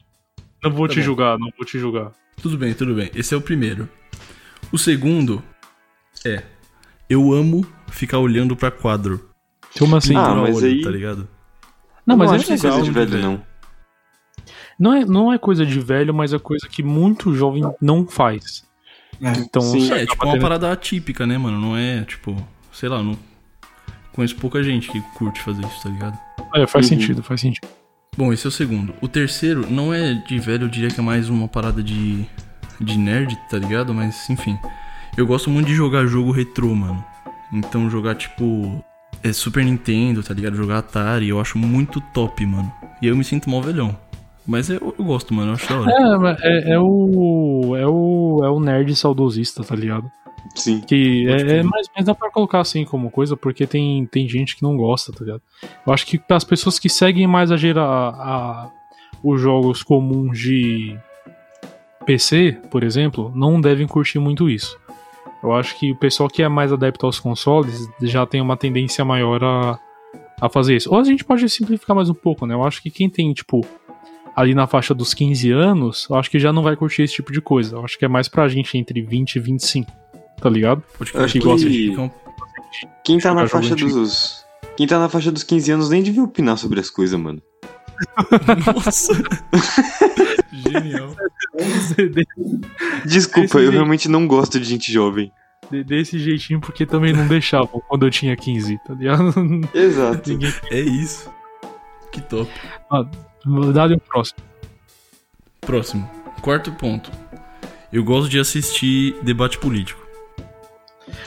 [0.64, 1.06] não vou Tá te bom.
[1.06, 2.11] julgar, não vou te julgar.
[2.41, 3.11] Tudo bem, tudo bem.
[3.15, 3.88] Esse é o primeiro.
[4.72, 5.41] O segundo
[6.26, 6.44] é.
[7.10, 9.30] Eu amo ficar olhando pra quadro.
[9.78, 10.16] Como assim?
[10.16, 11.28] Ah, mas olho, aí- tá ligado?
[12.06, 13.24] não, mas não é acho que é coisa de velho, velho.
[13.24, 13.44] não.
[14.80, 18.64] Não é, não é coisa de velho, mas é coisa que muito jovem não faz.
[19.22, 19.32] É.
[19.40, 19.92] Então, Sim.
[19.92, 21.60] É, tipo uma parada atípica, né, mano?
[21.60, 22.36] Não é, tipo,
[22.72, 23.18] sei lá, não.
[24.14, 26.18] Conheço pouca gente que curte fazer isso, tá ligado?
[26.56, 26.90] É, faz Uhum.
[27.00, 27.68] sentido, faz sentido.
[28.16, 28.94] Bom, esse é o segundo.
[29.02, 32.26] O terceiro não é de velho, eu diria que é mais uma parada de.
[32.80, 33.94] de nerd, tá ligado?
[33.94, 34.58] Mas, enfim.
[35.18, 37.03] Eu gosto muito de jogar jogo retrô, mano.
[37.52, 38.84] Então jogar, tipo.
[39.23, 40.56] É Super Nintendo, tá ligado?
[40.56, 42.72] Jogar Atari, eu acho muito top, mano.
[43.02, 43.98] E eu me sinto mal velhão.
[44.45, 45.91] Mas eu, eu gosto, mano, eu acho da hora.
[45.91, 47.76] É, mas é, é o.
[47.76, 48.41] É o.
[48.44, 50.10] É o nerd saudosista, tá ligado?
[50.56, 50.81] Sim.
[50.81, 54.56] Que é, é mais, mas dá pra colocar assim como coisa, porque tem, tem gente
[54.56, 55.41] que não gosta, tá ligado?
[55.85, 58.69] Eu acho que as pessoas que seguem mais a gera, a,
[59.23, 60.95] os jogos comuns de
[62.06, 64.77] PC, por exemplo, não devem curtir muito isso.
[65.44, 69.06] Eu acho que o pessoal que é mais adepto aos consoles já tem uma tendência
[69.06, 69.80] maior a,
[70.42, 70.92] a fazer isso.
[70.92, 72.54] Ou a gente pode simplificar mais um pouco, né?
[72.56, 73.66] Eu acho que quem tem, tipo,
[74.36, 77.32] ali na faixa dos 15 anos, eu acho que já não vai curtir esse tipo
[77.32, 77.76] de coisa.
[77.76, 79.92] Eu acho que é mais pra gente entre 20 e 25,
[80.42, 80.84] tá ligado?
[81.00, 81.96] Acho que que- gosta de
[83.04, 83.92] Quem tá na faixa antigo.
[83.92, 84.44] dos.
[84.76, 87.42] Quem tá na faixa dos 15 anos nem devia opinar sobre as coisas, mano.
[88.76, 89.14] Nossa!
[90.62, 91.16] Genial.
[93.06, 95.32] Desculpa, eu realmente não gosto de gente jovem.
[95.72, 99.34] De- Desse jeitinho, porque também não deixavam quando eu tinha 15, tá ligado?
[99.74, 100.30] Exato.
[100.30, 100.54] Ninguém.
[100.72, 101.30] É isso.
[102.12, 102.50] Que top.
[103.74, 104.40] Dá-lhe um próximo.
[105.62, 106.10] Próximo.
[106.42, 107.12] Quarto ponto.
[107.92, 110.06] Eu gosto de assistir debate político.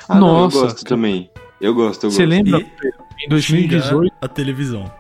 [0.09, 1.31] Ah, não, Nossa, eu gosto também.
[1.61, 2.31] Eu gosto, eu Você gosto.
[2.45, 2.61] lembra?
[2.61, 4.03] E Em 2018?
[4.05, 4.93] xingar a televisão.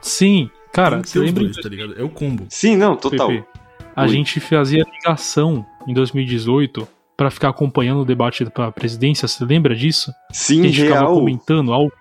[0.00, 1.44] Sim, cara, você lembra?
[1.44, 1.98] dois, tá ligado?
[1.98, 2.46] É o combo.
[2.50, 3.28] Sim, não, total.
[3.28, 3.46] Pepe,
[3.94, 4.08] a Oi.
[4.08, 9.28] gente fazia ligação em 2018 pra ficar acompanhando o debate pra presidência.
[9.28, 10.12] Você lembra disso?
[10.32, 11.14] Sim, que a gente ficava real.
[11.14, 11.92] comentando algo.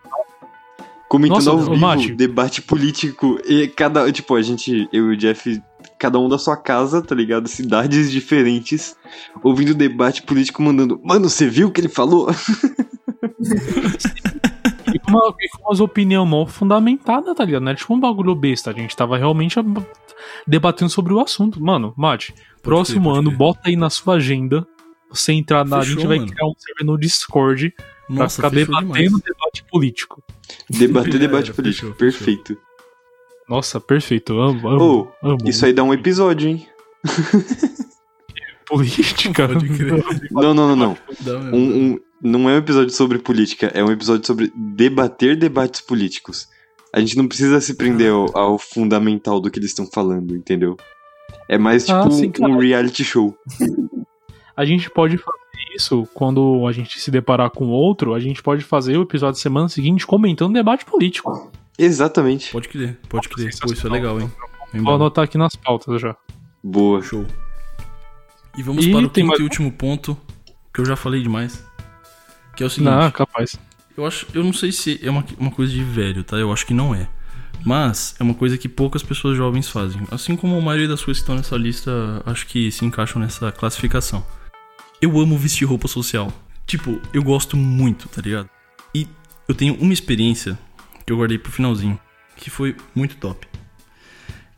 [1.07, 2.15] Comentando Nossa, ao vivo, Mate.
[2.15, 3.39] debate político.
[3.45, 4.11] E cada.
[4.11, 5.61] Tipo, a gente, eu e o Jeff,
[5.99, 7.47] cada um da sua casa, tá ligado?
[7.47, 8.95] Cidades diferentes,
[9.43, 10.99] ouvindo debate político, mandando.
[11.03, 12.29] Mano, você viu o que ele falou?
[15.17, 15.35] Uma,
[15.67, 17.63] umas opiniões mal fundamentadas, tá ligado?
[17.63, 18.71] Não é tipo um bagulho besta.
[18.71, 19.63] A gente tava realmente a-
[20.47, 21.61] debatendo sobre o assunto.
[21.63, 23.37] Mano, Mate, próximo crer, ano, crer.
[23.37, 24.65] bota aí na sua agenda.
[25.09, 25.77] Você entrar na.
[25.77, 26.31] a Fechou, gente vai mano.
[26.31, 27.71] criar um server no Discord
[28.07, 29.23] pra Nossa, ficar fechou debatendo demais.
[29.23, 30.23] debate político.
[30.69, 31.87] Debater debate era, político.
[31.87, 32.25] fechou, fechou.
[32.25, 32.57] Perfeito.
[33.47, 34.39] Nossa, perfeito.
[34.39, 35.11] Amo, amo.
[35.21, 35.37] Ô, amo.
[35.45, 36.67] isso aí dá um episódio, hein?
[38.65, 39.47] Política.
[40.31, 40.97] Não, não, não, não.
[41.53, 41.57] Um,
[41.93, 46.47] um- não é um episódio sobre política, é um episódio sobre debater debates políticos.
[46.93, 50.77] A gente não precisa se prender ao, ao fundamental do que eles estão falando, entendeu?
[51.49, 53.37] É mais tipo Ah, sim, um reality show.
[54.55, 58.13] A gente pode fazer isso quando a gente se deparar com outro.
[58.13, 61.51] A gente pode fazer o episódio semana seguinte comentando um debate político.
[61.75, 62.51] Exatamente.
[62.51, 63.49] Pode crer, pode crer.
[63.59, 64.31] Pô, isso é legal, hein?
[64.71, 64.95] Bem Vou bom.
[64.95, 66.15] anotar aqui nas pautas já.
[66.63, 67.01] Boa.
[67.01, 67.25] Show.
[68.55, 70.15] E vamos E para o quinto mais e último ponto,
[70.71, 71.65] que eu já falei demais.
[72.55, 72.91] Que é o seguinte.
[72.91, 73.55] Não, capaz.
[73.95, 76.37] Eu acho, eu não sei se é uma, uma coisa de velho, tá?
[76.37, 77.07] Eu acho que não é.
[77.65, 80.01] Mas é uma coisa que poucas pessoas jovens fazem.
[80.11, 81.91] Assim como a maioria das coisas que estão nessa lista,
[82.25, 84.25] acho que se encaixam nessa classificação.
[85.01, 86.33] Eu amo vestir roupa social.
[86.65, 88.49] Tipo, eu gosto muito, tá ligado?
[88.93, 89.07] E
[89.47, 90.57] eu tenho uma experiência
[91.05, 91.99] que eu guardei pro finalzinho,
[92.35, 93.47] que foi muito top.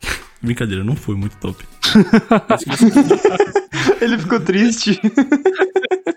[0.42, 1.64] Brincadeira, não foi muito top.
[4.00, 5.00] Ele ficou triste.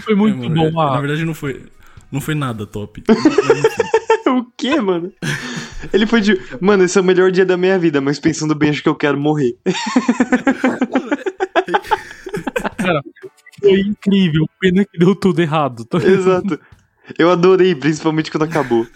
[0.00, 0.66] Foi muito É, mano, bom.
[0.68, 1.64] é, Na Ah, verdade, não foi,
[2.10, 3.02] não foi nada top.
[4.28, 5.12] O quê, mano?
[5.92, 6.36] Ele foi de.
[6.60, 8.94] Mano, esse é o melhor dia da minha vida, mas pensando bem, acho que eu
[8.94, 9.56] quero morrer.
[13.60, 14.48] foi incrível.
[14.60, 15.84] Pena que deu tudo errado.
[15.84, 15.98] Tá?
[15.98, 16.58] Exato.
[17.18, 18.86] Eu adorei, principalmente quando acabou.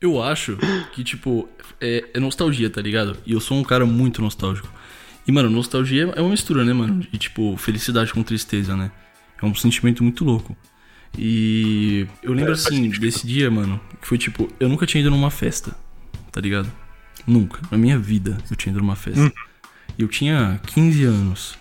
[0.00, 0.56] Eu acho
[0.92, 1.48] que, tipo,
[1.80, 3.16] é, é nostalgia, tá ligado?
[3.26, 4.68] E eu sou um cara muito nostálgico.
[5.28, 7.00] E, mano, nostalgia é uma mistura, né, mano?
[7.00, 8.90] De, tipo, felicidade com tristeza, né?
[9.40, 10.56] É um sentimento muito louco.
[11.16, 15.30] E eu lembro, assim, desse dia, mano, que foi tipo, eu nunca tinha ido numa
[15.30, 15.76] festa,
[16.32, 16.72] tá ligado?
[17.26, 17.60] Nunca.
[17.70, 19.30] Na minha vida eu tinha ido numa festa.
[19.98, 21.58] E eu tinha 15 anos.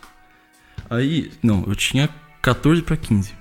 [0.89, 2.09] Aí, não, eu tinha
[2.41, 3.33] 14 pra 15.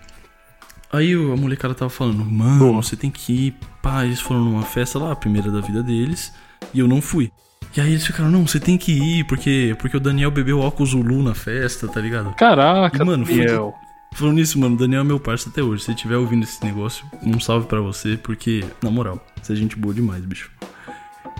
[0.92, 3.54] Aí a molecada tava falando, mano, você tem que ir.
[3.80, 6.32] Pá, eles foram numa festa lá, a primeira da vida deles,
[6.74, 7.30] e eu não fui.
[7.76, 10.86] E aí eles ficaram, não, você tem que ir, porque, porque o Daniel bebeu álcool
[10.86, 12.34] Zulu na festa, tá ligado?
[12.34, 13.74] Caraca, Mano, foi- Daniel.
[14.14, 15.82] Falando nisso, mano, o Daniel é meu parceiro até hoje.
[15.84, 19.76] Se estiver ouvindo esse negócio, um salve pra você, porque, na moral, você é gente
[19.76, 20.50] boa demais, bicho.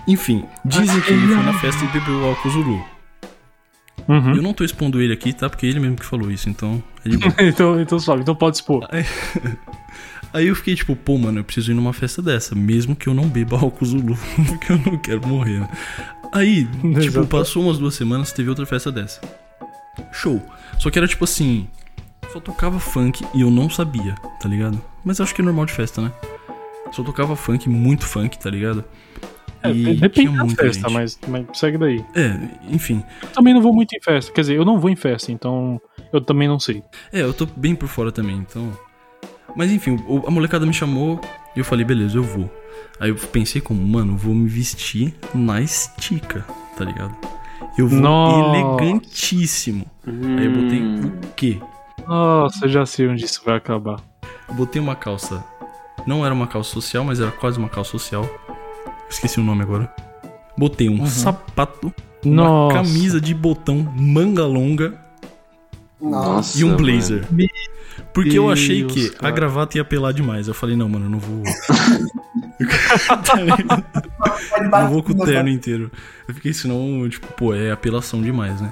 [0.07, 2.85] Enfim, dizem que ele foi na festa e bebeu álcool Zulu.
[4.07, 4.35] Uhum.
[4.35, 5.49] Eu não tô expondo ele aqui, tá?
[5.49, 7.09] Porque ele mesmo que falou isso, então é
[7.49, 8.87] então, então suave, então pode expor.
[10.33, 13.13] Aí eu fiquei tipo, pô, mano, eu preciso ir numa festa dessa, mesmo que eu
[13.13, 15.69] não beba álcool Zulu, porque eu não quero morrer, né?
[16.31, 16.65] Aí,
[17.01, 19.21] tipo, passou umas duas semanas, teve outra festa dessa.
[20.11, 20.41] Show.
[20.79, 21.67] Só que era tipo assim,
[22.31, 24.81] só tocava funk e eu não sabia, tá ligado?
[25.03, 26.11] Mas acho que é normal de festa, né?
[26.91, 28.83] Só tocava funk, muito funk, tá ligado?
[29.63, 32.03] É, E depende tinha da festa, mas, mas segue daí.
[32.15, 32.37] É,
[32.69, 33.03] enfim.
[33.21, 34.31] Eu também não vou muito em festa.
[34.31, 35.81] Quer dizer, eu não vou em festa, então
[36.13, 36.83] eu também não sei.
[37.11, 38.71] É, eu tô bem por fora também, então.
[39.55, 41.19] Mas enfim, a molecada me chamou
[41.55, 42.49] e eu falei, beleza, eu vou.
[42.99, 46.45] Aí eu pensei como, mano, eu vou me vestir na estica,
[46.75, 47.15] tá ligado?
[47.77, 48.57] Eu vou Nossa.
[48.57, 49.85] elegantíssimo.
[50.05, 51.59] Aí eu botei o quê?
[52.07, 53.99] Nossa, eu já sei onde isso vai acabar.
[54.47, 55.43] Eu botei uma calça.
[56.07, 58.27] Não era uma calça social, mas era quase uma calça social.
[59.09, 59.93] Esqueci o nome agora.
[60.57, 61.93] Botei um sapato,
[62.25, 62.75] uma Nossa.
[62.77, 64.99] camisa de botão manga longa
[66.01, 66.57] Nossa.
[66.59, 66.77] e um mano.
[66.79, 67.27] blazer.
[68.13, 69.27] Porque eu achei Deus, que cara.
[69.27, 70.47] a gravata ia pelar demais.
[70.47, 71.43] Eu falei, não, mano, eu não vou.
[73.25, 75.91] Tá não vou com o terno inteiro.
[76.27, 78.71] Eu fiquei, senão, tipo, pô, é apelação demais, né?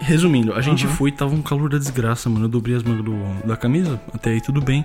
[0.00, 2.46] Resumindo, a gente foi, tava um calor da desgraça, mano.
[2.46, 4.84] Eu dobrei as mangas do- da camisa, até aí tudo bem.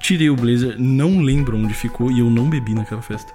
[0.00, 3.32] Tirei o blazer, não lembro onde ficou e eu não bebi naquela festa.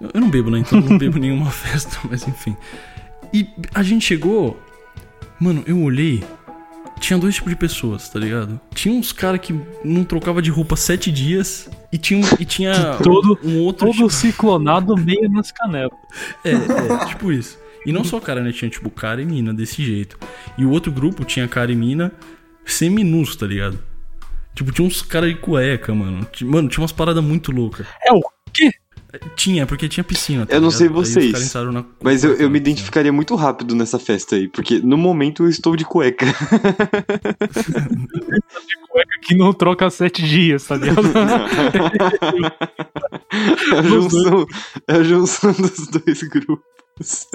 [0.00, 0.58] Eu, eu não bebo, né?
[0.58, 2.54] Então eu não bebo nenhuma festa, mas enfim.
[3.32, 4.60] E a gente chegou.
[5.40, 6.22] Mano, eu olhei.
[7.00, 8.58] Tinha dois tipos de pessoas, tá ligado?
[8.74, 9.54] Tinha uns caras que
[9.84, 14.96] não trocava de roupa sete dias e tinha, e tinha Todo- um outro Todo ciclonado
[14.96, 15.92] meio nas canelas.
[16.44, 17.58] é, é, tipo isso.
[17.84, 18.50] E não só cara, né?
[18.50, 20.18] Tinha tipo cara e mina desse jeito.
[20.58, 22.10] E o outro grupo tinha cara e mina
[22.64, 23.78] seminus, tá ligado?
[24.54, 26.26] Tipo, tinha uns caras de cueca, mano.
[26.42, 27.86] Mano, tinha umas paradas muito loucas.
[28.04, 28.20] É o
[28.52, 28.70] quê?
[29.36, 30.46] Tinha, porque tinha piscina.
[30.46, 34.36] tá Eu não sei vocês, na- Mas eu, eu me identificaria muito rápido nessa festa
[34.36, 36.26] aí, porque no momento eu estou de cueca.
[39.22, 41.02] Que não troca sete dias, tá ligado?
[43.74, 44.46] É a junção,
[44.88, 47.26] é a junção dos dois grupos.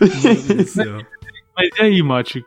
[0.00, 1.06] Meu Deus do céu.
[1.56, 2.44] Mas e aí, Mate?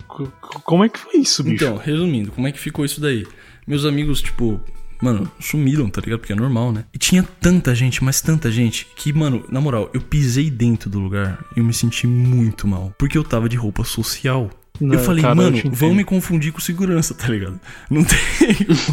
[0.64, 1.56] Como é que foi isso, bicho?
[1.66, 3.26] Então, resumindo, como é que ficou isso daí?
[3.68, 4.62] Meus amigos, tipo,
[5.02, 6.20] mano, sumiram, tá ligado?
[6.20, 6.86] Porque é normal, né?
[6.94, 11.00] E tinha tanta gente, mas tanta gente, que, mano, na moral, eu pisei dentto do
[11.00, 12.94] lugar e eu me senti muito mal.
[12.98, 14.50] Porque eu tava de roupa social.
[14.80, 17.60] Não, eu falei, cara, mano, eu vão me confundir com segurança, tá ligado?
[17.90, 18.20] Não tem.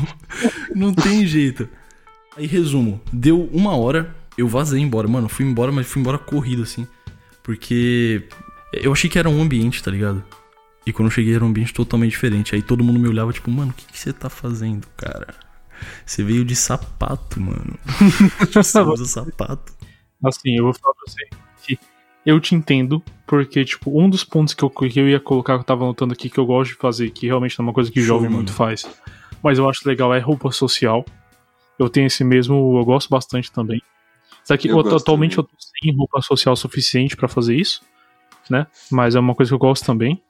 [0.75, 1.69] não tem jeito.
[2.37, 5.09] Aí, resumo, deu uma hora, eu vazei embora.
[5.09, 6.87] Mano, fui embora, mas fui embora corrido, assim.
[7.43, 8.25] Porque
[8.73, 10.23] eu achei que era um ambiente, tá ligado?
[10.85, 12.55] E quando eu cheguei era um ambiente totalmente diferente.
[12.55, 15.46] Aí todo mundo me olhava, tipo, mano, o que, que você tá fazendo, cara?
[16.05, 17.79] Você veio de sapato, mano.
[18.53, 19.73] Você usa sapato.
[20.25, 21.29] Assim, eu vou falar pra você
[21.67, 21.79] que
[22.25, 25.61] eu te entendo, porque, tipo, um dos pontos que eu, que eu ia colocar, que
[25.61, 27.91] eu tava anotando aqui, que eu gosto de fazer, que realmente não é uma coisa
[27.91, 28.37] que Show, jovem mano.
[28.39, 28.85] muito faz,
[29.43, 31.05] mas eu acho legal, é roupa social.
[31.79, 33.81] Eu tenho esse mesmo, eu gosto bastante também.
[34.43, 35.39] Só que Eu atualmente também.
[35.39, 37.83] eu tô sem roupa social suficiente pra fazer isso,
[38.49, 38.67] né?
[38.91, 40.21] Mas é uma coisa que eu gosto também.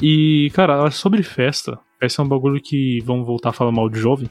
[0.00, 3.98] E, cara, sobre festa, esse é um bagulho que vamos voltar a falar mal de
[3.98, 4.28] jovem.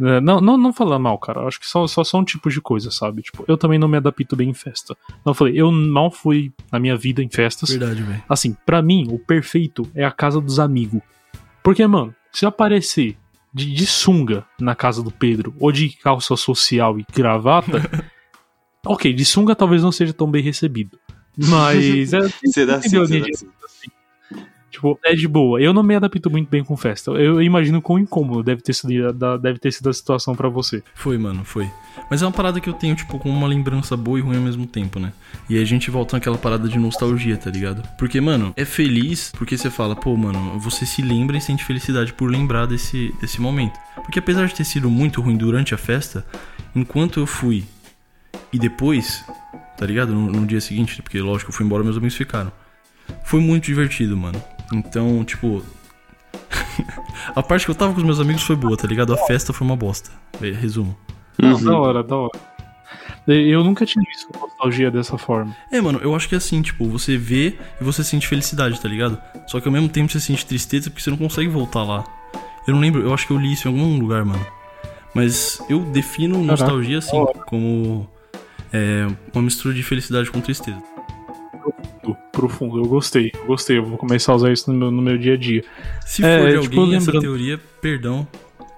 [0.00, 1.46] É, Não, não, não falar mal, cara.
[1.46, 3.22] Acho que só, só são um tipo de coisa, sabe?
[3.22, 4.96] Tipo, eu também não me adapto bem em festa.
[5.24, 7.70] Não falei, eu mal fui na minha vida em festas.
[7.70, 8.22] Verdade, velho.
[8.28, 11.00] Assim, pra mim, o perfeito é a casa dos amigos.
[11.62, 13.16] Porque, mano, se eu aparecer
[13.52, 17.82] de, de sunga na casa do Pedro, ou de calça social e gravata,
[18.86, 20.98] ok, de sunga talvez não seja tão bem recebido.
[21.36, 23.57] Mas é, Será assim, Entendeu, será Ninja?
[24.70, 25.60] Tipo, é de boa.
[25.60, 27.10] Eu não me adapto muito bem com festa.
[27.12, 30.82] Eu imagino quão incômodo deve ter sido, da- deve ter sido a situação pra você.
[30.94, 31.70] Foi, mano, foi.
[32.10, 34.42] Mas é uma parada que eu tenho, tipo, com uma lembrança boa e ruim ao
[34.42, 35.12] mesmo tempo, né?
[35.48, 37.82] E aí a gente volta naquela parada de nostalgia, tá ligado?
[37.98, 42.12] Porque, mano, é feliz porque você fala, pô, mano, você se lembra e sente felicidade
[42.12, 43.78] por lembrar desse, desse momento.
[43.96, 46.26] Porque apesar de ter sido muito ruim durante a festa,
[46.76, 47.64] enquanto eu fui
[48.52, 49.24] e depois,
[49.78, 50.12] tá ligado?
[50.12, 52.52] No, no dia seguinte, porque lógico, eu fui embora meus amigos ficaram.
[53.24, 54.40] Foi muito divertido, mano.
[54.72, 55.62] Então, tipo.
[57.34, 59.12] a parte que eu tava com os meus amigos foi boa, tá ligado?
[59.12, 60.10] A festa foi uma bosta.
[60.40, 60.96] Resumo.
[61.38, 61.64] Não, Uhum.
[61.64, 62.38] da hora, da hora.
[63.26, 65.54] Eu nunca tinha visto nostalgia dessa forma.
[65.70, 68.88] É, mano, eu acho que é assim, tipo, você vê e você sente felicidade, tá
[68.88, 69.20] ligado?
[69.46, 72.04] Só que ao mesmo tempo você sente tristeza porque você não consegue voltar lá.
[72.66, 74.44] Eu não lembro, eu acho que eu li isso em algum lugar, mano.
[75.14, 78.08] Mas eu defino nostalgia assim, como
[78.72, 80.82] é, uma mistura de felicidade com tristeza.
[81.72, 83.78] Profundo, Profundo, eu gostei, eu gostei.
[83.78, 85.64] Eu vou começar a usar isso no meu, no meu dia a dia.
[86.06, 88.26] Se É, for de tipo, alguém essa lembrando- teoria, perdão.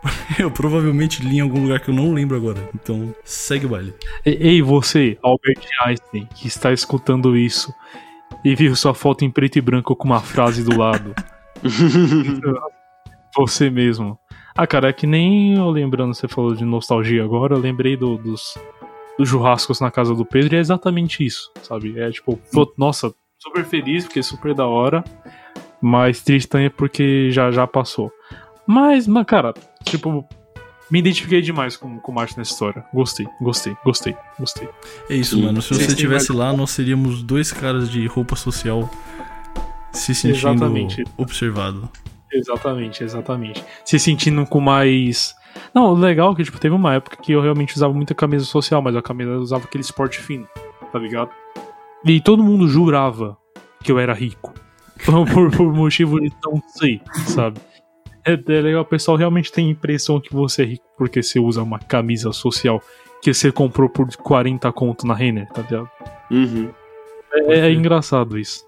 [0.38, 2.68] eu provavelmente li em algum lugar que eu não lembro agora.
[2.74, 3.92] Então, segue o baile.
[4.24, 7.72] E- Ei, você, Albert Einstein, que está escutando isso
[8.44, 11.14] e viu sua foto em preto e branco com uma frase do lado.
[13.36, 14.18] Você mesmo.
[14.56, 18.16] Ah, cara, é que nem eu lembrando, você falou de nostalgia agora, eu lembrei do-
[18.18, 18.58] dos
[19.24, 21.98] churrascos na casa do Pedro e é exatamente isso, sabe?
[21.98, 25.04] É tipo, pô, nossa, super feliz porque é super da hora,
[25.80, 28.12] mas triste também porque já, já passou.
[28.66, 29.52] Mas, mas, cara,
[29.84, 30.24] tipo,
[30.90, 32.84] me identifiquei demais com, com o Martin nessa história.
[32.92, 34.68] Gostei, gostei, gostei, gostei.
[35.08, 35.44] É isso, Sim.
[35.44, 35.62] mano.
[35.62, 38.90] Se você estivesse lá, nós seríamos dois caras de roupa social
[39.92, 41.04] se sentindo Exatamente.
[41.16, 41.88] observado.
[42.32, 43.64] Exatamente, exatamente.
[43.84, 45.34] Se sentindo com mais.
[45.74, 48.44] Não, o legal é que tipo, teve uma época que eu realmente usava muita camisa
[48.44, 50.46] social, mas a camisa eu usava aquele esporte fino,
[50.92, 51.30] tá ligado?
[52.04, 53.36] E todo mundo jurava
[53.82, 54.52] que eu era rico.
[55.32, 57.58] Por, por, motivo de não sei, sabe?
[58.22, 61.40] É, é legal, o pessoal realmente tem a impressão que você é rico porque você
[61.40, 62.82] usa uma camisa social
[63.22, 65.90] que você comprou por 40 conto na Renner, tá ligado?
[66.30, 66.70] Uhum.
[67.32, 68.66] É, é engraçado isso.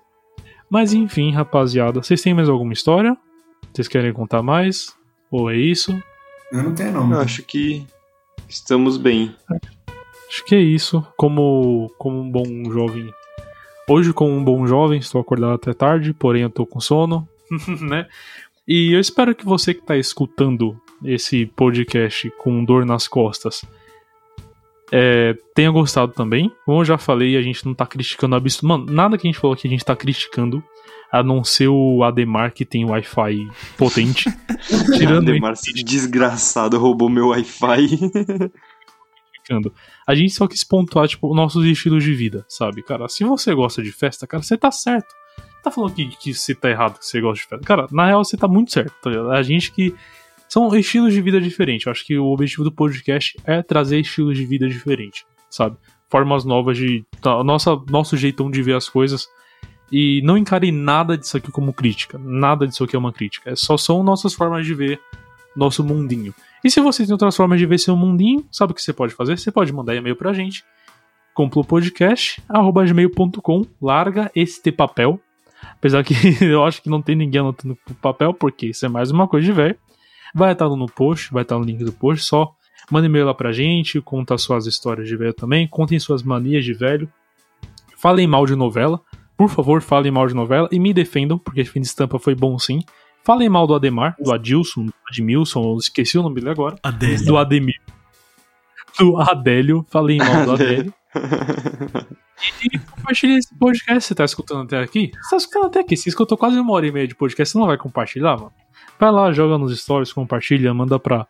[0.70, 3.14] Mas enfim, rapaziada, vocês têm mais alguma história?
[3.72, 4.96] Vocês querem contar mais?
[5.30, 6.02] Ou é isso?
[6.52, 7.00] Eu não tenho, não.
[7.00, 7.20] Eu mano.
[7.22, 7.86] acho que
[8.48, 9.34] estamos bem.
[10.28, 11.04] Acho que é isso.
[11.16, 13.12] Como, como um bom jovem.
[13.88, 17.26] Hoje, como um bom jovem, estou acordado até tarde, porém eu tô com sono,
[17.80, 18.06] né?
[18.68, 23.64] E eu espero que você que tá escutando esse podcast com dor nas costas
[24.92, 26.52] é, tenha gostado também.
[26.66, 28.68] Como eu já falei, a gente não tá criticando absurdo.
[28.68, 30.62] Mano, nada que a gente falou aqui a gente tá criticando.
[31.12, 34.30] A não ser o Ademar que tem Wi-Fi potente.
[34.96, 37.86] Tirando Ademar, esse desgraçado roubou meu Wi-Fi.
[40.06, 42.82] A gente só quis pontuar, tipo, nossos estilos de vida, sabe?
[42.82, 45.14] Cara, se você gosta de festa, cara, você tá certo.
[45.62, 47.64] Tá falando que, que você tá errado que você gosta de festa.
[47.64, 49.30] Cara, na real você tá muito certo, tá ligado?
[49.30, 49.94] A gente que
[50.48, 51.86] São estilos de vida diferentes.
[51.86, 55.76] Eu acho que o objetivo do podcast é trazer estilos de vida diferentes, sabe?
[56.10, 57.06] Formas novas de.
[57.44, 59.26] Nossa, nosso jeitão de ver as coisas.
[59.92, 62.18] E não encare nada disso aqui como crítica.
[62.18, 63.50] Nada disso aqui é uma crítica.
[63.50, 64.98] É só são nossas formas de ver
[65.54, 66.34] nosso mundinho.
[66.64, 69.12] E se você tem outras formas de ver seu mundinho, sabe o que você pode
[69.12, 69.38] fazer?
[69.38, 70.64] Você pode mandar e-mail pra gente.
[71.34, 75.20] complopodcast.gmail.com Larga este papel.
[75.74, 79.28] Apesar que eu acho que não tem ninguém anotando papel, porque isso é mais uma
[79.28, 79.76] coisa de velho.
[80.34, 82.54] Vai estar no post, vai estar no link do post, só
[82.90, 86.72] manda e-mail lá pra gente, conta suas histórias de velho também, contem suas manias de
[86.72, 87.06] velho.
[87.98, 88.98] Falem mal de novela,
[89.48, 92.56] por favor, falem mal de novela e me defendam, porque fim de estampa foi bom
[92.60, 92.80] sim.
[93.24, 96.76] Falem mal do Ademar, do Adilson, do Admilson, esqueci o nome dele agora.
[96.80, 97.24] Adélio.
[97.24, 97.80] Do Ademir.
[98.98, 100.94] Do Adélio, falei mal do Adélio.
[102.64, 104.02] E compartilha esse podcast.
[104.02, 105.12] Você tá escutando até aqui?
[105.14, 105.96] Você tá escutando até aqui.
[105.96, 107.52] Você escutou quase uma hora e meia de podcast.
[107.52, 108.52] Você não vai compartilhar, mano?
[108.98, 111.24] Vai lá, joga nos stories, compartilha, manda pra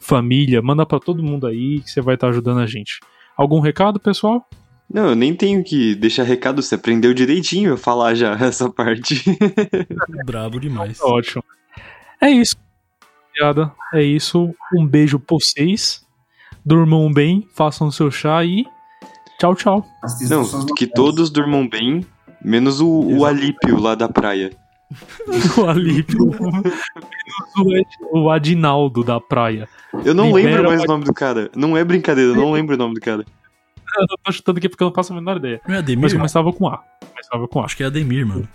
[0.00, 3.00] família, manda pra todo mundo aí que você vai estar ajudando a gente.
[3.36, 4.48] Algum recado, pessoal?
[4.92, 9.22] Não, eu nem tenho que deixar recado, você aprendeu direitinho eu falar já essa parte.
[10.24, 11.00] Brabo demais.
[11.00, 11.44] Ótimo.
[12.20, 12.56] É isso.
[13.30, 13.72] Obrigada.
[13.92, 14.54] É isso.
[14.74, 16.04] Um beijo pra vocês.
[16.64, 18.64] Durmam bem, façam seu chá e
[19.38, 19.86] tchau, tchau.
[20.28, 22.04] Não, que todos durmam bem,
[22.42, 24.50] menos o, o Alípio lá da praia.
[25.58, 26.26] O Alípio.
[26.30, 29.68] Menos o, o Adinaldo da praia.
[30.04, 31.50] Eu não Libera lembro mais o o nome do cara.
[31.56, 33.24] Não é brincadeira, eu não lembro o nome do cara.
[33.98, 35.60] Eu tô chutando aqui porque eu não faço a menor ideia.
[35.66, 36.02] Não é Ademir?
[36.02, 36.82] Mas começava com A.
[37.10, 37.64] Começava com A.
[37.64, 38.48] Acho que é Ademir, mano.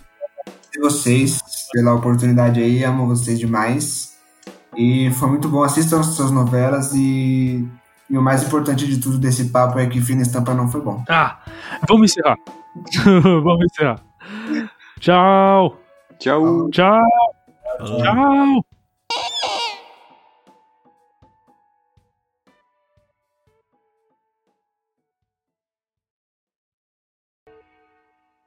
[0.79, 1.39] vocês
[1.71, 4.11] pela oportunidade aí, amo vocês demais.
[4.77, 7.67] E foi muito bom, assistam as suas novelas e,
[8.09, 11.03] e o mais importante de tudo desse papo é que Fina Estampa não foi bom.
[11.09, 11.39] Ah,
[11.87, 12.37] vamos encerrar.
[13.43, 13.99] vamos encerrar.
[14.99, 15.77] Tchau.
[16.19, 16.69] Tchau.
[16.69, 17.01] Tchau.
[17.79, 18.80] Tchau.